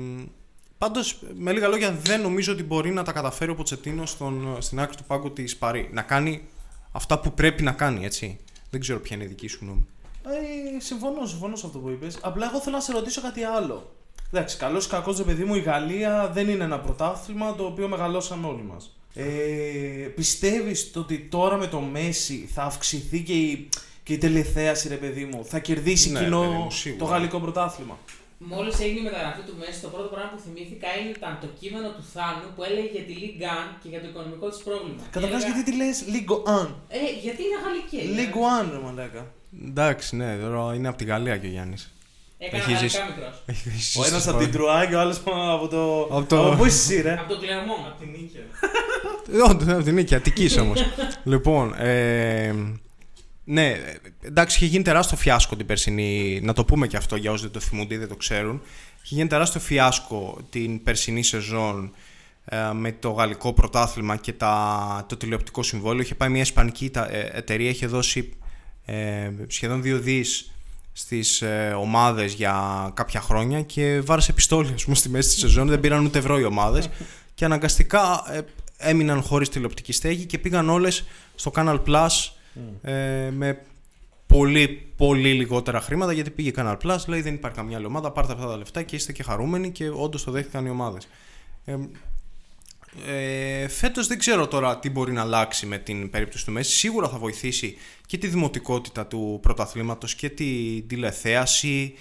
Πάντως, 0.79 1.23
με 1.35 1.53
λίγα 1.53 1.69
λόγια, 1.69 1.93
δεν 1.93 2.21
νομίζω 2.21 2.53
ότι 2.53 2.63
μπορεί 2.63 2.91
να 2.91 3.03
τα 3.03 3.13
καταφέρει 3.13 3.51
ο 3.51 3.55
Ποτσετίνο 3.55 4.07
στον, 4.07 4.57
στην 4.59 4.81
άκρη 4.81 4.97
του 4.97 5.05
πάγκου 5.05 5.33
της 5.33 5.57
Παρή. 5.57 5.89
Να 5.93 6.03
κάνει 6.03 6.49
αυτά 6.93 7.19
που 7.19 7.33
πρέπει 7.33 7.63
να 7.63 7.73
κάνει, 7.73 8.05
έτσι. 8.05 8.39
Δεν 8.75 8.83
ξέρω 8.83 9.01
ποια 9.01 9.17
είναι 9.17 9.25
η 9.25 9.29
δική 9.29 9.47
σου 9.49 9.59
γνώμη. 9.63 9.87
Ε, 10.77 10.81
συμφωνώ, 10.81 11.27
συμφωνώ 11.27 11.57
σε 11.57 11.67
αυτό 11.67 11.79
που 11.79 11.89
είπες. 11.91 12.19
Απλά 12.21 12.47
εγώ 12.51 12.61
θέλω 12.61 12.77
να 12.77 12.83
σε 12.83 12.93
ρωτήσω 12.93 13.21
κάτι 13.21 13.43
άλλο. 13.43 13.93
Εντάξει, 14.33 14.57
καλός 14.57 14.87
ή 14.87 14.89
κακός, 14.89 15.17
ρε 15.19 15.23
παιδί 15.25 15.45
μου, 15.45 15.55
η 15.55 15.61
Γαλλία 15.61 16.31
δεν 16.35 16.49
είναι 16.49 16.65
ένα 16.65 16.79
πρωτάθλημα 16.81 17.55
το 17.55 17.65
οποίο 17.65 17.89
μεγαλώσαμε 17.89 18.47
όλοι 18.47 18.63
μας. 18.63 18.97
Ε, 19.15 19.25
Πιστεύεις 20.15 20.91
ότι 20.97 21.19
τώρα 21.19 21.57
με 21.57 21.67
το 21.67 21.81
Μέση 21.81 22.49
θα 22.53 22.63
αυξηθεί 22.63 23.23
και 23.23 23.33
η, 23.33 23.69
και 24.03 24.13
η 24.13 24.19
τελεθέαση, 24.19 24.89
ρε 24.89 24.97
παιδί 24.97 25.25
μου, 25.25 25.45
θα 25.45 25.59
κερδίσει 25.59 26.11
Ναι, 26.11 26.19
κοινό 26.19 26.41
παιδί 26.41 26.53
μου, 26.55 26.71
σίγουρα. 26.71 27.05
το 27.05 27.11
γαλλικό 27.11 27.41
πρωτάθλημα; 27.41 27.99
Μόλις 28.53 28.75
έγινε 28.85 29.01
η 29.03 29.07
μεταγραφή 29.09 29.43
του 29.49 29.55
Μέση, 29.61 29.79
το 29.87 29.89
πρώτο 29.95 30.09
πράγμα 30.15 30.31
που 30.35 30.41
θυμήθηκα 30.47 30.89
είναι, 30.99 31.11
ήταν 31.19 31.33
το 31.45 31.49
κείμενο 31.61 31.89
του 31.97 32.05
Θάνου 32.15 32.47
που 32.55 32.63
έλεγε 32.69 32.89
για 32.97 33.05
τη 33.09 33.15
Ligue 33.23 33.41
1 33.43 33.47
και 33.83 33.89
για 33.93 34.01
το 34.03 34.07
οικονομικό 34.11 34.47
της 34.53 34.61
πρόβλημα. 34.69 35.03
Καταρχάς, 35.17 35.41
Έλεγα, 35.43 35.55
γιατί 35.55 35.63
τη 35.71 35.73
λες 35.81 35.97
Ligue 36.15 36.37
1. 36.67 36.69
Ε, 36.99 36.99
γιατί 37.25 37.41
είναι 37.47 37.59
γαλλική. 37.65 37.99
Ligue 38.19 38.39
1, 38.67 38.71
ρε 38.75 38.81
μαλάκα. 38.87 39.23
Εντάξει, 39.71 40.09
ναι, 40.21 40.29
τώρα 40.43 40.75
είναι 40.77 40.89
από 40.89 40.99
τη 41.01 41.05
Γαλλία 41.11 41.37
και 41.41 41.47
ο 41.51 41.51
Γιάννης. 41.57 41.83
Έκανα 42.39 42.63
Έχει 42.63 42.75
ζήσει. 42.77 42.97
γαλλικά 42.99 43.17
μικρό. 43.17 44.03
Ο 44.03 44.05
ένας 44.07 44.29
από 44.29 44.39
την 44.39 44.53
Τρουά 44.53 44.87
και 44.87 44.95
ο 44.95 45.01
άλλος 45.01 45.19
από 45.57 45.69
το. 45.69 45.83
Από 46.17 46.25
το- 46.29 46.47
Από 46.47 46.57
πού 46.57 46.65
είσαι, 46.65 46.93
εσύ, 46.93 47.03
ρε. 47.03 47.13
Από 47.13 47.33
το 47.35 47.39
Κλερμόν. 47.43 47.81
Από 47.91 47.99
την 48.01 48.09
νίκαια. 48.11 48.43
Όντως, 49.51 49.69
από 49.75 49.83
την 49.83 49.95
νίκη, 49.95 50.15
Αττικής 50.15 50.57
όμως. 50.59 50.81
λοιπόν, 51.33 51.75
ε, 51.79 52.55
ναι, 53.45 53.77
εντάξει, 54.23 54.57
είχε 54.57 54.67
γίνει 54.67 54.85
τεράστιο 54.85 55.17
φιάσκο 55.17 55.57
την 55.57 55.67
περσινή. 55.67 56.41
Να 56.43 56.53
το 56.53 56.65
πούμε 56.65 56.87
και 56.87 56.97
αυτό 56.97 57.17
για 57.17 57.31
όσοι 57.31 57.43
δεν 57.43 57.53
το 57.53 57.61
θυμούνται 57.61 57.95
ή 57.95 57.97
δεν 57.97 58.09
το 58.09 58.17
ξέρουν. 58.17 58.63
Είχε 59.05 59.15
γίνει 59.15 59.29
τεράστιο 59.29 59.61
φιάσκο 59.61 60.39
την 60.51 60.83
περσινή 60.83 61.23
σεζόν 61.23 61.95
ε, 62.45 62.57
με 62.73 62.93
το 62.93 63.11
γαλλικό 63.11 63.53
πρωτάθλημα 63.53 64.17
και 64.17 64.33
τα, 64.33 65.05
το 65.09 65.17
τηλεοπτικό 65.17 65.63
συμβόλαιο. 65.63 66.03
Είχε 66.03 66.15
πάει 66.15 66.29
μια 66.29 66.41
ισπανική 66.43 66.91
τα- 66.91 67.11
ε, 67.11 67.31
εταιρεία, 67.33 67.71
είχε 67.71 67.87
δώσει 67.87 68.33
ε, 68.85 69.31
σχεδόν 69.47 69.83
δύο 69.83 69.99
δις 69.99 70.51
στις 70.93 71.43
ε, 71.43 71.75
ομάδες 71.79 72.33
για 72.33 72.91
κάποια 72.95 73.21
χρόνια 73.21 73.63
και 73.63 74.01
βάρεσε 74.05 74.33
πιστόλι 74.33 74.73
ας 74.75 74.85
πούμε, 74.85 74.97
στη 74.97 75.09
μέση 75.09 75.29
της 75.29 75.39
σεζόν, 75.39 75.69
δεν 75.69 75.81
πήραν 75.81 76.05
ούτε 76.05 76.19
ευρώ 76.19 76.39
οι 76.39 76.45
ομάδες 76.45 76.89
και 77.35 77.45
αναγκαστικά 77.45 78.25
ε, 78.33 78.41
έμειναν 78.77 79.23
χωρίς 79.23 79.49
τηλεοπτική 79.49 79.93
στέγη 79.93 80.25
και 80.25 80.39
πήγαν 80.39 80.69
όλες 80.71 81.05
στο 81.35 81.53
Canal 81.55 81.79
Plus 81.87 82.09
ε, 82.83 83.31
με 83.31 83.63
πολύ 84.27 84.89
πολύ 84.97 85.33
λιγότερα 85.33 85.81
χρήματα 85.81 86.13
γιατί 86.13 86.31
πήγε 86.31 86.51
Canal 86.57 86.77
Plus, 86.85 86.99
λέει 87.07 87.21
δεν 87.21 87.35
υπάρχει 87.35 87.57
καμιά 87.57 87.77
άλλη 87.77 87.87
ομάδα, 87.87 88.11
πάρτε 88.11 88.33
αυτά 88.33 88.47
τα 88.47 88.57
λεφτά 88.57 88.83
και 88.83 88.97
είστε 88.97 89.13
και 89.13 89.23
χαρούμενοι 89.23 89.71
και 89.71 89.89
όντως 89.89 90.25
το 90.25 90.31
δέχτηκαν 90.31 90.67
οι 90.67 90.71
ομάδες. 90.71 91.09
Ε, 91.65 91.77
ε, 93.07 93.69
Φέτος 93.69 94.07
δεν 94.07 94.19
ξέρω 94.19 94.49
τώρα 94.49 94.79
τι 94.79 94.91
μπορεί 94.91 95.13
να 95.13 95.21
αλλάξει 95.21 95.67
με 95.67 95.79
την 95.79 96.11
περίπτωση 96.11 96.45
του 96.45 96.53
Μέση. 96.53 96.77
Σίγουρα 96.77 97.09
θα 97.09 97.19
βοηθήσει 97.19 97.77
και 98.07 98.19
τη 98.19 98.27
δημοτικότητα 98.27 99.07
του 99.07 99.39
πρωταθλήματος 99.43 100.15
και 100.15 100.29
τη 100.29 100.83
τηλεθέαση 100.83 101.95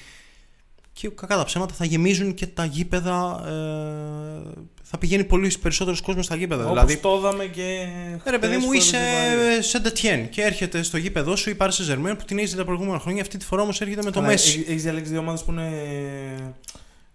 και 0.93 1.09
κακά 1.09 1.35
τα 1.37 1.43
ψέματα 1.43 1.73
θα 1.73 1.85
γεμίζουν 1.85 2.33
και 2.33 2.47
τα 2.47 2.65
γήπεδα. 2.65 3.43
Ε, 3.47 4.61
θα 4.83 4.97
πηγαίνει 4.97 5.23
πολύ 5.23 5.51
περισσότερος 5.61 6.01
κόσμος 6.01 6.25
στα 6.25 6.35
γήπεδα. 6.35 6.61
Όπως 6.63 6.73
δηλαδή, 6.73 6.97
το 6.97 7.15
είδαμε 7.17 7.45
και. 7.45 7.87
ε, 8.23 8.29
ρε 8.29 8.39
παιδί 8.39 8.51
χθες 8.53 8.63
μου, 8.63 8.67
που 8.67 8.73
είσαι 8.73 8.97
έπαιζε 8.97 9.33
η 9.33 9.37
Βαρία. 9.45 9.61
σε 9.61 9.79
Ντετιέν 9.79 10.29
και 10.29 10.41
έρχεται 10.41 10.83
στο 10.83 10.97
γήπεδο 10.97 11.35
σου 11.35 11.49
η 11.49 11.55
Paris 11.59 11.69
Saint-Germain 11.69 12.15
που 12.17 12.25
την 12.25 12.37
έχεις 12.37 12.55
τα 12.55 12.65
προηγούμενα 12.65 12.99
χρόνια. 12.99 13.21
Αυτή 13.21 13.37
τη 13.37 13.45
φορά 13.45 13.61
όμως 13.61 13.81
έρχεται 13.81 14.03
με 14.03 14.11
το 14.11 14.19
Καλά, 14.19 14.27
Μέση. 14.31 14.59
έχ- 14.59 14.69
Έχεις 14.69 14.83
διαλέξει 14.83 15.11
δύο 15.11 15.19
ομάδες 15.19 15.43
που 15.43 15.51
είναι, 15.51 16.55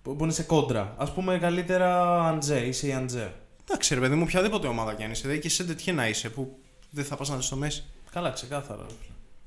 που 0.02 0.16
που 0.16 0.24
είναι 0.24 0.32
σε 0.32 0.42
κόντρα. 0.42 0.94
Ας 0.98 1.12
πούμε 1.12 1.38
καλύτερα 1.38 2.20
Αντζέ, 2.28 2.58
είσαι 2.66 2.86
η 2.86 2.92
Αντζέ. 2.92 3.32
Εντάξει, 3.68 3.94
ρε 3.94 4.00
παιδί 4.00 4.14
μου, 4.14 4.22
οποιαδήποτε 4.26 4.66
ομάδα 4.66 4.94
κι 4.94 5.02
αν 5.02 5.10
είσαι. 5.10 5.22
Δηλαδή 5.22 5.40
και 5.40 5.48
σε 5.48 5.64
Ντετιέν 5.64 5.94
να 5.96 6.08
είσαι 6.08 6.28
που 6.28 6.58
δεν 6.90 7.04
θα 7.04 7.16
πας 7.16 7.28
να 7.28 7.36
δεις 7.36 7.48
το 7.48 7.56
Μέση. 7.56 7.84
Καλά, 8.12 8.30
ξεκάθαρα. 8.30 8.86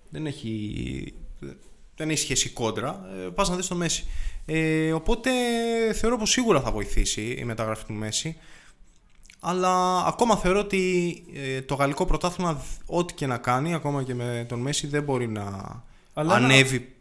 Δεν 0.09 0.25
έχει, 0.25 1.13
δεν 2.01 2.09
έχει 2.09 2.19
σχέση 2.19 2.49
κόντρα. 2.49 3.05
Ε, 3.25 3.29
πας 3.29 3.49
να 3.49 3.55
δεις 3.55 3.67
το 3.67 3.75
Μέση. 3.75 4.05
Ε, 4.45 4.91
οπότε 4.91 5.29
θεωρώ 5.93 6.17
πως 6.17 6.29
σίγουρα 6.29 6.61
θα 6.61 6.71
βοηθήσει 6.71 7.35
η 7.39 7.43
μεταγραφή 7.43 7.85
του 7.85 7.93
Μέση. 7.93 8.37
Αλλά 9.39 10.03
ακόμα 10.05 10.35
θεωρώ 10.37 10.59
ότι 10.59 11.13
ε, 11.35 11.61
το 11.61 11.75
γαλλικό 11.75 12.05
πρωτάθλημα, 12.05 12.61
ό,τι 12.85 13.13
και 13.13 13.25
να 13.27 13.37
κάνει, 13.37 13.73
ακόμα 13.73 14.03
και 14.03 14.13
με 14.15 14.45
τον 14.49 14.59
Μέση, 14.59 14.87
δεν 14.87 15.03
μπορεί 15.03 15.27
να 15.27 15.43
Αλλά 16.13 16.39
να- 16.39 16.45
ανέβει 16.45 16.95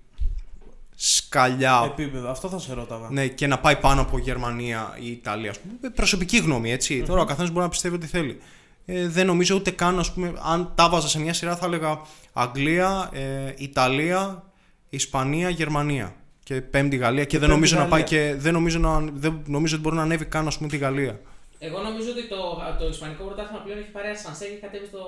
σκαλιά 0.96 1.82
Επίπεδο, 1.86 2.30
αυτό 2.30 2.48
θα 2.48 2.58
σε 2.58 2.74
ρώταγα. 2.74 3.08
ναι, 3.10 3.26
και 3.26 3.46
να 3.46 3.58
πάει 3.58 3.76
πάνω 3.76 4.00
από 4.00 4.18
Γερμανία 4.18 4.96
ή 5.00 5.10
Ιταλία. 5.10 5.50
Ας 5.50 5.58
πούμε. 5.60 5.74
Ε, 5.80 5.88
Προσωπική 5.88 6.36
γνώμη, 6.38 6.72
έτσι. 6.72 7.02
Τώρα 7.02 7.20
ο 7.20 7.24
καθένας 7.24 7.50
μπορεί 7.50 7.62
να 7.64 7.68
πιστεύει 7.70 7.94
ό,τι 7.94 8.06
θέλει. 8.06 8.38
Ε, 8.86 9.08
δεν 9.08 9.26
νομίζω 9.26 9.54
ούτε 9.54 9.70
καν, 9.70 9.98
ας 9.98 10.12
πούμε, 10.12 10.32
αν 10.42 10.72
τα 10.74 10.88
βάζα 10.88 11.08
σε 11.08 11.20
μια 11.20 11.32
σειρά, 11.34 11.56
θα 11.56 11.66
έλεγα 11.66 12.00
Αγγλία, 12.32 13.08
ε, 13.12 13.54
Ιταλία, 13.56 14.44
Ισπανία, 14.90 15.48
Γερμανία. 15.50 16.14
Και 16.44 16.60
πέμπτη 16.60 16.96
Γαλλία. 16.96 17.24
Και, 17.24 17.30
δεν, 17.38 17.40
πέμπτη 17.48 17.54
νομίζω 17.54 17.76
να 17.76 17.86
πάει 17.86 18.02
Γαλλία. 18.02 18.32
και. 18.32 18.40
Δεν 18.40 18.52
νομίζω, 18.52 18.78
να, 18.78 19.00
δεν 19.12 19.42
νομίζω 19.46 19.74
ότι 19.74 19.84
μπορεί 19.84 19.96
να 19.96 20.02
ανέβει 20.02 20.24
καν, 20.24 20.46
ας 20.46 20.56
πούμε, 20.56 20.68
τη 20.68 20.76
Γαλλία. 20.76 21.20
Εγώ 21.58 21.78
νομίζω 21.80 22.10
ότι 22.10 22.28
το, 22.28 22.36
το 22.78 22.88
Ισπανικό 22.88 23.24
πρωτάθλημα 23.24 23.60
πλέον 23.64 23.78
έχει 23.78 23.90
πάρει 23.90 24.08
ασανσέ 24.08 24.44
και 24.44 24.50
έχει 24.50 24.60
κατέβει 24.60 24.86
στο, 24.86 25.02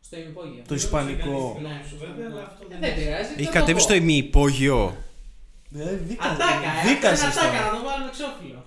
στο 0.00 0.16
ημυπόγειο. 0.18 0.62
Το 0.68 0.74
ισπανικό. 0.74 1.58
Ναι. 1.62 1.74
Βέβαια, 2.06 2.26
αλλά 2.30 2.42
αυτό 2.50 2.62
Ε, 2.64 2.66
δεν 2.70 2.80
Δεν 2.80 2.94
πειράζει. 2.94 3.32
Έχει 3.36 3.44
θα 3.44 3.52
το 3.52 3.58
κατέβει 3.58 3.78
πω. 3.78 3.84
στο 3.86 3.94
ημιυπόγειο. 3.94 4.96
Ε, 5.78 5.96
δίκα- 6.08 6.24
Ατάκα, 6.30 6.70
ε. 6.78 6.86
δίκασες 6.88 7.20
Ένα 7.22 7.30
ατάκα, 7.32 7.50
τώρα. 7.58 7.64
να 7.70 7.72
το 7.78 7.82
βάλουμε 7.88 8.10
εξώφυλλο. 8.14 8.60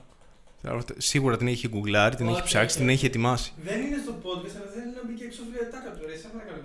Σίγουρα 1.11 1.35
την 1.37 1.47
έχει 1.53 1.67
γκουγκλάρει, 1.67 2.15
την 2.15 2.25
έχει 2.25 2.35
Όχι, 2.39 2.43
ψάξει, 2.49 2.73
όχι. 2.75 2.77
την 2.85 2.89
έχει 2.93 3.05
ετοιμάσει. 3.05 3.47
Δεν 3.67 3.77
είναι 3.85 3.99
στο 4.05 4.13
podcast, 4.25 4.55
αλλά 4.59 4.69
δεν 4.75 4.81
είναι 4.85 4.95
να 4.99 5.03
μπει 5.05 5.13
και 5.19 5.25
έξω 5.29 5.39
βιβλία 5.45 5.65
τάκα 5.73 5.89
του. 5.95 6.01
Ρε, 6.09 6.15
σε 6.21 6.27
παρακαλώ. 6.33 6.61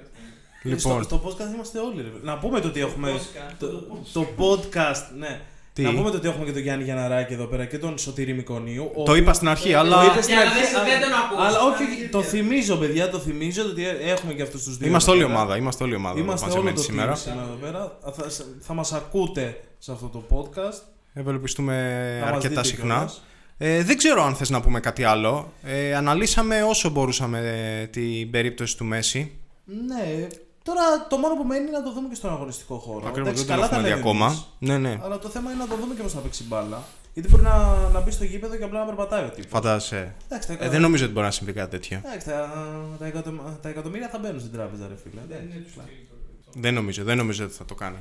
Λοιπόν, 0.69 1.03
Στο, 1.05 1.17
στο 1.19 1.23
podcast 1.29 1.55
είμαστε 1.55 1.79
όλοι. 1.79 2.03
Ρε. 2.03 2.09
Να 2.23 2.39
πούμε 2.39 2.61
το 2.61 2.69
ότι 2.69 2.81
έχουμε. 2.81 3.11
podcast, 3.13 3.55
Το, 3.59 3.67
το 3.69 3.87
το 4.13 4.27
podcast, 4.39 5.03
ναι. 5.19 5.41
Τι; 5.73 5.83
Να 5.83 5.95
πούμε 5.95 6.11
το 6.11 6.17
ότι 6.17 6.29
έχουμε 6.29 6.45
και 6.45 6.53
τον 6.53 6.63
Γιάννη 6.63 6.85
Γιαναράκη 6.85 7.33
εδώ 7.33 7.45
πέρα 7.45 7.65
και 7.65 7.79
τον 7.79 7.99
Σωτήρη 7.99 8.33
Μικονίου. 8.35 8.91
ο 8.95 9.03
το 9.03 9.15
είπα 9.17 9.33
στην 9.33 9.49
αρχή, 9.49 9.75
αλλά 9.75 9.97
Το 9.97 10.05
είπες 10.11 10.25
στην 10.25 10.37
Για 10.37 10.45
να 10.45 10.51
αρχή, 10.51 10.63
δεν- 10.65 10.77
αλλά- 10.81 10.85
δεν 10.85 11.01
τον 11.01 11.13
ακούς. 11.19 11.47
Αλλά 11.47 11.59
όχι, 11.61 11.83
όχι, 11.83 11.93
Αλήθεια. 11.93 12.11
το 12.11 12.23
θυμίζω, 12.23 12.77
παιδιά, 12.77 13.11
το 13.11 13.19
θυμίζω 13.19 13.63
ότι 13.63 13.85
έχουμε 13.87 14.33
και 14.33 14.43
αυτούς 14.43 14.65
τους 14.65 14.77
δύο. 14.77 14.89
είμαστε 14.89 15.11
εδώ 15.11 15.19
όλη 15.21 15.29
πέρα. 15.29 15.41
ομάδα. 15.41 15.57
Είμαστε 15.57 15.85
όλη 15.85 15.95
ομάδα 15.95 16.15
εδώ 16.19 16.25
Είμαστε 16.27 16.45
όλο 16.45 16.55
μαζεμένοι 16.55 16.77
το 16.77 16.83
σήμερα. 16.83 17.15
σήμερα. 17.15 17.45
σήμερα 17.45 17.57
εδώ 17.73 17.91
πέρα. 18.07 18.13
Θα, 18.29 18.45
θα 18.61 18.75
μας 18.75 18.93
ακούτε 18.93 19.61
σε 19.79 19.93
αυτό 19.93 20.07
το 20.09 20.23
podcast. 20.31 20.83
Ευελπιστούμε 21.13 22.17
Θα 22.21 22.25
μας 22.27 22.35
αρκετά 22.35 22.61
δείτε 22.61 22.75
συχνά. 22.77 22.95
κιόλας. 22.95 23.23
Ε, 23.59 23.83
δεν 23.83 23.97
ξέρω 23.97 24.23
αν 24.25 24.35
θες 24.35 24.51
να 24.51 24.61
πούμε 24.61 24.81
κάτι 24.81 25.05
άλλο. 25.05 25.53
Ε, 25.63 25.95
αναλύσαμε 25.95 26.63
όσο 26.63 26.91
μπορούσαμε 26.91 27.39
ε, 27.83 27.87
την 27.87 28.31
περίπτωση 28.31 28.77
του 28.77 28.85
Μέση. 28.85 29.39
Ναι, 29.65 30.27
τώρα 30.69 30.85
το 31.11 31.17
μόνο 31.23 31.35
που 31.39 31.45
μένει 31.51 31.67
είναι 31.69 31.77
να 31.81 31.85
το 31.87 31.93
δούμε 31.93 32.09
και 32.09 32.15
στον 32.15 32.31
αγωνιστικό 32.37 32.77
χώρο. 32.85 32.99
Ακριβώς, 33.09 33.19
Εντάξει, 33.21 33.45
δεν 33.45 33.47
τον 33.47 33.55
καλά 33.57 33.69
τα 33.69 33.77
έχουμε 33.77 33.89
δει 33.89 33.95
λέμε 33.95 34.01
ακόμα. 34.09 34.27
εμείς. 34.27 34.47
Ναι, 34.69 34.77
ναι. 34.79 34.95
Αλλά 35.05 35.19
το 35.19 35.29
θέμα 35.29 35.51
είναι 35.53 35.61
να 35.65 35.69
το 35.69 35.77
δούμε 35.81 35.95
και 35.95 36.03
πώ 36.03 36.09
θα 36.09 36.19
παίξει 36.21 36.45
μπάλα. 36.45 36.83
Γιατί 37.15 37.29
μπορεί 37.31 37.43
να, 37.43 37.57
να 37.93 38.01
μπει 38.01 38.11
στο 38.11 38.25
γήπεδο 38.25 38.57
και 38.57 38.65
απλά 38.65 38.79
να 38.81 38.87
περπατάει 38.87 39.25
ο 39.25 39.29
τύπος. 39.29 39.51
Φαντάζεσαι. 39.51 40.15
Εντάξει, 40.29 40.57
τα, 40.57 40.65
Ε, 40.65 40.69
δεν 40.69 40.81
νομίζω 40.81 41.05
ότι 41.05 41.13
μπορεί 41.13 41.27
να 41.27 41.33
συμβεί 41.33 41.53
κάτι 41.53 41.71
τέτοιο. 41.71 42.01
εντάξει, 42.05 42.27
τα, 42.27 42.39
τα, 42.99 43.07
εκατο- 43.07 43.59
τα 43.63 43.69
εκατομμύρια 43.69 44.09
θα 44.09 44.19
μπαίνουν 44.19 44.41
στην 44.41 44.53
τράπεζα, 44.53 44.87
ρε 44.89 44.95
φίλε. 45.03 45.21
Δεν 45.29 45.37
Εντάξει. 45.39 45.57
είναι 45.57 45.65
τους 45.65 45.73
στυλ 45.73 45.85
το- 46.53 46.61
Δεν 46.61 46.75
νομίζω, 46.75 47.05
δεν 47.05 47.17
νομίζω 47.17 47.45
ότι 47.45 47.55
θα 47.55 47.65
το 47.65 47.75
κάνει. 47.75 47.99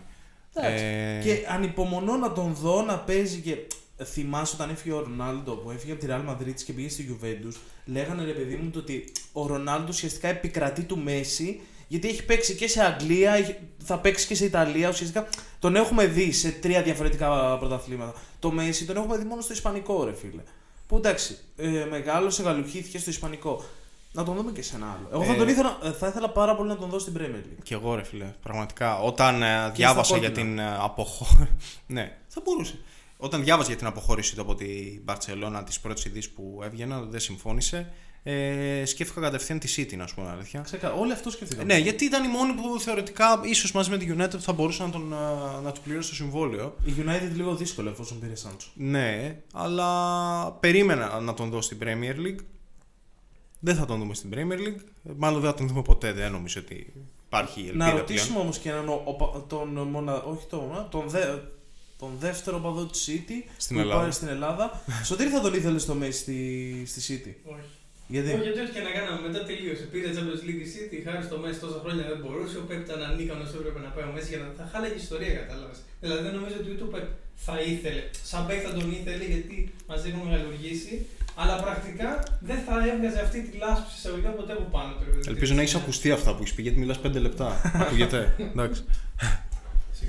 Εντάξει. 0.54 0.84
Ε, 0.84 1.22
Και 1.24 1.46
ανυπομονώ 1.50 2.16
να 2.16 2.32
τον 2.32 2.54
δω 2.62 2.82
να 2.82 2.98
παίζει 3.00 3.40
και. 3.42 3.56
Θυμάσαι 4.04 4.56
όταν 4.56 4.70
έφυγε 4.70 4.94
ο 4.96 5.00
Ρονάλντο 5.00 5.52
που 5.52 5.72
έφυγε 5.72 5.92
από 5.92 6.02
τη 6.02 6.08
Real 6.10 6.30
Madrid 6.32 6.54
και 6.66 6.74
πήγε 6.74 6.90
στη 6.90 7.20
Juventus, 7.22 7.56
λέγανε 7.86 8.24
ρε 8.24 8.32
παιδί 8.32 8.56
μου 8.56 8.70
το 8.70 8.80
ότι 8.80 9.12
ο 9.34 9.48
Ρονάλντο 9.48 9.88
ουσιαστικά 9.90 10.28
επικρατεί 10.28 10.82
του 10.84 10.98
Μέση 10.98 11.62
γιατί 11.88 12.08
έχει 12.08 12.26
παίξει 12.26 12.56
και 12.56 12.68
σε 12.68 12.84
Αγγλία, 12.84 13.34
έχει- 13.34 13.56
θα 13.84 14.00
παίξει 14.00 14.28
και 14.28 14.36
σε 14.36 14.46
Ιταλία. 14.46 14.90
Ουσιαστικά 14.90 15.28
τον 15.60 15.76
έχουμε 15.76 16.06
δει 16.08 16.32
σε 16.32 16.52
τρία 16.52 16.82
διαφορετικά 16.82 17.58
πρωταθλήματα. 17.58 18.14
Το 18.40 18.52
Μέση 18.52 18.86
τον 18.86 18.98
έχουμε 18.98 19.18
δει 19.18 19.24
μόνο 19.26 19.42
στο 19.42 19.54
Ισπανικό, 19.54 20.04
ρε 20.06 20.14
φίλε. 20.14 20.42
Που 20.88 20.98
εντάξει, 20.98 21.38
ε, 21.56 21.86
μεγάλωσε, 21.90 22.44
γαλουχήθηκε 22.44 23.00
στο 23.00 23.10
Ισπανικό. 23.10 23.64
Να 24.12 24.24
τον 24.24 24.36
δούμε 24.36 24.52
και 24.52 24.62
σε 24.62 24.76
ένα 24.76 24.86
άλλο. 24.86 25.10
Εγώ 25.14 25.24
θα, 25.24 25.34
Ε, 25.34 25.38
τον 25.38 25.48
ήθελα, 25.48 25.78
ε, 25.84 25.92
θα 25.92 26.08
ήθελα 26.08 26.30
πάρα 26.30 26.56
πολύ 26.56 26.70
να 26.70 26.78
τον 26.78 26.90
δω 26.90 27.00
στην 27.00 27.14
Premier 27.18 27.22
League. 27.48 27.64
Κι 27.64 27.74
εγώ 27.74 27.96
ρε 27.96 28.04
φίλε, 28.04 28.34
πραγματικά. 28.44 29.00
Όταν 29.00 29.44
ε, 29.44 29.70
διάβασα 29.76 30.18
για 30.18 30.28
κόκκινα. 30.30 30.48
την 30.48 30.60
ε, 30.60 30.76
αποχώρηση. 30.80 31.50
ναι, 31.88 32.18
θα 32.28 32.42
μπορούσε. 32.44 32.80
Όταν 33.18 33.44
διάβασα 33.44 33.68
για 33.68 33.78
την 33.78 33.88
αποχώρηση 33.88 34.36
του 34.36 34.42
από 34.42 34.56
την 34.56 35.02
Μπαρσελόνα, 35.04 35.64
τις 35.64 35.80
πρώτες 35.80 36.06
ειδήσεις 36.06 36.32
που 36.32 36.60
έβγαιναν, 36.64 37.08
δεν 37.12 37.20
συμφώνησε. 37.20 37.92
Ε, 38.28 38.86
σκέφτηκα 38.86 39.22
κατευθείαν 39.22 39.60
τη 39.60 39.74
City, 39.78 39.98
να 39.98 40.08
σου 40.08 40.16
πω 40.16 40.22
την 40.22 40.30
αλήθεια. 40.32 40.60
Ξεκα... 40.62 40.92
Όλοι 40.94 41.12
αυτό 41.12 41.30
σκεφτήκαμε. 41.30 41.74
Ναι, 41.74 41.80
γιατί 41.80 42.06
ήταν 42.06 42.24
η 42.24 42.28
μόνη 42.28 42.54
που 42.54 42.80
θεωρητικά, 42.80 43.42
ίσως 43.44 43.72
μαζί 43.72 43.90
με 43.90 43.98
την 43.98 44.22
United, 44.22 44.38
θα 44.40 44.54
μπορούσε 44.54 44.84
να, 44.84 44.90
τον, 44.90 45.14
ε, 45.14 45.62
να 45.64 45.72
του 45.72 45.82
πληρώσει 45.82 46.10
το 46.10 46.16
συμβόλαιο. 46.16 46.76
Η 46.86 46.94
United 46.98 47.32
λίγο 47.36 47.56
δύσκολο 47.56 47.90
εφόσον 47.90 48.20
πήρε 48.20 48.36
Σάντσο. 48.36 48.68
Ναι, 48.76 49.38
αλλά 49.54 50.52
περίμενα 50.52 51.20
να 51.20 51.34
τον 51.34 51.50
δω 51.50 51.62
στην 51.62 51.78
Premier 51.82 52.16
League. 52.26 52.44
Δεν 53.60 53.76
θα 53.76 53.86
τον 53.86 54.00
δούμε 54.00 54.14
στην 54.14 54.30
Premier 54.34 54.58
League. 54.68 54.82
Μάλλον 55.18 55.42
δεν 55.42 55.50
θα 55.52 55.56
τον 55.58 55.68
δούμε 55.68 55.82
ποτέ. 55.82 56.12
Δεν 56.12 56.32
νομίζω 56.32 56.60
ότι 56.62 56.94
υπάρχει 57.26 57.60
ελπίδα 57.60 57.78
Να 57.78 57.86
πλέον. 57.86 58.00
ρωτήσουμε 58.00 58.40
όμως 58.40 58.58
και 58.58 58.70
έναν. 58.70 58.88
ο- 58.90 59.04
ο- 59.34 59.40
τον, 59.48 59.68
μονα... 59.70 60.24
όχι 60.24 60.46
τον, 60.50 60.88
τον, 60.92 61.10
δε... 61.10 61.20
τον 62.00 62.10
δεύτερο 62.20 62.58
παδό 62.60 62.86
της 62.86 63.10
City 63.10 63.50
Στην 63.58 63.76
που 63.76 63.82
Ελλάδα. 63.82 64.00
υπάρχει 64.02 64.16
στην 64.16 64.28
Ελλάδα. 64.28 64.82
Σωτήρη 65.08 65.30
θα 65.30 65.42
τον 65.42 65.54
ήθελες 65.54 65.82
στο 65.82 65.94
Μέση 65.94 66.20
στη, 66.20 66.84
στη 67.02 67.22
City; 67.24 67.52
Όχι. 67.52 67.66
Γιατί; 68.14 68.30
Όχι, 68.36 68.44
γιατί 68.48 68.60
ό,τι 68.64 68.72
και 68.78 68.84
να 68.88 68.92
κάναμε 68.98 69.20
μετά 69.28 69.40
τελείωσε. 69.50 69.84
Πήρε 69.92 70.08
Champions 70.16 70.42
League 70.48 70.62
η 70.66 70.68
City, 70.74 70.98
χάρη 71.06 71.22
στο 71.30 71.36
Μέση 71.44 71.60
τόσα 71.66 71.80
χρόνια 71.84 72.04
δεν 72.12 72.18
μπορούσε. 72.22 72.56
Ο 72.62 72.64
Πέπ 72.70 72.82
ήταν 72.88 73.00
ανίκανος, 73.10 73.50
έπρεπε 73.60 73.80
να 73.86 73.90
πάει 73.96 74.06
ο 74.10 74.12
Μέση 74.16 74.30
για 74.34 74.40
να. 74.42 74.48
Θα 74.60 74.66
χάλαγε 74.72 74.98
η 75.00 75.02
ιστορία, 75.06 75.32
κατάλαβες. 75.42 75.80
Δηλαδή 76.04 76.22
δεν 76.28 76.34
νομίζω 76.38 76.56
ότι 76.62 76.70
ούτε 76.74 76.84
ο 76.88 76.90
Πέπ 76.94 77.08
θα 77.46 77.56
ήθελε. 77.72 78.04
Σαν 78.32 78.42
Πέπ 78.48 78.60
θα 78.68 78.72
τον 78.78 78.88
ήθελε 79.00 79.26
γιατί 79.34 79.56
μας 79.90 80.00
έχουν 80.08 80.22
μεγαλουργήσει. 80.28 80.96
Αλλά 81.42 81.56
πρακτικά 81.64 82.10
δεν 82.50 82.60
θα 82.68 82.74
έβγαζε 82.92 83.20
αυτή 83.26 83.38
τη 83.48 83.52
λάσπη 83.64 83.90
εισαγωγικά 83.98 84.30
ποτέ 84.40 84.52
από 84.58 84.66
πάνω 84.76 84.92
του. 84.98 85.04
ρε 85.08 85.12
παιδί. 85.12 85.30
Ελπίζω 85.34 85.54
να 85.58 85.62
έχεις 85.62 85.76
ακουστεί 85.76 86.12
αυτά 86.18 86.30
που 86.36 86.42
έχεις 86.42 86.54
πει, 86.56 86.62
γιατί 86.62 86.78
μιλάς 86.80 87.00
5 87.06 87.12
λεπτά. 87.26 87.48
Ακούγεται. 87.82 88.36
Εντάξει. 88.52 88.82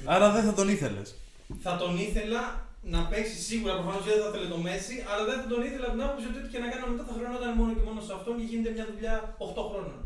Άρα 0.05 0.33
δεν 0.33 0.43
θα 0.45 0.53
τον 0.55 0.69
ήθελες. 0.69 1.15
Θα 1.63 1.77
τον 1.77 1.99
ήθελα 1.99 2.66
να 2.93 3.01
παίξει 3.11 3.37
σίγουρα 3.49 3.73
προφανώς 3.79 4.03
δεν 4.09 4.17
θα 4.23 4.27
ήθελε 4.31 4.47
το 4.55 4.59
Μέσι, 4.67 4.97
αλλά 5.11 5.23
δεν 5.29 5.37
θα 5.41 5.47
τον 5.53 5.61
ήθελα 5.69 5.87
από 5.89 5.95
την 5.97 6.03
άποψη 6.07 6.27
ότι 6.31 6.39
ό,τι 6.41 6.49
και 6.53 6.61
να 6.65 6.69
κάνω 6.73 6.85
μετά 6.93 7.05
θα 7.09 7.13
χρεωνόταν 7.17 7.51
μόνο 7.61 7.71
και 7.77 7.85
μόνος 7.89 8.05
σε 8.09 8.13
αυτόν 8.19 8.33
και 8.39 8.45
γίνεται 8.51 8.71
μια 8.77 8.87
δουλειά 8.93 9.15
8 9.39 9.63
χρόνων. 9.71 9.99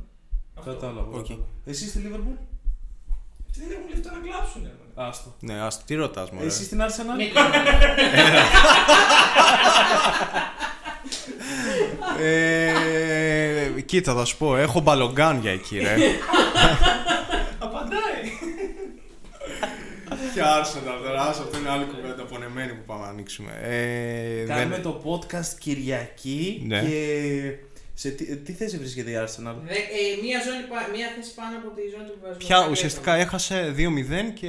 Αυτό. 0.59 0.69
Κατάλαβα. 0.71 1.11
Οκ. 1.19 1.27
κατάλαβα. 1.29 1.47
Εσύ 1.71 1.85
στη 1.91 1.99
Liverpool. 2.05 2.39
Αυτοί 3.49 3.59
δεν 3.69 3.73
έχουν 3.77 3.89
λεφτά 3.93 4.11
να 4.17 4.21
κλάψουν. 4.27 4.63
ρε. 4.69 4.75
Άστο. 5.09 5.29
Ναι, 5.49 5.57
ας, 5.67 5.75
τι 5.85 5.95
ρωτάς, 5.95 6.29
μου. 6.31 6.41
Εσύ 6.43 6.63
στην 6.65 6.81
Arsenal; 6.87 7.17
Μην 7.21 7.31
Ε, 12.23 13.81
κοίτα, 13.87 14.15
θα 14.15 14.25
σου 14.25 14.37
πω, 14.37 14.57
έχω 14.57 14.81
μπαλογκάν 14.81 15.41
για 15.41 15.51
εκεί, 15.53 15.79
ρε. 15.79 15.97
Και 20.41 20.47
Arsenal 20.61 20.99
τώρα, 21.05 21.21
άσο, 21.23 21.43
αυτό 21.43 21.59
είναι 21.59 21.69
άλλη 21.75 21.85
κουβέντα 21.85 22.23
πονεμένη 22.31 22.73
που 22.73 22.85
πάμε 22.87 23.03
να 23.05 23.11
ανοίξουμε. 23.15 23.53
Ε, 23.63 24.45
Κάνουμε 24.47 24.75
δεν- 24.75 24.83
το 24.83 24.93
podcast 25.09 25.51
Κυριακή 25.59 26.63
Ναι. 26.67 26.81
και 26.81 26.95
σε 27.95 28.09
τι, 28.11 28.37
τι 28.37 28.53
θέση 28.53 28.77
βρίσκεται 28.79 29.11
η 29.11 29.19
Arsenal; 29.25 29.55
Δε- 29.71 29.85
ε, 29.99 30.03
μία, 30.25 30.39
ζώνη, 30.47 30.63
πα- 30.71 30.89
μία 30.97 31.09
θέση 31.17 31.31
πάνω 31.35 31.53
από 31.61 31.69
τη 31.77 31.83
ζώνη 31.93 32.07
του 32.09 32.15
βιβασμού. 32.21 32.39
Πια 32.47 32.59
ουσιαστικά 32.71 33.13
έχασε 33.25 33.57
2-0 33.79 34.31
και. 34.41 34.49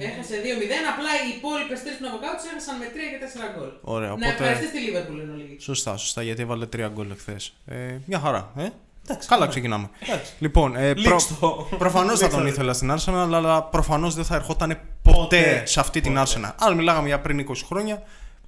ε, 0.00 0.04
Έχασε 0.08 0.34
2-0, 0.44 0.76
απλά 0.94 1.10
οι 1.24 1.28
υπόλοιπες 1.36 1.78
τρεις 1.82 1.94
που 1.96 2.02
είναι 2.04 2.12
από 2.14 2.20
κάτω 2.24 2.36
τους 2.38 2.46
έχασαν 2.50 2.74
με 2.82 2.86
3 2.94 3.06
και 3.12 3.18
4 3.24 3.46
γκολ. 3.54 3.70
Ωραία, 3.94 4.08
Να 4.08 4.14
οπότε. 4.14 4.30
ευχαριστήσει 4.32 4.72
τη 4.76 4.80
Liverpool 4.86 5.18
εν 5.24 5.30
ολίγη. 5.36 5.56
Σωστά, 5.68 5.92
σωστά, 6.04 6.20
γιατί 6.28 6.40
έβαλε 6.46 6.66
3 6.74 6.88
γκολ 6.94 7.08
εχθές. 7.16 7.42
Ε, 7.66 7.96
μια 8.10 8.18
χαρά, 8.24 8.42
ε. 8.64 8.68
Εντάξει, 9.08 9.28
Καλά 9.28 9.40
καλά. 9.40 9.50
ξεκινάμε. 9.50 9.90
Εντάξει. 10.00 10.32
Λοιπόν, 10.38 10.76
ε, 10.76 10.94
προ... 10.94 11.10
Λήξτο. 11.12 11.68
προφανώς 11.78 12.18
θα 12.18 12.28
τον 12.28 12.38
Λήξτο. 12.44 12.60
ήθελα 12.62 12.72
στην 12.72 12.92
Arsenal, 12.94 13.32
αλλά 13.34 13.62
προφανώς 13.62 14.14
δεν 14.14 14.24
θα 14.24 14.34
ερχόταν 14.34 14.68
ποτέ, 15.02 15.18
Ποτέ. 15.18 15.62
σε 15.66 15.80
αυτή 15.80 16.00
την 16.00 16.14
Ποτέ. 16.14 16.30
Arsenal. 16.40 16.50
Αν 16.58 16.74
μιλάγαμε 16.76 17.06
για 17.06 17.20
πριν 17.20 17.46
20 17.48 17.52
χρόνια, 17.66 18.02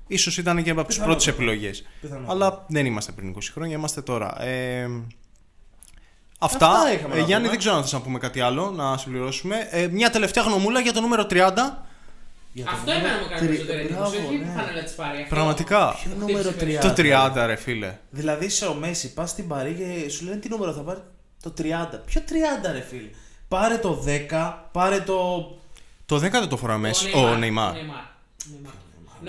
ίσως 0.06 0.38
ήταν 0.38 0.62
και 0.62 0.70
από 0.70 0.84
τις 0.84 0.94
Πιθανότατα. 0.96 1.04
πρώτες 1.06 1.26
επιλογές. 1.26 1.84
Πιθανότατα. 2.00 2.32
Αλλά 2.32 2.64
δεν 2.68 2.86
είμαστε 2.86 3.12
πριν 3.12 3.34
20 3.36 3.38
χρόνια, 3.52 3.76
είμαστε 3.76 4.02
τώρα. 4.02 4.42
Ε, 4.42 4.88
αυτά. 6.38 6.66
Αυτά 6.70 6.92
είχαμε 6.92 7.14
ε, 7.14 7.18
να 7.18 7.24
Γιάννη, 7.24 7.34
πούμε. 7.36 7.48
δεν 7.48 7.58
ξέρω 7.58 7.74
αν 7.76 7.82
θες 7.82 7.92
να 7.92 8.00
πούμε 8.00 8.18
κάτι 8.18 8.40
άλλο, 8.40 8.70
να 8.70 8.96
συμπληρώσουμε. 8.96 9.68
Ε, 9.70 9.86
μια 9.86 10.10
τελευταία 10.10 10.44
γνωμούλα 10.44 10.80
για 10.80 10.92
το 10.92 11.00
νούμερο 11.00 11.26
30. 11.30 11.50
Για 12.56 12.64
το 12.64 12.70
Αυτό 12.74 12.90
νούμερο 12.92 13.06
εμένα 13.06 13.22
μου 13.22 13.28
κάνει 13.28 13.40
τρι- 13.40 13.48
περισσότερη 13.50 13.80
εντύπωση. 13.80 14.10
Μπράβο, 14.10 14.28
Όχι 14.28 14.36
ναι. 14.36 14.44
που 14.44 14.58
φανέλα 14.58 14.82
τη 14.88 14.92
πάρει. 15.00 15.16
αυτό. 15.22 15.34
Πραγματικά. 15.34 15.80
Ποιο 16.00 16.10
Αυτό 16.12 16.24
νούμερο 16.26 16.48
έχει 16.48 16.58
30. 16.60 16.80
Το 16.80 16.92
30, 17.42 17.46
ρε 17.46 17.56
φίλε. 17.64 17.90
Δηλαδή 18.10 18.48
σε 18.48 18.64
ο 18.66 18.74
Μέση 18.74 19.06
πας 19.16 19.30
στην 19.30 19.46
Παρή 19.48 19.72
και 19.80 20.10
σου 20.10 20.24
λένε 20.24 20.36
τι 20.36 20.48
νούμερο 20.48 20.72
θα 20.72 20.80
πάρει. 20.88 21.00
Το 21.42 21.50
30. 21.58 22.00
Ποιο 22.06 22.20
30 22.66 22.72
ρε 22.72 22.80
φίλε. 22.90 23.10
Πάρε 23.48 23.76
το 23.78 23.92
10, 24.06 24.52
πάρε 24.72 25.00
το. 25.00 25.18
Το 26.06 26.16
10 26.16 26.20
δεν 26.42 26.48
το 26.48 26.56
φορά 26.56 26.76
μέσα. 26.78 27.08
Ο 27.18 27.32
Neymar, 27.32 27.38
Νεϊμάρ. 27.38 27.72
Neymar. 27.74 28.04
Neymar. 28.52 28.76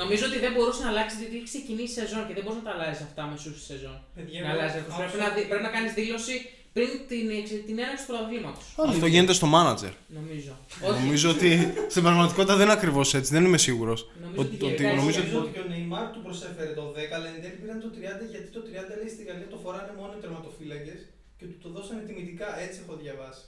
Νομίζω 0.02 0.24
ότι 0.30 0.38
δεν 0.46 0.52
μπορούσε 0.56 0.84
να 0.84 0.90
αλλάξει 0.90 1.16
διότι 1.20 1.36
έχει 1.36 1.44
ξεκινήσει 1.54 1.92
η 1.92 1.96
σεζόν 2.02 2.22
και 2.28 2.34
δεν 2.38 2.44
μπορεί 2.46 2.58
να 2.64 2.66
τα 2.70 2.74
αλλάζει 2.78 3.02
αυτά 3.10 3.22
μεσούς 3.32 3.56
στη 3.58 3.66
σεζόν. 3.74 3.98
Παιδιά, 4.16 4.40
Να 4.42 4.48
εγώ 4.50 4.54
αλλάζει 4.56 4.78
αυτό. 4.82 4.92
άκουσα- 4.94 5.02
Πρέπει 5.10 5.18
να, 5.24 5.30
δι- 5.36 5.48
πρέπει 5.52 5.66
να 5.70 5.74
κάνεις 5.76 5.92
δήλωση 6.00 6.36
πριν 6.78 6.90
την, 7.12 7.26
εξ- 7.40 7.64
την 7.70 7.76
έναρξη 7.84 8.04
του 8.06 8.10
πρωταθλήματο. 8.12 8.60
Αυτό 8.94 9.06
γίνεται 9.14 9.34
στο 9.40 9.48
manager. 9.56 9.94
Νομίζω. 10.20 10.54
Όχι. 10.88 11.00
Νομίζω 11.04 11.28
ότι 11.36 11.50
στην 11.94 12.02
πραγματικότητα 12.06 12.54
δεν 12.60 12.66
είναι 12.68 12.78
ακριβώς 12.80 13.08
έτσι, 13.18 13.30
δεν 13.36 13.44
είμαι 13.48 13.58
σίγουρος. 13.68 14.00
Νομίζω 14.24 14.42
ότι 14.46 14.56
και 14.62 14.66
Εγώ 14.86 14.96
νομίζω 15.02 15.20
νομίζω 15.22 15.38
ότι. 15.40 15.48
ότι 15.48 15.50
και 15.56 15.62
ο 15.66 15.68
Νεϊμάρ 15.74 16.06
του 16.14 16.22
προσέφερε 16.28 16.72
το 16.80 16.84
10, 16.96 17.16
αλλά 17.16 17.28
εν 17.34 17.40
τέλει 17.44 17.58
πήραν 17.62 17.78
το 17.86 17.90
30 17.98 18.26
γιατί 18.34 18.48
το 18.56 18.60
30 18.68 18.94
λέει 19.00 19.10
στη 19.16 19.22
Γαλλία 19.28 19.48
το 19.54 19.58
φοράνε 19.64 19.92
μόνο 20.00 20.12
οι 20.18 20.20
τερματοφύλακες 20.24 21.00
και 21.38 21.46
του 21.50 21.58
το 21.64 21.70
δώσανε 21.76 22.02
τιμητικά. 22.08 22.48
Έτσι 22.66 22.78
έχω 22.84 22.94
διαβάσει. 23.04 23.44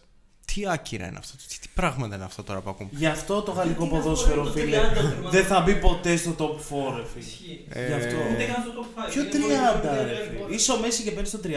Τι 0.54 0.60
άκυρα 0.76 1.06
είναι 1.10 1.20
αυτό, 1.24 1.34
τι, 1.42 1.46
τι 1.64 1.68
πράγματα 1.80 2.16
είναι 2.16 2.28
αυτά 2.32 2.42
τώρα 2.50 2.60
που 2.64 2.70
ακούμε. 2.74 2.90
Γι' 3.02 3.12
αυτό 3.18 3.34
το 3.48 3.52
γαλλικό 3.52 3.84
Τι 3.84 3.90
να 3.92 3.96
ποδόσφαιρο, 4.00 4.42
πω, 4.44 4.48
το 4.48 4.54
φίλε, 4.58 4.78
30 4.78 4.82
τερματοφύλακες. 4.82 5.32
δεν 5.36 5.46
θα 5.52 5.58
μπει 5.64 5.74
ποτέ 5.88 6.12
στο 6.24 6.32
top 6.42 6.56
4, 6.70 6.98
ρε 7.00 7.06
φίλε. 7.12 7.26
Ισχύει. 7.26 7.66
Ε, 7.70 7.88
Γι' 7.88 7.94
αυτό. 8.02 8.16
Ούτε 8.32 8.44
καν 8.52 8.60
στο 8.66 8.72
top 8.80 8.88
5. 9.00 9.10
Ποιο 9.14 9.22
Είναι 9.22 9.32
πολύ 9.32 9.44
30, 9.44 9.82
πολύ 9.82 10.10
ρε 10.10 10.16
πολύ 10.16 10.44
φίλε. 10.46 10.56
Είσαι 10.56 10.72
ο 10.72 10.80
Μέση 10.80 11.04
και 11.04 11.12
παίρνεις 11.12 11.32
το 11.32 11.40
30. 11.44 11.50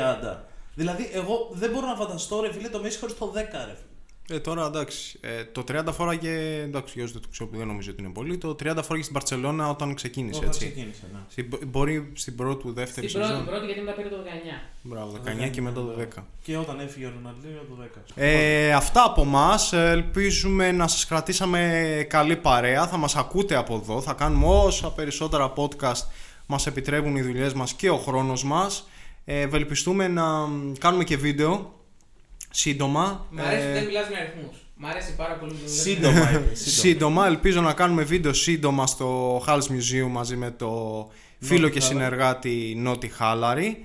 Δηλαδή, 0.80 1.10
εγώ 1.12 1.48
δεν 1.52 1.70
μπορώ 1.70 1.86
να 1.86 1.94
φανταστώ, 1.94 2.40
ρε 2.40 2.52
φίλε, 2.52 2.68
το 2.68 2.80
Μέση 2.80 2.98
χωρίς 2.98 3.18
το 3.18 3.32
10, 3.34 3.36
ρε 3.36 3.40
φίλε. 3.50 3.90
Ε, 4.32 4.40
τώρα 4.40 4.66
εντάξει. 4.66 5.18
Ε, 5.20 5.44
το 5.44 5.64
30 5.68 5.84
φόραγε. 5.92 6.60
Εντάξει, 6.62 6.92
για 6.94 7.02
όσους 7.02 7.12
δεν 7.12 7.22
το 7.22 7.28
ξέρω, 7.30 7.48
που 7.50 7.56
δεν 7.56 7.66
νομίζω 7.66 7.90
ότι 7.90 8.02
είναι 8.02 8.12
πολύ. 8.12 8.38
Το 8.38 8.48
30 8.50 8.78
φόραγε 8.82 9.02
στην 9.02 9.12
Παρσελώνα 9.12 9.70
όταν 9.70 9.94
ξεκίνησε. 9.94 10.38
Όταν 10.38 10.48
έτσι. 10.48 10.64
ξεκίνησε, 10.70 11.02
ναι. 11.12 11.18
Στην, 11.28 11.68
μπορεί 11.68 12.12
στην 12.14 12.36
πρώτη 12.36 12.62
του 12.62 12.72
δεύτερη 12.72 13.08
Στην 13.08 13.20
πρώτη, 13.20 13.34
σεζόν. 13.34 13.50
πρώτη 13.50 13.66
γιατί 13.66 13.80
μετά 13.80 13.92
πήρε 13.92 14.08
το 14.08 14.16
19. 14.16 14.70
Μπράβο, 14.82 15.18
19 15.24 15.46
19, 15.46 15.50
και 15.50 15.60
μετά 15.60 15.80
το 15.80 15.94
ναι. 15.96 16.08
10. 16.16 16.22
Και 16.42 16.56
όταν 16.56 16.80
έφυγε 16.80 17.06
ο 17.06 17.12
Ροναλντίνιο 17.14 17.66
το 17.68 17.76
10. 17.98 18.12
Ε, 18.14 18.72
αυτά 18.72 19.04
από 19.04 19.22
εμάς. 19.22 19.72
Ελπίζουμε 19.72 20.72
να 20.72 20.88
σας 20.88 21.06
κρατήσαμε 21.06 22.06
καλή 22.08 22.36
παρέα. 22.36 22.86
Θα 22.86 22.96
μας 22.96 23.16
ακούτε 23.16 23.56
από 23.56 23.74
εδώ. 23.74 24.00
Θα 24.00 24.12
κάνουμε 24.12 24.46
όσα 24.46 24.90
περισσότερα 24.92 25.52
podcast 25.56 26.06
μας 26.46 26.66
επιτρέπουν 26.66 27.16
οι 27.16 27.22
δουλειές 27.22 27.52
μας 27.52 27.72
και 27.72 27.90
ο 27.90 27.96
χρόνος 27.96 28.44
μας. 28.44 28.88
Ε, 29.24 29.40
ευελπιστούμε 29.40 30.08
να 30.08 30.46
μ, 30.46 30.72
κάνουμε 30.78 31.04
και 31.04 31.16
βίντεο 31.16 31.74
σύντομα. 32.50 33.26
Μ' 33.30 33.40
αρέσει 33.40 33.62
που 33.62 33.68
Ε, 33.68 33.72
δεν 33.72 33.84
μιλάς 33.84 34.08
με 34.08 34.16
αριθμούς. 34.16 34.56
Μ' 34.76 34.86
αρέσει 34.86 35.14
πάρα 35.16 35.34
πολύ 35.34 35.52
που 35.52 35.58
δεν 35.58 35.68
μιλάς 35.70 35.86
με 35.86 35.92
Σύντομα 35.92 36.30
είπε. 36.30 36.54
σύντομα. 36.54 37.26
Ελπίζω 37.26 37.60
να 37.60 37.72
κάνουμε 37.72 38.02
βίντεο 38.02 38.32
σύντομα 38.32 38.86
στο 38.86 39.38
Hals 39.46 39.62
Museum 39.62 40.08
μαζί 40.10 40.36
με 40.36 40.50
το 40.50 41.08
φίλο 41.40 41.68
και 41.68 41.80
Χάλαρη. 41.80 41.98
συνεργάτη 42.00 42.74
Νότι 42.76 43.08
Χάλαρη. 43.08 43.84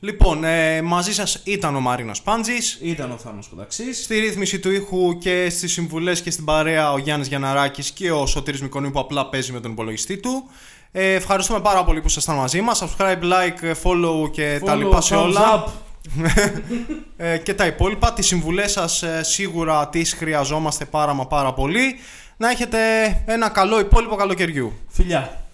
Λοιπόν, 0.00 0.44
ε, 0.44 0.82
μαζί 0.82 1.14
σας 1.14 1.40
ήταν 1.44 1.76
ο 1.76 1.80
Μαρίνος 1.80 2.22
Πάντζης. 2.22 2.78
Ήταν 2.82 3.10
ο 3.10 3.16
Θάνος 3.16 3.48
Κονταξής. 3.48 4.02
Στη 4.04 4.18
ρύθμιση 4.18 4.58
του 4.58 4.70
ήχου 4.70 5.18
και 5.18 5.50
στις 5.50 5.72
συμβουλές 5.72 6.22
και 6.22 6.30
στην 6.30 6.44
παρέα 6.44 6.92
ο 6.92 6.98
Γιάννης 6.98 7.28
Γιανναράκης 7.28 7.90
και 7.90 8.10
ο 8.12 8.26
Σωτήρης 8.26 8.62
Μικονίου 8.62 8.90
που 8.90 8.98
απλά 8.98 9.28
παίζει 9.28 9.52
με 9.52 9.60
τον 9.60 9.70
υπολογιστή 9.70 10.16
του. 10.16 10.50
Ε, 10.98 11.14
ευχαριστούμε 11.14 11.60
πάρα 11.60 11.84
πολύ 11.84 12.00
που 12.00 12.06
ήσασταν 12.06 12.36
μαζί 12.36 12.60
μας. 12.60 12.82
Subscribe, 12.82 13.22
like, 13.22 13.72
follow 13.82 14.30
και 14.30 14.60
τα 14.64 14.74
Follow, 14.74 14.78
λοιπά 14.78 15.00
σε 15.00 15.14
thumbs 15.14 15.22
όλα. 15.22 15.64
up. 15.64 15.70
Ε, 17.16 17.38
και 17.38 17.54
τα 17.54 17.66
υπόλοιπα. 17.66 18.12
Τις 18.12 18.26
συμβουλές 18.26 18.72
σας 18.72 19.02
ε, 19.02 19.22
σίγουρα 19.22 19.88
τις 19.88 20.12
χρειαζόμαστε 20.14 20.84
πάρα 20.84 21.12
μα 21.12 21.26
πάρα 21.26 21.52
πολύ. 21.52 21.98
Να 22.36 22.50
έχετε 22.50 22.78
ένα 23.26 23.48
καλό 23.48 23.80
υπόλοιπο 23.80 24.16
καλοκαιριού. 24.16 24.72
Φιλιά. 24.88 25.45